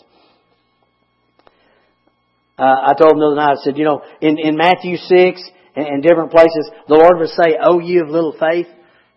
Uh, 2.57 2.63
I 2.63 2.95
told 2.95 3.13
them 3.13 3.19
the 3.19 3.27
other 3.27 3.37
night, 3.37 3.59
I 3.61 3.65
said, 3.65 3.77
you 3.77 3.85
know, 3.85 4.03
in, 4.21 4.39
in 4.39 4.57
Matthew 4.57 4.97
6 4.97 5.43
and, 5.75 5.87
and 5.87 6.03
different 6.03 6.31
places, 6.31 6.71
the 6.87 6.95
Lord 6.95 7.19
would 7.19 7.31
say, 7.31 7.57
Oh, 7.61 7.81
you 7.81 8.05
of 8.05 8.11
little 8.11 8.37
faith. 8.39 8.69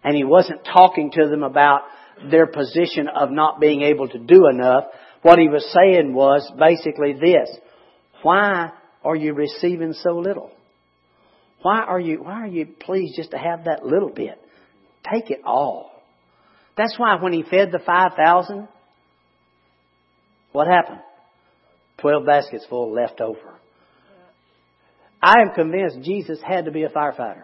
And 0.03 0.15
He 0.15 0.23
wasn't 0.23 0.65
talking 0.65 1.11
to 1.11 1.27
them 1.27 1.43
about 1.43 1.81
their 2.31 2.47
position 2.47 3.07
of 3.07 3.29
not 3.29 3.59
being 3.59 3.83
able 3.83 4.07
to 4.09 4.17
do 4.17 4.47
enough. 4.51 4.85
What 5.21 5.37
He 5.37 5.49
was 5.49 5.71
saying 5.71 6.13
was 6.13 6.51
basically 6.57 7.13
this. 7.13 7.55
Why 8.23 8.71
are 9.03 9.15
you 9.15 9.33
receiving 9.33 9.93
so 9.93 10.17
little? 10.17 10.51
Why 11.61 11.81
are 11.81 11.99
you, 11.99 12.23
why 12.23 12.41
are 12.41 12.47
you 12.47 12.65
pleased 12.65 13.15
just 13.15 13.31
to 13.31 13.37
have 13.37 13.65
that 13.65 13.85
little 13.85 14.09
bit? 14.09 14.41
Take 15.11 15.29
it 15.29 15.41
all. 15.45 15.91
That's 16.77 16.97
why 16.97 17.15
when 17.19 17.33
he 17.33 17.43
fed 17.43 17.71
the 17.71 17.79
5,000, 17.79 18.67
what 20.51 20.67
happened? 20.67 21.01
12 21.97 22.25
baskets 22.25 22.65
full 22.69 22.93
left 22.93 23.19
over. 23.19 23.55
I 25.21 25.41
am 25.41 25.55
convinced 25.55 26.01
Jesus 26.03 26.39
had 26.47 26.65
to 26.65 26.71
be 26.71 26.83
a 26.83 26.89
firefighter. 26.89 27.43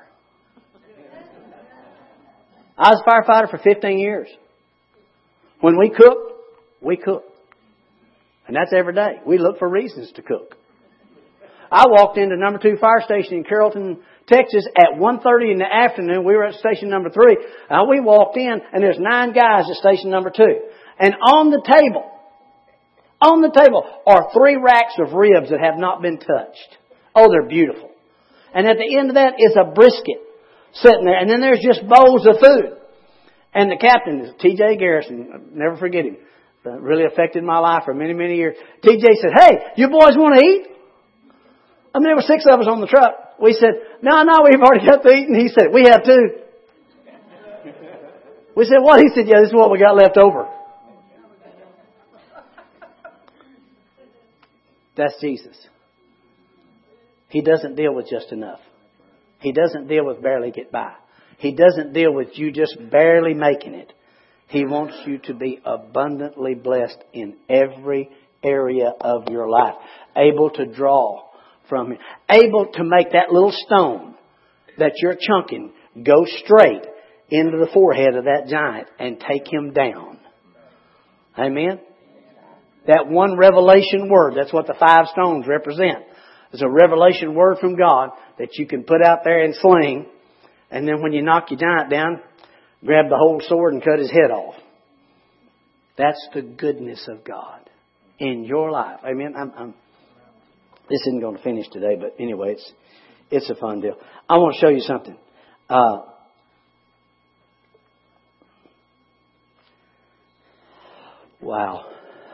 I 2.78 2.91
was 2.91 3.02
a 3.06 3.10
firefighter 3.10 3.50
for 3.50 3.58
15 3.58 3.98
years. 3.98 4.28
When 5.60 5.78
we 5.78 5.89
cook, 5.89 6.17
we 6.82 6.98
cook. 6.98 7.24
And 8.48 8.56
that's 8.56 8.74
every 8.78 8.93
day. 8.93 9.22
We 9.26 9.38
look 9.38 9.58
for 9.58 9.69
reasons 9.69 10.12
to 10.13 10.22
cook. 10.22 10.56
I 11.72 11.86
walked 11.88 12.17
into 12.17 12.36
number 12.38 12.60
two 12.60 12.78
fire 12.80 13.02
station 13.04 13.38
in 13.38 13.43
Carrollton, 13.43 14.00
Texas 14.27 14.67
at 14.77 14.99
1.30 14.99 15.51
in 15.51 15.57
the 15.59 15.67
afternoon. 15.67 16.23
We 16.23 16.36
were 16.36 16.45
at 16.45 16.55
station 16.55 16.89
number 16.89 17.09
three. 17.09 17.38
Uh, 17.69 17.83
we 17.89 17.99
walked 17.99 18.38
in 18.38 18.62
and 18.71 18.81
there's 18.81 18.99
nine 18.99 19.33
guys 19.33 19.65
at 19.69 19.75
station 19.75 20.09
number 20.09 20.29
two. 20.29 20.59
And 20.99 21.15
on 21.15 21.49
the 21.49 21.62
table, 21.62 22.09
on 23.19 23.41
the 23.41 23.51
table 23.51 23.83
are 24.07 24.31
three 24.33 24.55
racks 24.55 24.95
of 24.99 25.13
ribs 25.13 25.49
that 25.49 25.59
have 25.59 25.77
not 25.77 26.01
been 26.01 26.19
touched. 26.19 26.77
Oh, 27.15 27.27
they're 27.29 27.47
beautiful. 27.47 27.91
And 28.53 28.67
at 28.67 28.77
the 28.77 28.97
end 28.97 29.09
of 29.09 29.15
that 29.15 29.36
is 29.39 29.55
a 29.55 29.73
brisket 29.73 30.21
sitting 30.73 31.05
there. 31.05 31.17
And 31.17 31.29
then 31.29 31.41
there's 31.41 31.63
just 31.63 31.81
bowls 31.88 32.25
of 32.27 32.39
food. 32.39 32.77
And 33.53 33.69
the 33.69 33.77
captain 33.77 34.21
is 34.21 34.31
T.J. 34.39 34.77
Garrison. 34.77 35.29
I'll 35.33 35.41
never 35.53 35.77
forget 35.77 36.05
him. 36.05 36.17
That 36.63 36.81
really 36.81 37.03
affected 37.05 37.43
my 37.43 37.59
life 37.59 37.83
for 37.86 37.93
many, 37.93 38.13
many 38.13 38.38
years. 38.38 38.55
T.J. 38.81 39.03
said, 39.21 39.31
hey, 39.36 39.51
you 39.75 39.89
boys 39.89 40.15
want 40.15 40.39
to 40.39 40.45
eat? 40.45 40.67
I 41.93 41.99
mean, 41.99 42.07
there 42.07 42.15
were 42.15 42.21
six 42.25 42.45
of 42.49 42.59
us 42.59 42.67
on 42.67 42.81
the 42.81 42.88
truck. 42.88 43.33
We 43.43 43.51
said, 43.51 43.71
no, 44.01 44.23
no, 44.23 44.45
we've 44.45 44.62
already 44.62 44.88
got 44.88 45.03
to 45.03 45.10
eat. 45.10 45.27
And 45.27 45.36
he 45.36 45.49
said, 45.49 45.73
we 45.73 45.84
have 45.84 46.06
two. 46.06 46.29
We 48.56 48.63
said, 48.63 48.77
what? 48.79 49.01
He 49.01 49.10
said, 49.10 49.27
yeah, 49.27 49.41
this 49.41 49.49
is 49.49 49.53
what 49.53 49.69
we 49.69 49.79
got 49.79 49.97
left 49.97 50.15
over. 50.15 50.47
That's 54.95 55.19
Jesus. 55.19 55.58
He 57.27 57.41
doesn't 57.41 57.75
deal 57.75 57.93
with 57.93 58.08
just 58.08 58.32
enough. 58.32 58.62
He 59.39 59.51
doesn't 59.51 59.89
deal 59.89 60.06
with 60.06 60.21
barely 60.21 60.51
get 60.51 60.71
by. 60.71 60.93
He 61.38 61.53
doesn't 61.53 61.91
deal 61.91 62.13
with 62.13 62.29
you 62.36 62.49
just 62.49 62.77
barely 62.89 63.34
making 63.34 63.73
it. 63.73 63.91
He 64.47 64.63
wants 64.63 64.95
you 65.06 65.17
to 65.25 65.34
be 65.34 65.60
abundantly 65.65 66.56
blessed 66.56 67.03
in 67.12 67.36
every 67.49 68.10
area 68.41 68.93
of 69.01 69.27
your 69.29 69.49
life. 69.49 69.75
Able 70.15 70.51
to 70.51 70.65
draw 70.65 71.33
from 71.69 71.91
him. 71.91 71.97
Able 72.30 72.67
to 72.73 72.84
make 72.84 73.12
that 73.12 73.32
little 73.32 73.52
stone 73.52 74.15
that 74.78 74.93
you're 75.02 75.17
chunking 75.19 75.71
go 76.04 76.26
straight 76.43 76.84
into 77.30 77.58
the 77.58 77.69
forehead 77.73 78.15
of 78.15 78.26
that 78.26 78.47
giant 78.47 78.88
and 78.99 79.19
take 79.19 79.52
him 79.52 79.73
down. 79.73 80.19
Amen? 81.38 81.80
That 82.88 83.08
one 83.08 83.38
revelation 83.38 84.10
word, 84.10 84.34
that's 84.36 84.54
what 84.54 84.67
the 84.67 84.76
five 84.80 85.08
stones 85.08 85.45
represent. 85.47 86.04
It's 86.52 86.62
a 86.62 86.69
revelation 86.69 87.34
word 87.34 87.58
from 87.60 87.76
God 87.76 88.10
that 88.38 88.58
you 88.58 88.67
can 88.67 88.84
put 88.84 89.04
out 89.04 89.19
there 89.23 89.43
and 89.43 89.56
sling, 89.56 90.06
and 90.69 90.88
then 90.88 91.02
when 91.02 91.13
you 91.13 91.21
knock 91.21 91.49
your 91.49 91.60
giant 91.60 91.89
down, 91.89 92.21
grab 92.86 93.06
the 93.10 93.17
whole 93.17 93.41
sword 93.47 93.73
and 93.73 93.84
cut 93.84 93.99
his 93.99 94.12
head 94.12 94.32
off. 94.32 94.56
That's 95.97 96.28
the 96.34 96.41
goodness 96.41 97.08
of 97.08 97.23
God 97.23 97.69
in 98.19 98.43
your 98.43 98.71
life. 98.71 98.99
Amen. 99.06 99.34
I'm, 99.38 99.52
I'm, 99.58 99.73
this 100.89 101.02
isn't 101.08 101.22
going 101.22 101.38
to 101.38 101.43
finish 101.43 101.67
today, 101.69 101.96
but 102.00 102.15
anyway, 102.19 102.54
it's 102.54 102.74
it's 103.32 103.50
a 103.50 103.56
fun 103.56 103.82
deal. 103.82 103.96
I 104.30 104.38
want 104.38 104.56
to 104.56 104.62
show 104.62 104.69
you 104.69 104.82
something. 104.82 105.17
Uh, 105.69 105.98
wow. 111.41 111.86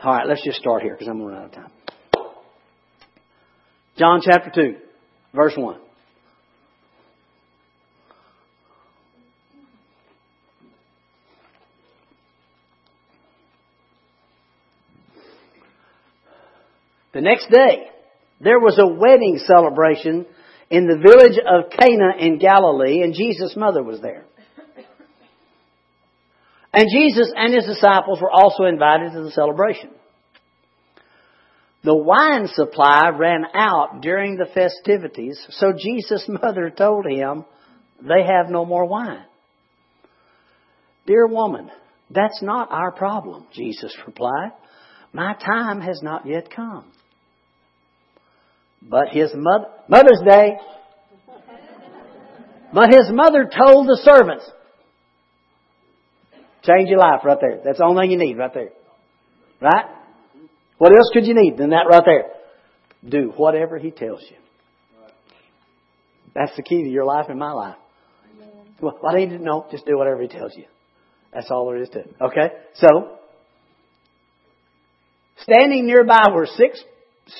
All 0.02 0.12
right, 0.12 0.26
let's 0.26 0.44
just 0.44 0.58
start 0.58 0.82
here 0.82 0.92
because 0.92 1.08
I'm 1.08 1.22
running 1.22 1.40
out 1.40 1.46
of 1.46 1.52
time. 1.52 1.70
John 3.96 4.20
chapter 4.24 4.50
2, 4.54 4.76
verse 5.34 5.52
1. 5.56 5.78
The 17.12 17.20
next 17.20 17.50
day, 17.50 17.88
there 18.40 18.58
was 18.58 18.78
a 18.78 18.86
wedding 18.86 19.38
celebration 19.44 20.26
in 20.70 20.86
the 20.86 20.96
village 20.96 21.38
of 21.38 21.70
Cana 21.70 22.12
in 22.18 22.38
Galilee, 22.38 23.02
and 23.02 23.14
Jesus' 23.14 23.54
mother 23.56 23.82
was 23.82 24.00
there. 24.00 24.24
And 26.72 26.86
Jesus 26.90 27.32
and 27.34 27.52
his 27.52 27.66
disciples 27.66 28.20
were 28.20 28.30
also 28.30 28.64
invited 28.64 29.12
to 29.12 29.22
the 29.22 29.32
celebration. 29.32 29.90
The 31.82 31.96
wine 31.96 32.46
supply 32.46 33.08
ran 33.08 33.44
out 33.54 34.02
during 34.02 34.36
the 34.36 34.46
festivities, 34.52 35.40
so 35.50 35.72
Jesus' 35.76 36.28
mother 36.28 36.70
told 36.70 37.06
him, 37.06 37.44
they 38.02 38.22
have 38.22 38.50
no 38.50 38.64
more 38.64 38.86
wine. 38.86 39.24
Dear 41.06 41.26
woman, 41.26 41.70
that's 42.10 42.42
not 42.42 42.70
our 42.70 42.92
problem, 42.92 43.46
Jesus 43.52 43.94
replied. 44.06 44.52
My 45.12 45.34
time 45.34 45.80
has 45.80 46.00
not 46.02 46.26
yet 46.26 46.54
come. 46.54 46.92
But 48.82 49.08
his 49.10 49.30
mother, 49.34 49.66
Mother's 49.88 50.22
Day, 50.24 50.56
but 52.72 52.92
his 52.92 53.10
mother 53.10 53.44
told 53.44 53.86
the 53.86 54.00
servants, 54.02 54.48
change 56.62 56.88
your 56.88 56.98
life 56.98 57.20
right 57.24 57.38
there. 57.40 57.60
That's 57.64 57.78
the 57.78 57.84
only 57.84 58.02
thing 58.02 58.10
you 58.12 58.18
need 58.18 58.38
right 58.38 58.52
there. 58.52 58.70
Right? 59.60 59.86
What 60.78 60.92
else 60.96 61.10
could 61.12 61.26
you 61.26 61.34
need 61.34 61.58
than 61.58 61.70
that 61.70 61.86
right 61.90 62.02
there? 62.04 62.30
Do 63.06 63.32
whatever 63.36 63.78
he 63.78 63.90
tells 63.90 64.22
you. 64.30 64.36
That's 66.34 66.54
the 66.56 66.62
key 66.62 66.84
to 66.84 66.88
your 66.88 67.04
life 67.04 67.26
and 67.28 67.38
my 67.38 67.52
life. 67.52 67.76
Well, 68.80 68.98
I 69.06 69.16
need 69.16 69.30
to 69.30 69.38
know. 69.38 69.66
Just 69.70 69.84
do 69.84 69.98
whatever 69.98 70.22
he 70.22 70.28
tells 70.28 70.56
you. 70.56 70.64
That's 71.34 71.50
all 71.50 71.66
there 71.66 71.82
is 71.82 71.88
to 71.90 72.00
it. 72.00 72.14
Okay? 72.20 72.48
So, 72.74 73.18
standing 75.38 75.86
nearby 75.86 76.28
were 76.32 76.46
six 76.46 76.82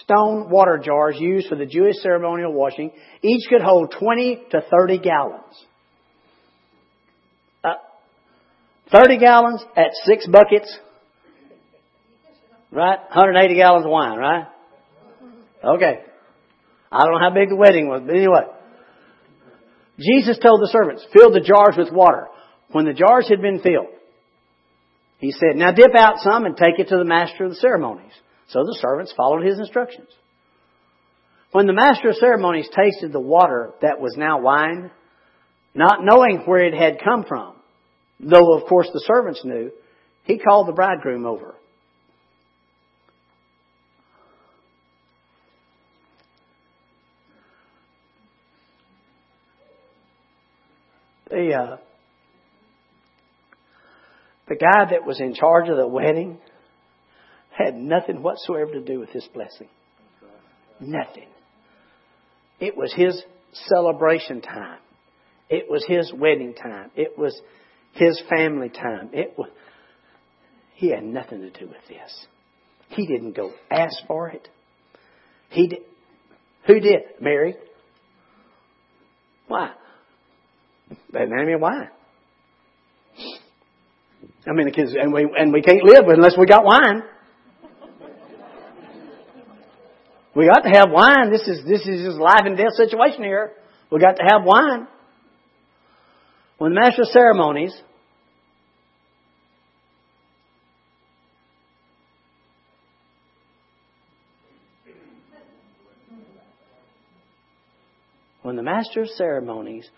stone 0.02 0.50
water 0.50 0.80
jars 0.82 1.16
used 1.18 1.48
for 1.48 1.56
the 1.56 1.66
Jewish 1.66 1.96
ceremonial 2.02 2.52
washing. 2.52 2.90
Each 3.22 3.48
could 3.48 3.62
hold 3.62 3.94
20 3.98 4.46
to 4.50 4.62
30 4.62 4.98
gallons. 4.98 5.64
Uh, 7.62 7.74
30 8.92 9.18
gallons 9.18 9.64
at 9.76 9.90
six 10.04 10.26
buckets. 10.26 10.76
Right? 12.72 12.98
180 12.98 13.54
gallons 13.56 13.84
of 13.84 13.90
wine, 13.90 14.18
right? 14.18 14.46
Okay. 15.64 16.00
I 16.92 17.04
don't 17.04 17.12
know 17.12 17.20
how 17.20 17.34
big 17.34 17.48
the 17.48 17.56
wedding 17.56 17.88
was, 17.88 18.02
but 18.06 18.14
anyway. 18.14 18.46
Jesus 19.98 20.38
told 20.38 20.60
the 20.60 20.70
servants, 20.72 21.04
fill 21.12 21.30
the 21.30 21.40
jars 21.40 21.74
with 21.76 21.92
water. 21.92 22.28
When 22.72 22.86
the 22.86 22.94
jars 22.94 23.28
had 23.28 23.42
been 23.42 23.60
filled, 23.60 23.94
he 25.18 25.32
said, 25.32 25.56
now 25.56 25.72
dip 25.72 25.94
out 25.96 26.18
some 26.20 26.46
and 26.46 26.56
take 26.56 26.78
it 26.78 26.88
to 26.88 26.96
the 26.96 27.04
master 27.04 27.44
of 27.44 27.50
the 27.50 27.56
ceremonies. 27.56 28.12
So 28.50 28.64
the 28.64 28.78
servants 28.80 29.14
followed 29.16 29.44
his 29.44 29.58
instructions. 29.58 30.08
When 31.52 31.66
the 31.66 31.72
master 31.72 32.10
of 32.10 32.16
ceremonies 32.16 32.68
tasted 32.74 33.12
the 33.12 33.20
water 33.20 33.72
that 33.80 34.00
was 34.00 34.14
now 34.16 34.40
wine, 34.40 34.90
not 35.74 35.98
knowing 36.02 36.42
where 36.44 36.64
it 36.64 36.74
had 36.74 37.02
come 37.02 37.24
from, 37.26 37.54
though 38.18 38.54
of 38.54 38.68
course 38.68 38.88
the 38.92 39.04
servants 39.06 39.44
knew, 39.44 39.70
he 40.24 40.38
called 40.38 40.68
the 40.68 40.72
bridegroom 40.72 41.26
over. 41.26 41.54
The, 51.30 51.54
uh, 51.54 51.76
the 54.48 54.56
guy 54.56 54.90
that 54.90 55.06
was 55.06 55.20
in 55.20 55.34
charge 55.34 55.68
of 55.68 55.76
the 55.76 55.86
wedding 55.86 56.40
had 57.64 57.74
nothing 57.74 58.22
whatsoever 58.22 58.72
to 58.72 58.80
do 58.80 59.00
with 59.00 59.12
this 59.12 59.28
blessing. 59.32 59.68
Nothing. 60.80 61.28
It 62.58 62.76
was 62.76 62.92
his 62.94 63.22
celebration 63.52 64.40
time. 64.40 64.78
It 65.48 65.66
was 65.68 65.84
his 65.86 66.12
wedding 66.12 66.54
time. 66.54 66.90
It 66.94 67.18
was 67.18 67.38
his 67.92 68.22
family 68.28 68.68
time. 68.68 69.10
It 69.12 69.34
was, 69.36 69.48
he 70.74 70.90
had 70.90 71.04
nothing 71.04 71.40
to 71.40 71.50
do 71.50 71.66
with 71.66 71.88
this. 71.88 72.26
He 72.90 73.06
didn't 73.06 73.36
go 73.36 73.52
ask 73.70 73.94
for 74.06 74.28
it. 74.28 74.48
He 75.50 75.68
did. 75.68 75.80
Who 76.66 76.80
did? 76.80 77.02
Mary. 77.20 77.56
Why? 79.48 79.72
They 80.88 81.18
didn't 81.20 81.46
me 81.46 81.56
wine. 81.56 81.90
I 84.46 84.52
mean, 84.52 84.66
because 84.66 84.94
and 84.98 85.12
we 85.12 85.28
and 85.36 85.52
we 85.52 85.62
can't 85.62 85.84
live 85.84 86.04
unless 86.08 86.36
we 86.38 86.46
got 86.46 86.64
wine. 86.64 87.02
We 90.34 90.46
got 90.46 90.60
to 90.60 90.70
have 90.70 90.90
wine. 90.90 91.30
This 91.30 91.46
is 91.48 91.64
this 91.66 91.80
is 91.80 92.06
just 92.06 92.18
life 92.18 92.42
and 92.44 92.56
death 92.56 92.74
situation 92.76 93.24
here. 93.24 93.52
We 93.90 93.98
got 93.98 94.16
to 94.16 94.22
have 94.22 94.44
wine. 94.44 94.86
When 96.58 96.74
the 96.74 96.80
master 96.80 97.02
of 97.02 97.08
ceremonies 97.08 97.74
when 108.42 108.56
the 108.56 108.62
master 108.62 109.02
of 109.02 109.08
ceremonies 109.10 109.88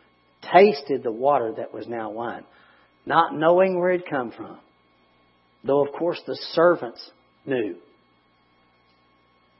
tasted 0.53 1.03
the 1.03 1.13
water 1.13 1.55
that 1.57 1.73
was 1.73 1.87
now 1.87 2.11
wine, 2.11 2.45
not 3.07 3.35
knowing 3.35 3.79
where 3.79 3.93
it 3.93 4.03
had 4.03 4.11
come 4.11 4.31
from, 4.31 4.59
though 5.65 5.85
of 5.85 5.93
course 5.93 6.21
the 6.27 6.37
servants 6.53 7.11
knew 7.45 7.77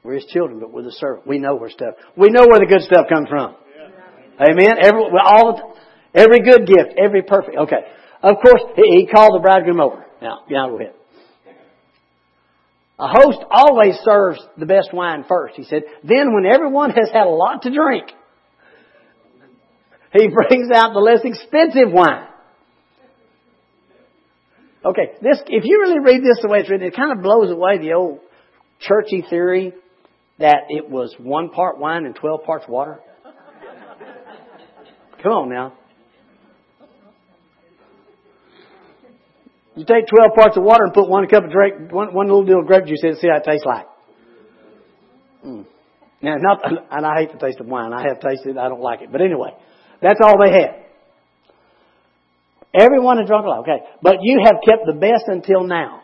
we're 0.03 0.15
his 0.15 0.25
children, 0.27 0.59
but 0.59 0.73
we're 0.73 0.83
the 0.83 0.93
servant. 0.93 1.27
We 1.27 1.39
know 1.39 1.55
where 1.57 1.71
stuff. 1.71 1.95
We 2.17 2.31
know 2.31 2.47
where 2.49 2.59
the 2.59 2.67
good 2.67 2.83
stuff 2.83 3.07
comes 3.09 3.29
from. 3.29 3.55
Yeah. 3.77 4.47
Amen. 4.51 4.77
Every 4.83 5.03
all 5.25 5.77
every 6.15 6.41
good 6.41 6.67
gift, 6.67 6.99
every 6.99 7.23
perfect. 7.23 7.57
Okay. 7.57 7.87
Of 8.23 8.37
course, 8.43 8.63
he, 8.77 9.01
he 9.01 9.07
called 9.07 9.35
the 9.35 9.41
bridegroom 9.41 9.81
over. 9.81 10.05
Now, 10.21 10.41
yeah, 10.49 10.67
go 10.69 10.77
ahead. 10.77 10.95
A 12.99 13.09
host 13.09 13.39
always 13.51 13.97
serves 14.05 14.39
the 14.57 14.67
best 14.67 14.93
wine 14.93 15.25
first. 15.29 15.55
He 15.57 15.65
said. 15.65 15.83
Then, 16.05 16.35
when 16.35 16.47
everyone 16.47 16.91
has 16.91 17.11
had 17.13 17.27
a 17.27 17.31
lot 17.31 17.63
to 17.63 17.71
drink, 17.71 18.11
he 20.13 20.29
brings 20.49 20.71
out 20.75 20.93
the 20.95 21.01
less 21.01 21.21
expensive 21.25 21.93
wine. 21.93 22.29
Okay, 24.85 25.13
this 25.23 25.41
if 25.47 25.65
you 25.65 25.81
really 25.81 26.01
read 26.01 26.23
this 26.23 26.43
the 26.43 26.49
way 26.49 26.59
it's 26.59 26.71
written, 26.71 26.87
it 26.87 26.97
kind 26.97 27.13
of 27.13 27.23
blows 27.23 27.53
away 27.53 27.79
the 27.79 27.93
old 27.93 28.19
churchy 28.81 29.25
theory 29.29 29.73
that 30.39 30.65
it 30.69 30.89
was 30.89 31.15
one 31.19 31.51
part 31.51 31.79
wine 31.79 32.05
and 32.07 32.15
12 32.15 32.45
parts 32.45 32.65
water? 32.69 33.01
Come 35.23 35.33
on 35.33 35.49
now. 35.51 35.75
You 39.75 39.85
take 39.87 40.07
12 40.07 40.35
parts 40.35 40.57
of 40.57 40.65
water 40.65 40.85
and 40.85 40.93
put 40.93 41.09
one 41.09 41.27
cup 41.29 41.45
of 41.45 41.51
grape, 41.51 41.91
one, 41.91 42.13
one 42.13 42.27
little 42.27 42.45
deal 42.45 42.61
of 42.61 42.67
grape 42.67 42.85
juice 42.85 43.01
in 43.03 43.11
and 43.11 43.19
see 43.19 43.29
how 43.29 43.39
it 43.39 43.45
tastes 43.45 43.65
like. 43.65 43.87
Mm. 45.47 45.67
Now, 46.21 46.37
not, 46.39 46.61
and 46.91 47.07
I 47.07 47.21
hate 47.21 47.33
the 47.33 47.39
taste 47.39 47.59
of 47.59 47.67
wine. 47.67 47.93
I 47.93 48.03
have 48.09 48.21
tasted 48.21 48.51
it. 48.51 48.59
I 48.59 48.69
don't 48.69 48.83
like 48.83 49.01
it. 49.01 49.11
But 49.11 49.23
anyway, 49.23 49.51
that's 50.03 50.21
all 50.23 50.37
they 50.39 50.53
had. 50.53 50.83
Everyone 52.75 53.19
had 53.19 53.27
drunk 53.27 53.45
a 53.45 53.49
lot. 53.49 53.61
Okay. 53.61 53.85
But 54.03 54.17
you 54.23 54.41
have 54.45 54.57
kept 54.65 54.87
the 54.87 54.95
best 54.95 55.25
until 55.27 55.65
now. 55.65 56.03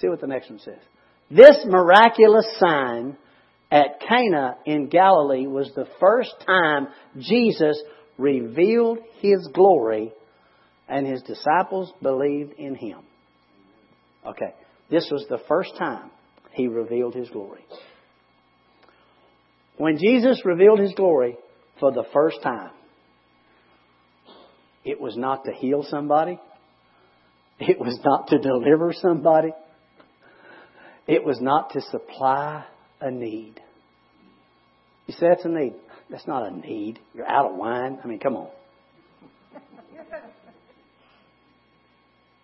See 0.00 0.08
what 0.08 0.20
the 0.20 0.26
next 0.26 0.50
one 0.50 0.58
says. 0.58 0.78
This 1.30 1.58
miraculous 1.66 2.46
sign 2.58 3.16
at 3.70 4.00
Cana 4.00 4.56
in 4.64 4.88
Galilee 4.88 5.46
was 5.46 5.70
the 5.74 5.86
first 6.00 6.34
time 6.46 6.88
Jesus 7.18 7.80
revealed 8.16 8.98
his 9.20 9.48
glory 9.52 10.12
and 10.88 11.06
his 11.06 11.22
disciples 11.22 11.92
believed 12.02 12.54
in 12.54 12.74
him. 12.74 13.00
Okay, 14.26 14.54
this 14.90 15.08
was 15.10 15.26
the 15.28 15.40
first 15.48 15.76
time 15.78 16.10
he 16.52 16.66
revealed 16.66 17.14
his 17.14 17.28
glory. 17.28 17.64
When 19.76 19.98
Jesus 19.98 20.44
revealed 20.44 20.80
his 20.80 20.94
glory 20.94 21.36
for 21.78 21.92
the 21.92 22.04
first 22.12 22.42
time, 22.42 22.70
it 24.84 25.00
was 25.00 25.16
not 25.16 25.44
to 25.44 25.52
heal 25.52 25.84
somebody. 25.88 26.40
It 27.60 27.78
was 27.78 27.98
not 28.04 28.28
to 28.28 28.38
deliver 28.38 28.92
somebody. 28.94 29.52
It 31.08 31.24
was 31.24 31.40
not 31.40 31.70
to 31.70 31.80
supply 31.80 32.66
a 33.00 33.10
need. 33.10 33.58
You 35.06 35.14
say 35.14 35.28
that's 35.30 35.44
a 35.46 35.48
need. 35.48 35.72
That's 36.10 36.26
not 36.26 36.46
a 36.46 36.54
need. 36.54 36.98
You're 37.14 37.26
out 37.26 37.50
of 37.50 37.56
wine. 37.56 37.98
I 38.04 38.06
mean, 38.06 38.18
come 38.18 38.36
on. 38.36 38.48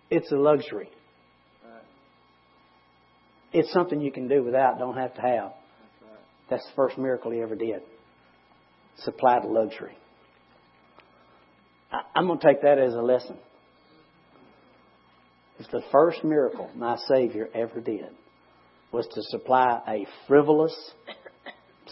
It's 0.09 0.31
a 0.31 0.35
luxury. 0.35 0.89
It's 3.53 3.71
something 3.71 4.01
you 4.01 4.11
can 4.11 4.27
do 4.27 4.43
without, 4.43 4.79
don't 4.79 4.97
have 4.97 5.13
to 5.15 5.21
have. 5.21 5.51
That's 6.49 6.65
the 6.65 6.71
first 6.75 6.97
miracle 6.97 7.31
he 7.31 7.41
ever 7.41 7.55
did. 7.55 7.81
Supplied 8.97 9.43
a 9.43 9.47
luxury. 9.47 9.97
I'm 12.15 12.27
going 12.27 12.39
to 12.39 12.47
take 12.47 12.63
that 12.63 12.79
as 12.79 12.93
a 12.93 13.01
lesson. 13.01 13.37
It's 15.59 15.69
the 15.69 15.83
first 15.91 16.23
miracle 16.23 16.69
my 16.75 16.97
Savior 17.07 17.47
ever 17.53 17.79
did 17.79 18.09
was 18.95 19.07
to 19.13 19.21
supply 19.23 19.81
a 19.89 20.07
frivolous 20.25 20.73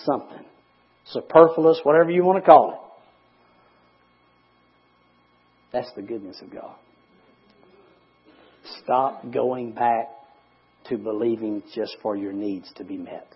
something, 0.06 0.46
superfluous, 1.08 1.82
whatever 1.84 2.10
you 2.10 2.24
want 2.24 2.44
to 2.44 2.50
call 2.50 2.72
it. 2.72 2.80
That's 5.74 5.92
the 5.96 6.02
goodness 6.02 6.42
of 6.42 6.52
God. 6.52 6.76
Stop 8.84 9.30
going 9.32 9.74
back 9.74 10.08
to 10.88 10.98
believing 10.98 11.62
just 11.76 11.98
for 12.02 12.16
your 12.16 12.32
needs 12.32 12.72
to 12.78 12.86
be 12.86 12.98
met. 12.98 13.28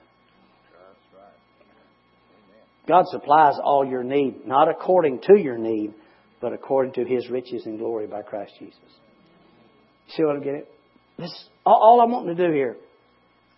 God 2.88 3.04
supplies 3.08 3.56
all 3.62 3.86
your 3.86 4.04
need, 4.04 4.48
not 4.48 4.70
according 4.70 5.20
to 5.24 5.38
your 5.38 5.58
need, 5.58 5.94
but 6.40 6.54
according 6.54 6.94
to 6.94 7.04
His 7.04 7.30
riches 7.30 7.66
and 7.66 7.78
glory 7.78 8.08
by 8.08 8.22
Christ 8.22 8.54
Jesus. 8.60 8.80
See 10.12 10.24
what 10.24 10.38
I'm 10.38 10.44
getting? 10.44 10.64
This 11.20 11.50
all 11.66 12.00
I'm 12.02 12.12
wanting 12.12 12.38
to 12.38 12.48
do 12.48 12.54
here 12.54 12.78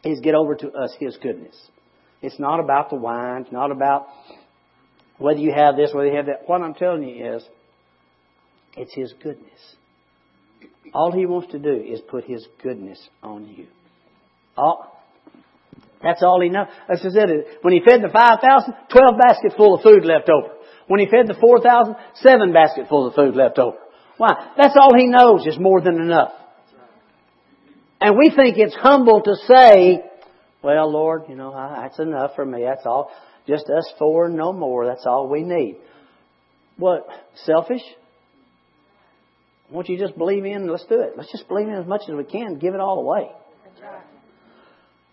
is 0.04 0.20
get 0.22 0.36
over 0.36 0.56
to 0.56 0.72
us 0.72 0.94
His 1.00 1.18
goodness. 1.18 1.56
It's 2.22 2.40
not 2.40 2.60
about 2.60 2.90
the 2.90 2.96
wine. 2.96 3.44
It's 3.44 3.52
not 3.52 3.72
about 3.72 4.08
whether 5.18 5.40
you 5.40 5.54
have 5.56 5.76
this, 5.76 5.92
whether 5.94 6.08
you 6.08 6.16
have 6.16 6.28
that. 6.28 6.48
What 6.48 6.62
I'm 6.62 6.74
telling 6.74 7.04
you 7.04 7.36
is, 7.36 7.44
it's 8.78 8.94
His 8.94 9.14
goodness. 9.22 9.76
All 10.94 11.12
He 11.12 11.26
wants 11.26 11.52
to 11.52 11.60
do 11.60 11.74
is 11.74 12.02
put 12.02 12.26
His 12.26 12.46
goodness 12.62 13.00
on 13.22 13.48
you. 13.48 13.68
All, 14.58 15.02
that's 16.02 16.24
all 16.24 16.42
He 16.42 16.50
knows. 16.50 16.68
As 16.90 17.00
I 17.06 17.10
said, 17.10 17.30
when 17.62 17.74
He 17.74 17.82
fed 17.86 18.02
the 18.02 18.10
5,000, 18.10 18.74
12 18.92 19.18
baskets 19.18 19.56
full 19.56 19.76
of 19.76 19.84
food 19.84 20.06
left 20.06 20.30
over. 20.30 20.60
When 20.90 21.00
he 21.00 21.06
fed 21.06 21.28
the 21.28 21.40
4,000, 21.40 21.96
seven 22.16 22.52
basketfuls 22.52 23.12
of 23.12 23.16
food 23.16 23.36
left 23.36 23.60
over. 23.60 23.78
Why? 24.18 24.54
That's 24.58 24.76
all 24.76 24.98
he 24.98 25.06
knows 25.06 25.46
is 25.46 25.60
more 25.60 25.82
than 25.82 26.02
enough. 26.02 26.32
And 28.02 28.18
we 28.18 28.32
think 28.34 28.58
it's 28.58 28.76
humble 28.76 29.22
to 29.22 29.36
say, 29.48 30.02
well, 30.64 30.92
Lord, 30.92 31.24
you 31.28 31.36
know, 31.36 31.52
that's 31.52 32.00
enough 32.00 32.32
for 32.36 32.46
me. 32.46 32.64
That's 32.64 32.86
all. 32.86 33.12
Just 33.48 33.66
us 33.70 33.92
four 33.98 34.26
and 34.26 34.36
no 34.36 34.54
more. 34.54 34.86
That's 34.86 35.06
all 35.06 35.28
we 35.28 35.44
need. 35.44 35.78
What? 36.78 37.08
Selfish? 37.46 37.82
Won't 39.70 39.90
you 39.90 39.98
just 40.00 40.18
believe 40.18 40.46
in? 40.46 40.68
Let's 40.68 40.86
do 40.86 41.02
it. 41.02 41.14
Let's 41.18 41.32
just 41.32 41.48
believe 41.48 41.68
in 41.68 41.74
as 41.74 41.86
much 41.86 42.02
as 42.08 42.16
we 42.16 42.24
can. 42.24 42.58
Give 42.58 42.74
it 42.74 42.80
all 42.80 43.00
away. 43.00 43.30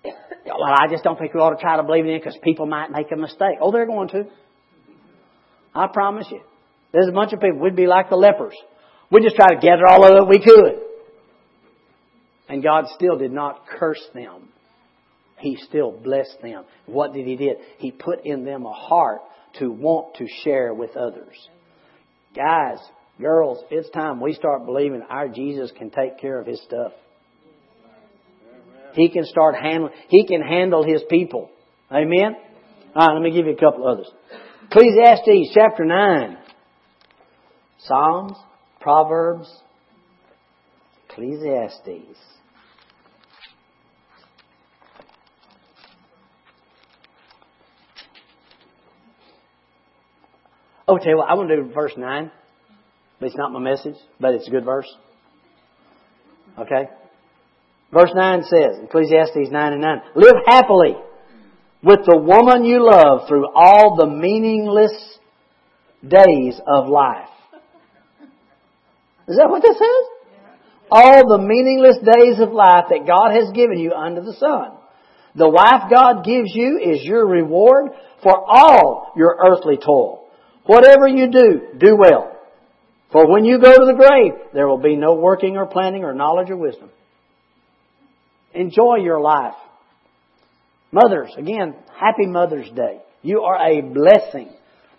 Well, 0.04 0.62
I 0.62 0.86
just 0.90 1.02
don't 1.02 1.18
think 1.18 1.34
we 1.34 1.40
ought 1.40 1.50
to 1.50 1.60
try 1.60 1.76
to 1.76 1.82
believe 1.82 2.04
in 2.04 2.12
it 2.12 2.20
because 2.22 2.38
people 2.42 2.66
might 2.66 2.90
make 2.90 3.10
a 3.10 3.16
mistake. 3.16 3.58
Oh, 3.60 3.72
they're 3.72 3.86
going 3.86 4.08
to. 4.10 4.24
I 5.74 5.88
promise 5.92 6.26
you. 6.30 6.40
There's 6.92 7.08
a 7.08 7.12
bunch 7.12 7.32
of 7.32 7.40
people. 7.40 7.58
We'd 7.58 7.76
be 7.76 7.86
like 7.86 8.08
the 8.08 8.16
lepers. 8.16 8.54
We'd 9.10 9.24
just 9.24 9.36
try 9.36 9.48
to 9.54 9.60
gather 9.60 9.86
all 9.88 10.04
of 10.04 10.12
it 10.12 10.28
we 10.28 10.38
could. 10.38 10.85
And 12.48 12.62
God 12.62 12.84
still 12.94 13.18
did 13.18 13.32
not 13.32 13.66
curse 13.66 14.02
them. 14.14 14.48
He 15.38 15.56
still 15.68 15.90
blessed 15.90 16.38
them. 16.42 16.64
What 16.86 17.12
did 17.12 17.26
He 17.26 17.36
did? 17.36 17.56
He 17.78 17.90
put 17.90 18.24
in 18.24 18.44
them 18.44 18.64
a 18.64 18.72
heart 18.72 19.20
to 19.58 19.70
want 19.70 20.16
to 20.16 20.26
share 20.44 20.72
with 20.72 20.96
others. 20.96 21.36
Guys, 22.34 22.78
girls, 23.20 23.62
it's 23.70 23.90
time 23.90 24.20
we 24.20 24.34
start 24.34 24.64
believing 24.64 25.02
our 25.08 25.28
Jesus 25.28 25.70
can 25.76 25.90
take 25.90 26.18
care 26.18 26.40
of 26.40 26.46
His 26.46 26.62
stuff. 26.62 26.92
He 28.94 29.10
can 29.10 29.24
start 29.24 29.56
handling, 29.56 29.92
He 30.08 30.26
can 30.26 30.40
handle 30.40 30.84
His 30.84 31.02
people. 31.10 31.50
Amen? 31.92 32.36
Alright, 32.94 33.14
let 33.14 33.22
me 33.22 33.30
give 33.30 33.46
you 33.46 33.52
a 33.52 33.60
couple 33.60 33.86
others. 33.86 34.10
Ecclesiastes 34.70 35.52
chapter 35.54 35.84
9. 35.84 36.38
Psalms, 37.80 38.36
Proverbs, 38.80 39.52
Ecclesiastes. 41.10 42.18
You 50.88 51.16
what, 51.16 51.28
I 51.28 51.34
want 51.34 51.48
to 51.48 51.56
do 51.56 51.72
verse 51.74 51.94
9. 51.96 52.30
But 53.18 53.26
it's 53.26 53.36
not 53.36 53.50
my 53.50 53.58
message, 53.58 53.96
but 54.20 54.34
it's 54.34 54.46
a 54.46 54.50
good 54.52 54.64
verse. 54.64 54.86
Okay? 56.56 56.88
Verse 57.92 58.10
9 58.14 58.42
says, 58.44 58.78
Ecclesiastes 58.84 59.50
9 59.50 59.72
and 59.72 59.82
9, 59.82 60.00
Live 60.14 60.36
happily 60.46 60.94
with 61.82 62.00
the 62.06 62.16
woman 62.16 62.64
you 62.64 62.84
love 62.84 63.26
through 63.28 63.46
all 63.52 63.96
the 63.96 64.06
meaningless 64.06 64.92
days 66.06 66.60
of 66.66 66.88
life. 66.88 67.28
Is 69.26 69.38
that 69.38 69.50
what 69.50 69.62
this 69.62 69.76
says? 69.76 70.46
All 70.88 71.28
the 71.28 71.42
meaningless 71.42 71.96
days 71.96 72.38
of 72.38 72.52
life 72.52 72.86
that 72.90 73.06
God 73.08 73.34
has 73.34 73.50
given 73.52 73.78
you 73.78 73.92
under 73.92 74.20
the 74.20 74.34
sun. 74.34 74.78
The 75.34 75.48
wife 75.48 75.90
God 75.92 76.24
gives 76.24 76.54
you 76.54 76.78
is 76.78 77.02
your 77.02 77.26
reward 77.26 77.90
for 78.22 78.32
all 78.32 79.12
your 79.16 79.36
earthly 79.50 79.78
toil. 79.78 80.25
Whatever 80.66 81.08
you 81.08 81.30
do, 81.30 81.78
do 81.78 81.96
well. 81.96 82.32
For 83.12 83.30
when 83.30 83.44
you 83.44 83.58
go 83.60 83.72
to 83.72 83.84
the 83.86 83.94
grave, 83.94 84.32
there 84.52 84.66
will 84.66 84.82
be 84.82 84.96
no 84.96 85.14
working 85.14 85.56
or 85.56 85.66
planning 85.66 86.02
or 86.04 86.12
knowledge 86.12 86.50
or 86.50 86.56
wisdom. 86.56 86.90
Enjoy 88.52 88.96
your 88.96 89.20
life. 89.20 89.54
Mothers, 90.90 91.30
again, 91.36 91.74
happy 91.98 92.26
Mother's 92.26 92.68
Day. 92.70 93.00
You 93.22 93.42
are 93.42 93.70
a 93.70 93.80
blessing 93.80 94.50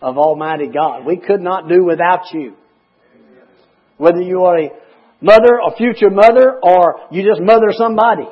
of 0.02 0.18
Almighty 0.18 0.68
God. 0.68 1.06
We 1.06 1.18
could 1.18 1.42
not 1.42 1.68
do 1.68 1.84
without 1.84 2.34
you. 2.34 2.54
Whether 3.98 4.22
you 4.22 4.44
are 4.44 4.60
a 4.60 4.70
mother, 5.22 5.60
a 5.66 5.76
future 5.76 6.10
mother, 6.10 6.60
or 6.62 7.08
you 7.12 7.28
just 7.28 7.42
mother 7.42 7.68
somebody. 7.72 8.28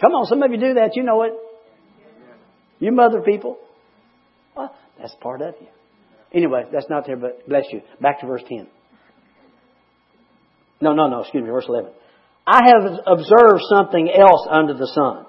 Come 0.00 0.12
on, 0.12 0.26
some 0.26 0.42
of 0.42 0.50
you 0.50 0.58
do 0.58 0.74
that, 0.74 0.96
you 0.96 1.02
know 1.04 1.22
it. 1.22 1.32
You 2.80 2.90
mother 2.92 3.20
people. 3.20 3.58
Well, 4.56 4.74
that's 4.98 5.14
part 5.20 5.42
of 5.42 5.54
you. 5.60 5.68
Anyway, 6.34 6.64
that's 6.72 6.88
not 6.88 7.06
there, 7.06 7.16
but 7.16 7.46
bless 7.48 7.64
you. 7.72 7.82
Back 8.00 8.20
to 8.20 8.26
verse 8.26 8.42
10. 8.48 8.66
No, 10.80 10.94
no, 10.94 11.08
no, 11.08 11.20
excuse 11.20 11.44
me, 11.44 11.50
verse 11.50 11.66
11. 11.68 11.90
I 12.46 12.60
have 12.66 13.00
observed 13.06 13.62
something 13.68 14.10
else 14.10 14.46
under 14.50 14.74
the 14.74 14.90
sun. 14.94 15.26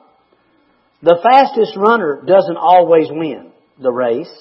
The 1.04 1.20
fastest 1.22 1.76
runner 1.78 2.24
doesn't 2.26 2.58
always 2.58 3.08
win 3.12 3.52
the 3.80 3.92
race. 3.92 4.32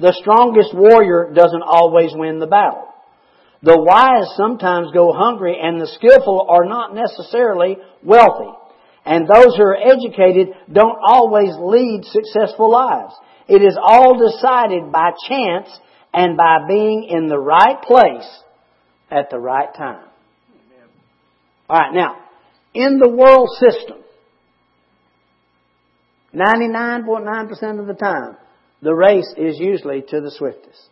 The 0.00 0.16
strongest 0.20 0.74
warrior 0.74 1.32
doesn't 1.34 1.62
always 1.62 2.10
win 2.14 2.38
the 2.38 2.46
battle. 2.46 2.88
The 3.62 3.78
wise 3.78 4.30
sometimes 4.36 4.92
go 4.92 5.12
hungry 5.12 5.58
and 5.60 5.80
the 5.80 5.86
skillful 5.86 6.46
are 6.48 6.64
not 6.64 6.94
necessarily 6.94 7.76
wealthy. 8.02 8.50
And 9.04 9.26
those 9.26 9.56
who 9.56 9.62
are 9.62 9.76
educated 9.76 10.54
don't 10.72 10.98
always 11.02 11.50
lead 11.58 12.04
successful 12.04 12.70
lives. 12.70 13.14
It 13.48 13.62
is 13.62 13.78
all 13.80 14.18
decided 14.18 14.92
by 14.92 15.12
chance 15.26 15.68
and 16.12 16.36
by 16.36 16.66
being 16.68 17.08
in 17.10 17.28
the 17.28 17.38
right 17.38 17.80
place 17.82 18.28
at 19.10 19.30
the 19.30 19.38
right 19.38 19.74
time. 19.74 20.04
Alright, 21.68 21.94
now, 21.94 22.16
in 22.74 22.98
the 22.98 23.08
world 23.08 23.48
system, 23.58 23.98
99.9% 26.34 27.80
of 27.80 27.86
the 27.86 27.94
time, 27.94 28.36
the 28.82 28.94
race 28.94 29.32
is 29.36 29.58
usually 29.58 30.02
to 30.02 30.20
the 30.20 30.30
swiftest. 30.30 30.88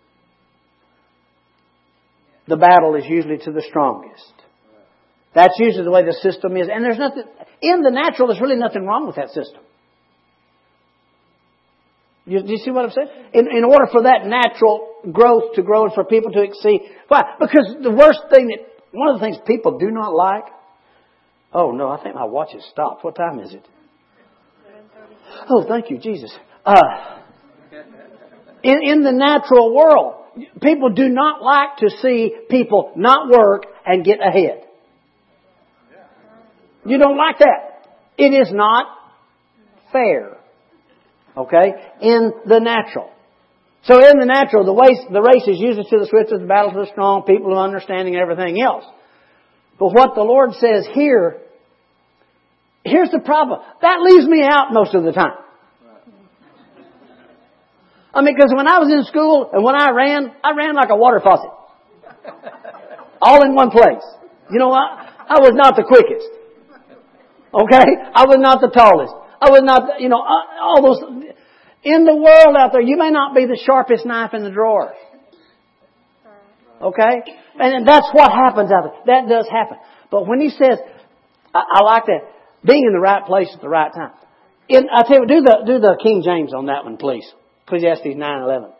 The 2.49 2.57
battle 2.57 2.95
is 2.95 3.05
usually 3.07 3.39
to 3.39 3.53
the 3.53 3.63
strongest. 3.69 4.33
That's 5.35 5.55
usually 5.59 5.85
the 5.85 5.91
way 5.91 6.05
the 6.05 6.15
system 6.23 6.57
is. 6.57 6.69
And 6.73 6.85
there's 6.85 6.99
nothing, 6.99 7.25
in 7.61 7.83
the 7.83 7.91
natural, 7.91 8.29
there's 8.29 8.41
really 8.41 8.57
nothing 8.57 8.87
wrong 8.87 9.07
with 9.07 9.17
that 9.17 9.29
system. 9.29 9.61
You, 12.27 12.41
you 12.45 12.59
see 12.59 12.71
what 12.73 12.85
I'm 12.85 12.91
saying? 12.91 13.09
In, 13.33 13.47
in 13.57 13.65
order 13.65 13.87
for 13.91 14.03
that 14.03 14.27
natural 14.27 14.97
growth 15.13 15.55
to 15.55 15.63
grow 15.63 15.85
and 15.85 15.95
for 15.95 16.05
people 16.05 16.33
to 16.33 16.43
exceed. 16.43 16.81
Why? 17.09 17.23
Because 17.39 17.77
the 17.81 17.93
worst 17.93 18.21
thing 18.35 18.49
that, 18.49 18.67
one 18.91 19.15
of 19.15 19.21
the 19.21 19.27
things 19.27 19.37
people 19.47 19.79
do 19.79 19.91
not 19.91 20.13
like, 20.13 20.45
oh 21.53 21.71
no, 21.71 21.89
I 21.89 22.03
think 22.03 22.17
my 22.17 22.25
watch 22.25 22.53
has 22.53 22.65
stopped. 22.71 23.05
What 23.05 23.15
time 23.15 23.39
is 23.39 23.55
it? 23.55 23.67
Oh, 25.49 25.65
thank 25.69 25.91
you, 25.91 25.99
Jesus. 25.99 26.35
Uh, 26.65 27.21
in, 28.63 28.81
in 28.83 29.03
the 29.03 29.13
natural 29.13 29.75
world, 29.75 30.25
people 30.61 30.91
do 30.91 31.09
not 31.09 31.43
like 31.43 31.79
to 31.79 31.91
see 32.03 32.35
people 32.51 32.93
not 32.97 33.31
work 33.31 33.67
and 33.85 34.05
get 34.05 34.19
ahead. 34.21 34.65
You 36.85 36.99
don't 36.99 37.17
like 37.17 37.39
that. 37.39 37.89
It 38.19 38.33
is 38.33 38.53
not 38.53 38.87
fair. 39.93 40.36
Okay? 41.37 41.75
In 42.01 42.33
the 42.47 42.61
natural. 42.61 43.11
So 43.85 43.95
in 44.03 44.19
the 44.19 44.27
natural, 44.27 44.65
the 44.65 44.75
race, 44.75 44.99
the 45.13 45.23
race 45.23 45.47
is 45.47 45.61
usually 45.61 45.85
to 45.85 45.99
the 45.99 46.07
swiftest, 46.11 46.41
the 46.41 46.47
battle 46.47 46.73
to 46.73 46.81
the 46.81 46.91
strong, 46.91 47.23
people 47.23 47.53
of 47.53 47.59
understanding 47.59 48.15
and 48.15 48.23
everything 48.23 48.61
else. 48.61 48.85
But 49.79 49.93
what 49.95 50.15
the 50.15 50.23
Lord 50.23 50.55
says 50.55 50.89
here, 50.93 51.39
here's 52.83 53.11
the 53.11 53.21
problem. 53.21 53.61
That 53.83 53.99
leaves 54.01 54.27
me 54.27 54.43
out 54.43 54.73
most 54.73 54.95
of 54.95 55.05
the 55.05 55.13
time. 55.13 55.39
I 58.13 58.23
mean, 58.23 58.35
because 58.35 58.51
when 58.57 58.67
I 58.67 58.81
was 58.81 58.89
in 58.91 59.05
school 59.05 59.51
and 59.53 59.63
when 59.63 59.77
I 59.77 59.91
ran, 59.91 60.33
I 60.43 60.57
ran 60.57 60.75
like 60.75 60.89
a 60.91 60.97
water 60.97 61.21
faucet. 61.21 61.53
All 63.21 63.45
in 63.45 63.55
one 63.55 63.71
place. 63.71 64.03
You 64.51 64.59
know 64.59 64.69
what? 64.69 64.89
I 65.29 65.39
was 65.39 65.53
not 65.55 65.77
the 65.77 65.85
quickest. 65.85 66.27
Okay? 67.53 67.87
I 68.15 68.25
was 68.25 68.39
not 68.41 68.61
the 68.61 68.73
tallest. 68.73 69.13
I 69.41 69.51
was 69.51 69.61
not, 69.63 70.01
you 70.01 70.09
know, 70.09 70.19
uh, 70.19 70.65
all 70.65 70.81
those, 70.81 71.26
in 71.87 72.05
the 72.05 72.17
world 72.17 72.57
out 72.59 72.73
there, 72.73 72.83
you 72.83 72.97
may 72.99 73.11
not 73.11 73.33
be 73.33 73.47
the 73.47 73.59
sharpest 73.65 74.05
knife 74.05 74.35
in 74.35 74.43
the 74.43 74.51
drawer. 74.51 74.93
Okay? 76.83 77.23
And 77.59 77.87
that's 77.87 78.09
what 78.13 78.33
happens 78.33 78.73
out 78.73 78.91
there. 79.07 79.23
That 79.23 79.29
does 79.29 79.47
happen. 79.49 79.79
But 80.11 80.27
when 80.27 80.41
he 80.41 80.51
says, 80.51 80.79
I, 81.55 81.63
I 81.75 81.83
like 81.85 82.07
that, 82.07 82.23
being 82.65 82.83
in 82.85 82.93
the 82.93 83.01
right 83.01 83.25
place 83.25 83.49
at 83.55 83.61
the 83.61 83.69
right 83.69 83.93
time. 83.95 84.11
In, 84.69 84.89
I 84.93 85.05
tell 85.05 85.21
you, 85.21 85.27
do 85.27 85.41
the, 85.43 85.63
do 85.65 85.79
the 85.79 85.97
King 86.03 86.23
James 86.25 86.53
on 86.53 86.67
that 86.67 86.85
one, 86.85 86.97
please. 86.97 87.25
Ecclesiastes 87.67 88.05
9:11. 88.05 88.73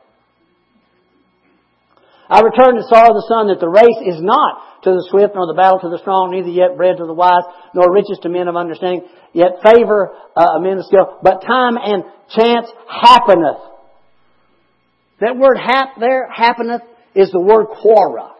I 2.29 2.41
return 2.41 2.75
to 2.75 2.83
saw 2.83 3.13
the 3.15 3.27
sun 3.29 3.49
that 3.49 3.61
the 3.61 3.69
race 3.69 4.03
is 4.03 4.21
not 4.21 4.83
to 4.83 4.91
the 4.91 5.07
swift, 5.11 5.35
nor 5.35 5.47
the 5.47 5.55
battle 5.55 5.79
to 5.81 5.89
the 5.89 5.99
strong, 5.99 6.31
neither 6.31 6.49
yet 6.49 6.77
bread 6.77 6.99
to 6.99 7.07
the 7.07 7.15
wise, 7.15 7.45
nor 7.75 7.93
riches 7.93 8.19
to 8.23 8.29
men 8.29 8.49
of 8.49 8.57
understanding, 8.57 9.07
yet 9.33 9.63
favor 9.63 10.11
uh, 10.37 10.59
men 10.59 10.79
of 10.79 10.87
skill. 10.87 11.19
But 11.23 11.43
time 11.47 11.79
and 11.79 12.05
chance 12.35 12.67
happeneth. 12.91 13.63
That 15.21 15.37
word 15.39 15.57
hap 15.57 15.99
there, 15.99 16.29
happeneth, 16.29 16.83
is 17.15 17.31
the 17.31 17.41
word 17.41 17.67
quora. 17.83 18.33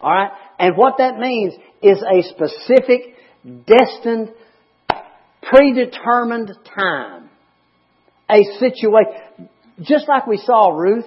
Alright? 0.00 0.30
And 0.58 0.76
what 0.76 0.98
that 0.98 1.18
means 1.18 1.54
is 1.82 1.98
a 2.02 2.22
specific, 2.30 3.14
destined, 3.66 4.30
predetermined 5.42 6.52
time 6.74 7.28
a 8.30 8.42
situation. 8.58 9.48
Just 9.80 10.08
like 10.08 10.26
we 10.26 10.38
saw 10.38 10.70
Ruth 10.70 11.06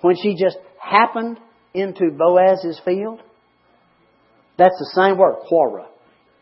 when 0.00 0.16
she 0.16 0.34
just 0.34 0.58
happened 0.80 1.38
into 1.74 2.10
Boaz's 2.10 2.80
field. 2.84 3.20
That's 4.58 4.76
the 4.78 4.90
same 4.94 5.18
word, 5.18 5.36
quora. 5.50 5.86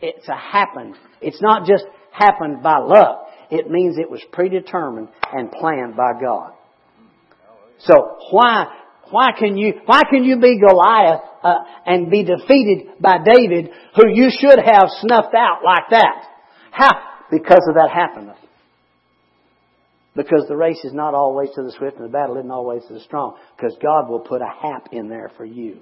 It's 0.01 0.29
a 0.29 0.37
happened. 0.37 0.97
It's 1.21 1.41
not 1.43 1.67
just 1.67 1.85
happened 2.13 2.63
by 2.63 2.79
luck. 2.79 3.27
It 3.51 3.71
means 3.71 3.99
it 3.99 4.11
was 4.11 4.23
predetermined 4.33 5.09
and 5.33 5.51
planned 5.51 5.97
by 5.97 6.13
God. 6.21 6.53
So 7.79 7.95
why 8.31 8.67
why 9.11 9.31
can 9.39 9.57
you 9.57 9.81
why 9.87 10.03
can 10.09 10.25
you 10.25 10.41
be 10.41 10.59
Goliath 10.59 11.21
uh, 11.43 11.55
and 11.87 12.11
be 12.11 12.25
defeated 12.25 13.01
by 13.01 13.19
David, 13.25 13.71
who 13.97 14.09
you 14.13 14.31
should 14.31 14.59
have 14.59 14.89
snuffed 15.01 15.35
out 15.35 15.61
like 15.65 15.91
that? 15.91 16.27
How? 16.71 16.91
Because 17.31 17.67
of 17.69 17.75
that 17.75 17.91
happening. 17.93 18.35
Because 20.15 20.47
the 20.49 20.57
race 20.57 20.83
is 20.85 20.93
not 20.93 21.15
always 21.15 21.51
to 21.57 21.63
the 21.63 21.73
swift 21.73 21.97
and 21.97 22.05
the 22.05 22.13
battle 22.13 22.37
isn't 22.37 22.51
always 22.51 22.85
to 22.87 22.95
the 22.95 23.01
strong. 23.01 23.37
Because 23.57 23.77
God 23.83 24.09
will 24.09 24.21
put 24.21 24.43
a 24.43 24.49
hap 24.63 24.89
in 24.93 25.09
there 25.09 25.31
for 25.37 25.45
you. 25.45 25.81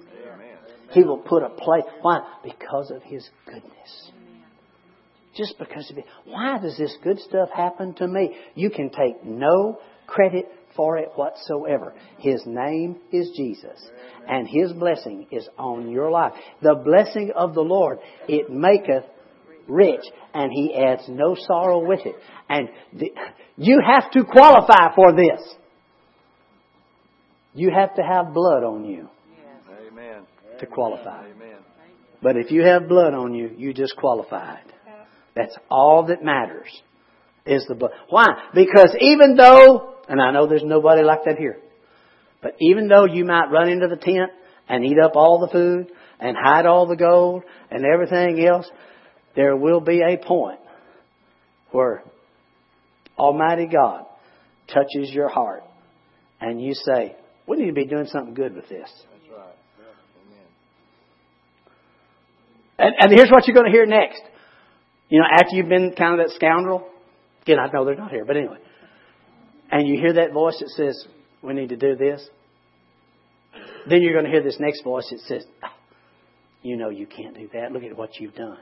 He 0.91 1.03
will 1.03 1.19
put 1.19 1.43
a 1.43 1.49
place. 1.49 1.83
Why? 2.01 2.21
Because 2.43 2.91
of 2.91 3.03
His 3.03 3.27
goodness. 3.45 4.11
Just 5.35 5.57
because 5.57 5.89
of 5.89 5.97
it. 5.97 6.05
Why 6.25 6.59
does 6.59 6.77
this 6.77 6.95
good 7.03 7.19
stuff 7.19 7.49
happen 7.55 7.95
to 7.95 8.07
me? 8.07 8.35
You 8.55 8.69
can 8.69 8.89
take 8.89 9.23
no 9.23 9.79
credit 10.05 10.45
for 10.75 10.97
it 10.97 11.09
whatsoever. 11.15 11.93
His 12.19 12.41
name 12.45 12.97
is 13.11 13.31
Jesus. 13.35 13.79
And 14.27 14.47
His 14.47 14.73
blessing 14.73 15.27
is 15.31 15.47
on 15.57 15.89
your 15.89 16.11
life. 16.11 16.33
The 16.61 16.75
blessing 16.75 17.31
of 17.35 17.53
the 17.53 17.61
Lord, 17.61 17.99
it 18.27 18.51
maketh 18.51 19.05
rich, 19.67 20.03
and 20.33 20.51
He 20.51 20.75
adds 20.75 21.03
no 21.07 21.35
sorrow 21.47 21.85
with 21.85 22.01
it. 22.05 22.15
And 22.49 22.69
the, 22.93 23.11
you 23.57 23.79
have 23.85 24.11
to 24.11 24.23
qualify 24.23 24.95
for 24.95 25.13
this. 25.13 25.41
You 27.53 27.71
have 27.75 27.95
to 27.95 28.01
have 28.01 28.33
blood 28.33 28.63
on 28.63 28.85
you 28.85 29.09
Amen. 29.91 30.23
to 30.59 30.65
qualify. 30.65 31.25
Amen. 31.27 31.57
But 32.21 32.37
if 32.37 32.51
you 32.51 32.63
have 32.63 32.87
blood 32.87 33.13
on 33.13 33.35
you, 33.35 33.51
you 33.57 33.73
just 33.73 33.95
qualified. 33.97 34.63
That's 35.35 35.55
all 35.69 36.05
that 36.07 36.23
matters 36.23 36.69
is 37.45 37.65
the 37.67 37.75
blood. 37.75 37.91
Why? 38.09 38.27
Because 38.53 38.95
even 38.99 39.35
though, 39.35 39.95
and 40.07 40.21
I 40.21 40.31
know 40.31 40.47
there's 40.47 40.63
nobody 40.63 41.03
like 41.03 41.25
that 41.25 41.37
here, 41.37 41.59
but 42.41 42.55
even 42.59 42.87
though 42.87 43.05
you 43.05 43.25
might 43.25 43.51
run 43.51 43.69
into 43.69 43.87
the 43.87 43.97
tent 43.97 44.31
and 44.69 44.85
eat 44.85 44.97
up 45.03 45.15
all 45.15 45.39
the 45.39 45.51
food 45.51 45.91
and 46.19 46.37
hide 46.39 46.65
all 46.65 46.87
the 46.87 46.95
gold 46.95 47.43
and 47.71 47.83
everything 47.85 48.45
else, 48.45 48.69
there 49.35 49.55
will 49.55 49.79
be 49.79 50.01
a 50.01 50.17
point 50.17 50.59
where 51.71 52.03
Almighty 53.17 53.67
God 53.67 54.05
touches 54.67 55.11
your 55.11 55.29
heart 55.29 55.63
and 56.39 56.61
you 56.61 56.73
say, 56.73 57.15
we 57.47 57.57
need 57.57 57.67
to 57.67 57.73
be 57.73 57.85
doing 57.85 58.05
something 58.07 58.33
good 58.33 58.55
with 58.55 58.69
this. 58.69 58.89
That's 58.89 59.37
right. 59.37 59.55
Yeah. 62.77 62.85
And, 62.85 62.95
and 62.99 63.11
here's 63.11 63.29
what 63.29 63.47
you're 63.47 63.55
going 63.55 63.71
to 63.71 63.71
hear 63.71 63.85
next. 63.85 64.21
You 65.09 65.19
know, 65.19 65.25
after 65.31 65.55
you've 65.55 65.69
been 65.69 65.93
kind 65.97 66.19
of 66.19 66.27
that 66.27 66.35
scoundrel, 66.35 66.87
again, 67.43 67.57
I 67.59 67.67
know 67.71 67.85
they're 67.85 67.95
not 67.95 68.11
here, 68.11 68.25
but 68.25 68.37
anyway, 68.37 68.57
and 69.71 69.87
you 69.87 69.99
hear 69.99 70.13
that 70.13 70.33
voice 70.33 70.57
that 70.59 70.69
says, 70.69 71.05
we 71.41 71.53
need 71.53 71.69
to 71.69 71.75
do 71.75 71.95
this, 71.95 72.25
then 73.87 74.01
you're 74.01 74.13
going 74.13 74.25
to 74.25 74.31
hear 74.31 74.43
this 74.43 74.57
next 74.59 74.83
voice 74.83 75.07
that 75.11 75.19
says, 75.27 75.45
"Ah, 75.61 75.73
you 76.61 76.77
know 76.77 76.89
you 76.89 77.05
can't 77.05 77.35
do 77.35 77.49
that. 77.53 77.71
Look 77.71 77.83
at 77.83 77.95
what 77.97 78.19
you've 78.19 78.35
done. 78.35 78.59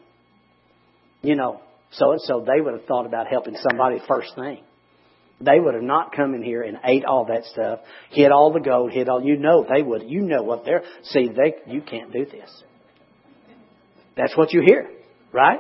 You 1.22 1.36
know, 1.36 1.62
so 1.92 2.12
and 2.12 2.22
so, 2.22 2.46
they 2.46 2.62
would 2.62 2.74
have 2.74 2.86
thought 2.86 3.06
about 3.06 3.28
helping 3.28 3.56
somebody 3.70 4.00
first 4.08 4.34
thing. 4.36 4.64
They 5.40 5.60
would 5.60 5.74
have 5.74 5.84
not 5.84 6.16
come 6.16 6.34
in 6.36 6.44
here 6.44 6.62
and 6.62 6.78
ate 6.86 7.04
all 7.04 7.26
that 7.26 7.46
stuff, 7.46 7.80
hid 8.12 8.32
all 8.32 8.54
the 8.54 8.60
gold, 8.60 8.92
hid 8.92 9.10
all. 9.10 9.24
You 9.24 9.38
know 9.38 9.66
they 9.68 9.82
would. 9.82 10.04
You 10.04 10.22
know 10.22 10.44
what 10.44 10.66
they're. 10.66 10.84
See, 11.04 11.30
they. 11.30 11.72
You 11.72 11.82
can't 11.82 12.14
do 12.14 12.26
this. 12.26 12.64
That's 14.16 14.38
what 14.38 14.54
you 14.54 14.62
hear, 14.66 14.90
right? 15.32 15.60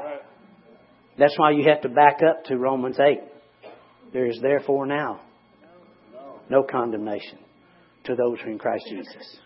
That's 1.17 1.37
why 1.37 1.51
you 1.51 1.67
have 1.69 1.81
to 1.81 1.89
back 1.89 2.19
up 2.21 2.45
to 2.45 2.57
Romans 2.57 2.97
8. 2.99 3.19
There 4.13 4.27
is 4.27 4.39
therefore 4.41 4.85
now 4.85 5.21
no 6.49 6.63
condemnation 6.63 7.39
to 8.03 8.15
those 8.15 8.39
who 8.39 8.49
are 8.49 8.51
in 8.51 8.59
Christ 8.59 8.85
Jesus. 8.89 9.37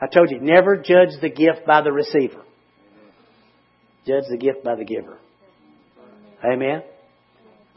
I 0.00 0.06
told 0.06 0.30
you, 0.30 0.40
never 0.40 0.76
judge 0.76 1.20
the 1.20 1.30
gift 1.30 1.66
by 1.66 1.82
the 1.82 1.92
receiver. 1.92 2.42
Judge 4.06 4.24
the 4.30 4.36
gift 4.36 4.62
by 4.62 4.76
the 4.76 4.84
giver. 4.84 5.18
Amen? 6.44 6.82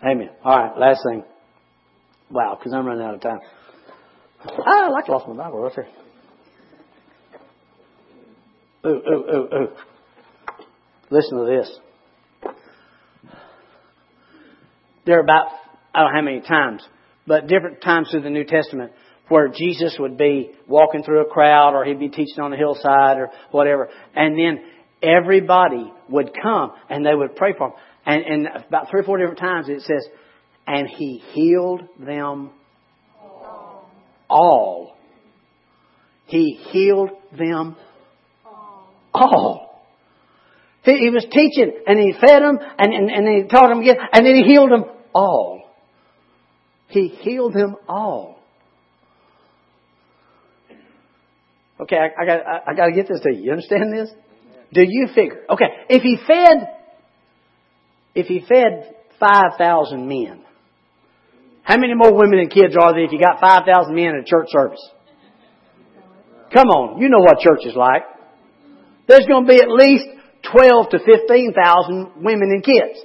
Amen. 0.03 0.29
All 0.43 0.57
right, 0.57 0.77
last 0.77 1.01
thing. 1.09 1.23
Wow, 2.29 2.57
because 2.57 2.73
I'm 2.73 2.85
running 2.85 3.03
out 3.03 3.15
of 3.15 3.21
time. 3.21 3.39
Ah, 4.45 4.87
I 4.87 4.89
like 4.89 5.07
lost 5.07 5.27
my 5.27 5.35
Bible 5.35 5.59
right 5.59 5.73
there. 5.75 5.87
Ooh, 8.85 8.89
ooh, 8.89 9.23
ooh, 9.29 9.55
ooh. 9.55 9.67
Listen 11.11 11.37
to 11.37 11.45
this. 11.45 11.79
There 15.05 15.17
are 15.17 15.23
about, 15.23 15.47
I 15.93 16.01
don't 16.01 16.11
know 16.11 16.19
how 16.19 16.21
many 16.21 16.41
times, 16.41 16.81
but 17.27 17.47
different 17.47 17.81
times 17.81 18.09
through 18.11 18.21
the 18.21 18.29
New 18.29 18.45
Testament 18.45 18.91
where 19.27 19.47
Jesus 19.47 19.95
would 19.99 20.17
be 20.17 20.51
walking 20.67 21.03
through 21.03 21.21
a 21.21 21.29
crowd 21.29 21.73
or 21.73 21.85
he'd 21.85 21.99
be 21.99 22.09
teaching 22.09 22.39
on 22.41 22.53
a 22.53 22.57
hillside 22.57 23.17
or 23.17 23.29
whatever. 23.51 23.89
And 24.15 24.37
then 24.37 24.63
everybody 25.01 25.91
would 26.09 26.31
come 26.41 26.71
and 26.89 27.05
they 27.05 27.15
would 27.15 27.35
pray 27.35 27.53
for 27.57 27.69
him. 27.69 27.73
And, 28.05 28.23
and 28.23 28.47
about 28.67 28.89
three 28.89 29.01
or 29.01 29.03
four 29.03 29.17
different 29.17 29.39
times 29.39 29.69
it 29.69 29.81
says, 29.81 30.05
and 30.67 30.87
he 30.87 31.21
healed 31.33 31.81
them 31.99 32.51
all. 34.29 34.95
He 36.25 36.59
healed 36.71 37.09
them 37.37 37.75
all. 39.13 39.85
He, 40.83 40.97
he 40.97 41.09
was 41.09 41.25
teaching 41.31 41.73
and 41.85 41.99
he 41.99 42.13
fed 42.13 42.41
them 42.41 42.57
and, 42.79 42.93
and, 42.93 43.11
and 43.11 43.43
he 43.43 43.47
taught 43.47 43.69
them 43.69 43.81
again 43.81 43.97
and 44.11 44.25
then 44.25 44.35
he 44.35 44.43
healed 44.43 44.71
them 44.71 44.85
all. 45.13 45.61
He 46.87 47.07
healed 47.07 47.53
them 47.53 47.75
all. 47.87 48.39
Okay, 51.81 51.97
I, 51.97 52.21
I 52.21 52.25
got 52.25 52.45
I, 52.45 52.71
I 52.71 52.73
got 52.75 52.85
to 52.87 52.91
get 52.93 53.07
this 53.07 53.21
to 53.21 53.33
you. 53.33 53.43
You 53.43 53.51
understand 53.51 53.93
this? 53.93 54.09
Do 54.73 54.83
you 54.85 55.07
figure? 55.13 55.43
Okay, 55.49 55.65
if 55.89 56.03
he 56.03 56.17
fed 56.27 56.80
if 58.15 58.27
he 58.27 58.43
fed 58.47 58.95
five 59.19 59.57
thousand 59.57 60.07
men, 60.07 60.43
how 61.63 61.77
many 61.77 61.93
more 61.93 62.13
women 62.13 62.39
and 62.39 62.49
kids 62.51 62.75
are 62.79 62.93
there 62.93 63.05
if 63.05 63.11
you 63.11 63.19
got 63.19 63.39
five 63.39 63.63
thousand 63.65 63.95
men 63.95 64.15
in 64.15 64.21
a 64.21 64.25
church 64.25 64.47
service? 64.49 64.81
Come 66.53 66.67
on, 66.67 67.01
you 67.01 67.09
know 67.09 67.19
what 67.19 67.39
church 67.39 67.65
is 67.65 67.75
like. 67.75 68.03
There's 69.07 69.25
going 69.25 69.45
to 69.45 69.51
be 69.51 69.61
at 69.61 69.69
least 69.69 70.05
twelve 70.51 70.89
to 70.91 70.99
fifteen 70.99 71.53
thousand 71.53 72.23
women 72.23 72.51
and 72.51 72.63
kids. 72.63 72.99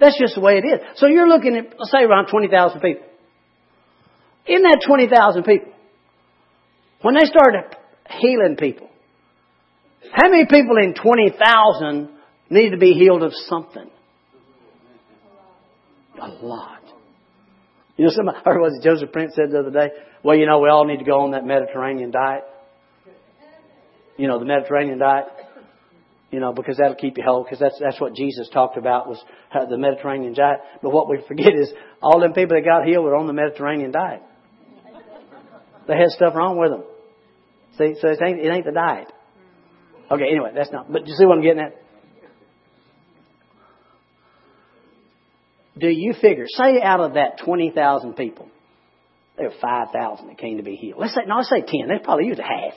That's 0.00 0.18
just 0.18 0.34
the 0.34 0.40
way 0.40 0.58
it 0.58 0.64
is. 0.64 0.80
So 0.96 1.06
you're 1.06 1.28
looking 1.28 1.56
at, 1.56 1.74
let's 1.76 1.90
say, 1.90 2.04
around 2.04 2.28
20,000 2.28 2.80
people. 2.80 3.04
In 4.46 4.62
that 4.62 4.82
20,000 4.86 5.42
people, 5.42 5.72
when 7.02 7.14
they 7.14 7.26
started 7.26 7.76
healing 8.20 8.56
people, 8.56 8.88
how 10.12 10.30
many 10.30 10.46
people 10.46 10.76
in 10.78 10.94
20,000 10.94 12.08
need 12.50 12.70
to 12.70 12.78
be 12.78 12.92
healed 12.92 13.22
of 13.22 13.32
something? 13.34 13.90
A 16.20 16.28
lot. 16.28 16.82
You 17.96 18.06
know, 18.06 18.10
somebody, 18.10 18.38
heard 18.44 18.60
what 18.60 18.72
Joseph 18.82 19.12
Prince 19.12 19.34
said 19.34 19.50
the 19.50 19.60
other 19.60 19.70
day. 19.70 19.90
Well, 20.22 20.36
you 20.36 20.46
know, 20.46 20.58
we 20.60 20.68
all 20.68 20.84
need 20.84 20.98
to 20.98 21.04
go 21.04 21.20
on 21.20 21.32
that 21.32 21.44
Mediterranean 21.44 22.10
diet. 22.10 22.44
You 24.16 24.26
know, 24.26 24.38
the 24.38 24.44
Mediterranean 24.44 24.98
diet 24.98 25.26
you 26.30 26.40
know, 26.40 26.52
because 26.52 26.76
that'll 26.76 26.94
keep 26.94 27.16
you 27.16 27.24
whole. 27.24 27.42
Because 27.42 27.58
that's 27.58 27.78
that's 27.80 28.00
what 28.00 28.14
Jesus 28.14 28.48
talked 28.52 28.76
about 28.76 29.08
was 29.08 29.22
uh, 29.52 29.64
the 29.66 29.78
Mediterranean 29.78 30.34
diet. 30.34 30.60
But 30.82 30.92
what 30.92 31.08
we 31.08 31.22
forget 31.26 31.54
is 31.54 31.72
all 32.02 32.20
them 32.20 32.32
people 32.32 32.56
that 32.56 32.64
got 32.64 32.86
healed 32.86 33.04
were 33.04 33.16
on 33.16 33.26
the 33.26 33.32
Mediterranean 33.32 33.92
diet. 33.92 34.22
They 35.86 35.96
had 35.96 36.08
stuff 36.08 36.34
wrong 36.34 36.58
with 36.58 36.70
them. 36.70 36.84
See, 37.78 37.98
so 38.00 38.08
it 38.08 38.18
ain't 38.22 38.40
it 38.40 38.48
ain't 38.48 38.66
the 38.66 38.72
diet. 38.72 39.10
Okay, 40.10 40.24
anyway, 40.30 40.52
that's 40.54 40.70
not. 40.70 40.92
But 40.92 41.06
you 41.06 41.14
see 41.14 41.24
what 41.24 41.38
I'm 41.38 41.42
getting 41.42 41.60
at? 41.60 41.74
Do 45.78 45.88
you 45.88 46.14
figure? 46.20 46.46
Say 46.48 46.80
out 46.82 47.00
of 47.00 47.14
that 47.14 47.38
twenty 47.44 47.70
thousand 47.70 48.14
people, 48.14 48.48
there 49.36 49.48
were 49.48 49.54
five 49.60 49.88
thousand 49.92 50.28
that 50.28 50.38
came 50.38 50.56
to 50.56 50.62
be 50.62 50.76
healed. 50.76 51.00
Let's 51.00 51.14
say 51.14 51.22
no, 51.26 51.36
let's 51.36 51.50
say 51.50 51.60
ten. 51.60 51.88
They 51.88 52.02
probably 52.02 52.26
used 52.26 52.40
half. 52.40 52.74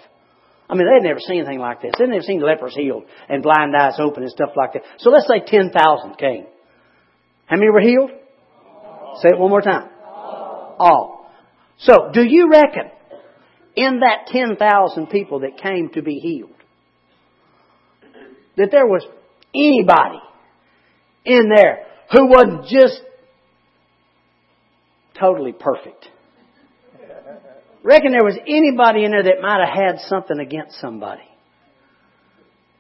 I 0.70 0.76
mean, 0.76 0.88
they'd 0.88 1.06
never 1.06 1.20
seen 1.20 1.40
anything 1.40 1.60
like 1.60 1.82
this. 1.82 1.94
They'd 2.00 2.08
never 2.08 2.24
seen 2.24 2.42
lepers 2.42 2.74
healed 2.74 3.04
and 3.28 3.44
blind 3.44 3.76
eyes 3.76 4.00
open 4.00 4.24
and 4.24 4.32
stuff 4.32 4.52
like 4.56 4.72
that. 4.74 4.84
So 5.00 5.10
let's 5.10 5.28
say 5.28 5.42
10,000 5.46 6.18
came. 6.18 6.46
How 7.46 7.58
many 7.58 7.70
were 7.70 7.82
healed? 7.82 8.12
Say 9.22 9.30
it 9.34 9.38
one 9.38 9.50
more 9.50 9.60
time. 9.60 9.90
All. 10.06 11.30
So, 11.80 12.12
do 12.14 12.24
you 12.24 12.50
reckon 12.50 12.90
in 13.76 14.00
that 14.00 14.28
10,000 14.28 15.08
people 15.08 15.42
that 15.42 15.58
came 15.62 15.90
to 15.94 16.02
be 16.02 16.16
healed, 16.16 16.52
that 18.56 18.70
there 18.72 18.86
was 18.86 19.06
anybody 19.54 20.20
in 21.26 21.50
there 21.54 21.86
who 22.12 22.28
wasn't 22.28 22.68
just 22.68 23.02
totally 25.20 25.54
perfect. 25.54 26.08
Reckon 27.84 28.12
there 28.12 28.24
was 28.24 28.38
anybody 28.48 29.06
in 29.06 29.12
there 29.12 29.24
that 29.24 29.42
might 29.42 29.60
have 29.66 29.98
had 29.98 30.08
something 30.08 30.40
against 30.40 30.80
somebody. 30.80 31.24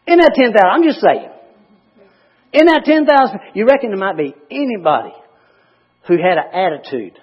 In 0.05 0.17
that 0.19 0.33
10,000, 0.35 0.55
I'm 0.63 0.83
just 0.83 0.99
saying. 1.01 1.29
In 2.53 2.65
that 2.65 2.81
10,000, 2.85 3.39
you 3.53 3.65
reckon 3.65 3.89
there 3.89 3.99
might 3.99 4.17
be 4.17 4.35
anybody 4.51 5.13
who 6.07 6.17
had 6.17 6.37
an 6.37 6.53
attitude. 6.53 7.17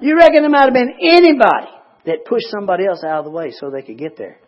You 0.00 0.16
reckon 0.16 0.42
there 0.42 0.50
might 0.50 0.64
have 0.64 0.74
been 0.74 0.94
anybody 1.00 1.70
that 2.06 2.24
pushed 2.26 2.50
somebody 2.50 2.86
else 2.86 3.02
out 3.04 3.20
of 3.20 3.24
the 3.24 3.30
way 3.30 3.52
so 3.52 3.70
they 3.70 3.82
could 3.82 3.98
get 3.98 4.18
there. 4.18 4.38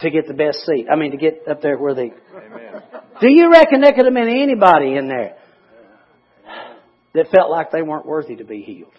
To 0.00 0.10
get 0.10 0.26
the 0.26 0.34
best 0.34 0.58
seat. 0.64 0.86
I 0.90 0.96
mean, 0.96 1.10
to 1.10 1.18
get 1.18 1.46
up 1.48 1.60
there 1.60 1.76
where 1.76 1.94
they. 1.94 2.12
Amen. 2.34 2.82
Do 3.20 3.30
you 3.30 3.50
reckon 3.50 3.82
there 3.82 3.92
could 3.92 4.06
have 4.06 4.14
been 4.14 4.28
anybody 4.28 4.96
in 4.96 5.08
there 5.08 5.36
that 7.14 7.26
felt 7.34 7.50
like 7.50 7.70
they 7.70 7.82
weren't 7.82 8.06
worthy 8.06 8.36
to 8.36 8.44
be 8.44 8.62
healed? 8.62 8.92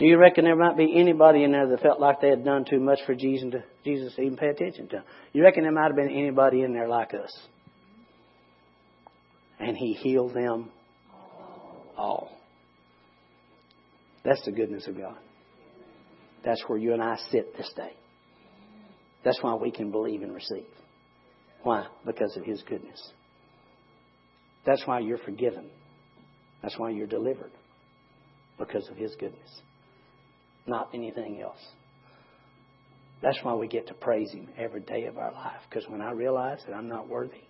Do 0.00 0.06
you 0.06 0.16
reckon 0.16 0.44
there 0.44 0.56
might 0.56 0.78
be 0.78 0.98
anybody 0.98 1.44
in 1.44 1.52
there 1.52 1.68
that 1.68 1.82
felt 1.82 2.00
like 2.00 2.22
they 2.22 2.30
had 2.30 2.42
done 2.42 2.64
too 2.64 2.80
much 2.80 3.00
for 3.04 3.14
Jesus 3.14 3.50
to, 3.50 3.64
Jesus 3.84 4.14
to 4.14 4.22
even 4.22 4.38
pay 4.38 4.48
attention 4.48 4.88
to? 4.88 5.04
You 5.34 5.42
reckon 5.42 5.62
there 5.62 5.72
might 5.72 5.88
have 5.88 5.96
been 5.96 6.08
anybody 6.08 6.62
in 6.62 6.72
there 6.72 6.88
like 6.88 7.12
us? 7.12 7.30
And 9.58 9.76
He 9.76 9.92
healed 9.92 10.32
them 10.32 10.70
all. 11.98 12.34
That's 14.24 14.42
the 14.46 14.52
goodness 14.52 14.86
of 14.86 14.96
God. 14.96 15.18
That's 16.46 16.62
where 16.66 16.78
you 16.78 16.94
and 16.94 17.02
I 17.02 17.18
sit 17.30 17.54
this 17.58 17.70
day. 17.76 17.92
That's 19.24 19.38
why 19.42 19.54
we 19.54 19.70
can 19.70 19.90
believe 19.90 20.22
and 20.22 20.34
receive. 20.34 20.66
Why? 21.62 21.86
Because 22.06 22.36
of 22.36 22.44
His 22.44 22.62
goodness. 22.62 23.12
That's 24.64 24.86
why 24.86 25.00
you're 25.00 25.18
forgiven. 25.18 25.68
That's 26.62 26.78
why 26.78 26.90
you're 26.90 27.06
delivered. 27.06 27.52
Because 28.58 28.88
of 28.88 28.96
His 28.96 29.14
goodness 29.18 29.62
not 30.70 30.88
anything 30.94 31.40
else. 31.42 31.60
That's 33.22 33.38
why 33.42 33.54
we 33.54 33.68
get 33.68 33.88
to 33.88 33.94
praise 33.94 34.32
Him 34.32 34.48
every 34.56 34.80
day 34.80 35.04
of 35.04 35.18
our 35.18 35.32
life. 35.32 35.60
Because 35.68 35.86
when 35.88 36.00
I 36.00 36.12
realize 36.12 36.60
that 36.66 36.74
I'm 36.74 36.88
not 36.88 37.08
worthy, 37.08 37.42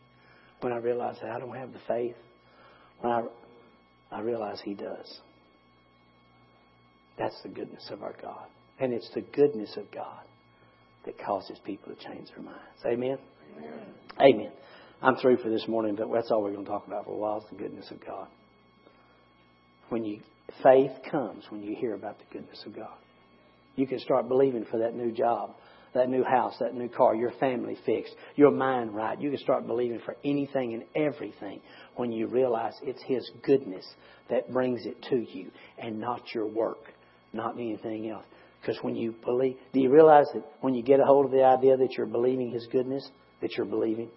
when 0.61 0.73
I 0.73 0.79
realize 0.79 1.17
that 1.23 1.31
I 1.31 1.39
don't 1.39 1.55
have 1.55 1.73
the 1.73 1.79
faith, 1.87 2.17
when 3.01 3.13
I, 3.13 3.23
I 4.11 4.21
realize 4.21 4.61
He 4.65 4.75
does. 4.75 5.21
That's 7.19 7.41
the 7.43 7.51
goodness 7.51 7.89
of 7.93 8.03
our 8.03 8.15
God. 8.21 8.47
And 8.81 8.93
it's 8.93 9.11
the 9.15 9.21
goodness 9.21 9.77
of 9.77 9.91
God 9.93 10.25
that 11.05 11.19
causes 11.25 11.59
people 11.65 11.95
to 11.95 12.05
change 12.05 12.29
their 12.31 12.43
minds. 12.43 12.61
Amen? 12.87 13.19
Amen. 13.57 13.81
Amen. 14.21 14.53
I'm 15.03 15.17
through 15.17 15.39
for 15.39 15.49
this 15.49 15.67
morning, 15.67 15.97
but 15.97 16.09
that's 16.13 16.31
all 16.31 16.43
we're 16.43 16.53
going 16.53 16.65
to 16.65 16.71
talk 16.71 16.87
about 16.87 17.07
for 17.07 17.15
a 17.15 17.17
while 17.17 17.39
is 17.39 17.45
the 17.51 17.57
goodness 17.57 17.91
of 17.91 18.05
God. 18.05 18.29
When 19.89 20.05
you 20.05 20.21
faith 20.63 20.91
comes 21.11 21.45
when 21.49 21.63
you 21.63 21.77
hear 21.77 21.95
about 21.95 22.19
the 22.19 22.25
goodness 22.33 22.63
of 22.67 22.75
God. 22.75 22.97
You 23.77 23.87
can 23.87 24.01
start 24.01 24.29
believing 24.29 24.67
for 24.71 24.79
that 24.79 24.95
new 24.95 25.13
job, 25.13 25.55
that 25.95 26.09
new 26.09 26.25
house, 26.25 26.55
that 26.61 26.75
new 26.75 26.89
car, 26.89 27.15
your 27.15 27.33
family 27.33 27.77
fixed, 27.87 28.15
your 28.37 28.51
mind 28.51 28.95
right. 28.95 29.21
You 29.21 29.31
can 29.31 29.39
start 29.39 29.67
believing 29.67 30.01
for 30.05 30.17
anything 30.25 30.75
and 30.75 30.85
everything 30.95 31.61
when 31.97 32.13
you 32.13 32.27
realize 32.27 32.75
it's 32.83 33.03
His 33.07 33.29
goodness 33.43 33.87
that 34.29 34.53
brings 34.53 34.85
it 34.87 35.03
to 35.11 35.17
you 35.17 35.51
and 35.79 35.99
not 35.99 36.23
your 36.35 36.47
work, 36.47 36.93
not 37.33 37.55
anything 37.55 38.11
else. 38.11 38.25
Because 38.61 38.79
when 38.83 38.95
you 38.95 39.15
believe, 39.25 39.57
do 39.73 39.81
you 39.81 39.91
realize 39.91 40.27
that 40.35 40.45
when 40.61 40.75
you 40.75 40.83
get 40.83 41.01
a 41.01 41.05
hold 41.05 41.27
of 41.27 41.33
the 41.33 41.45
idea 41.45 41.77
that 41.77 41.97
you're 41.97 42.07
believing 42.07 42.51
His 42.51 42.67
goodness, 42.67 43.09
that 43.41 43.57
you're 43.57 43.67
believing 43.67 44.11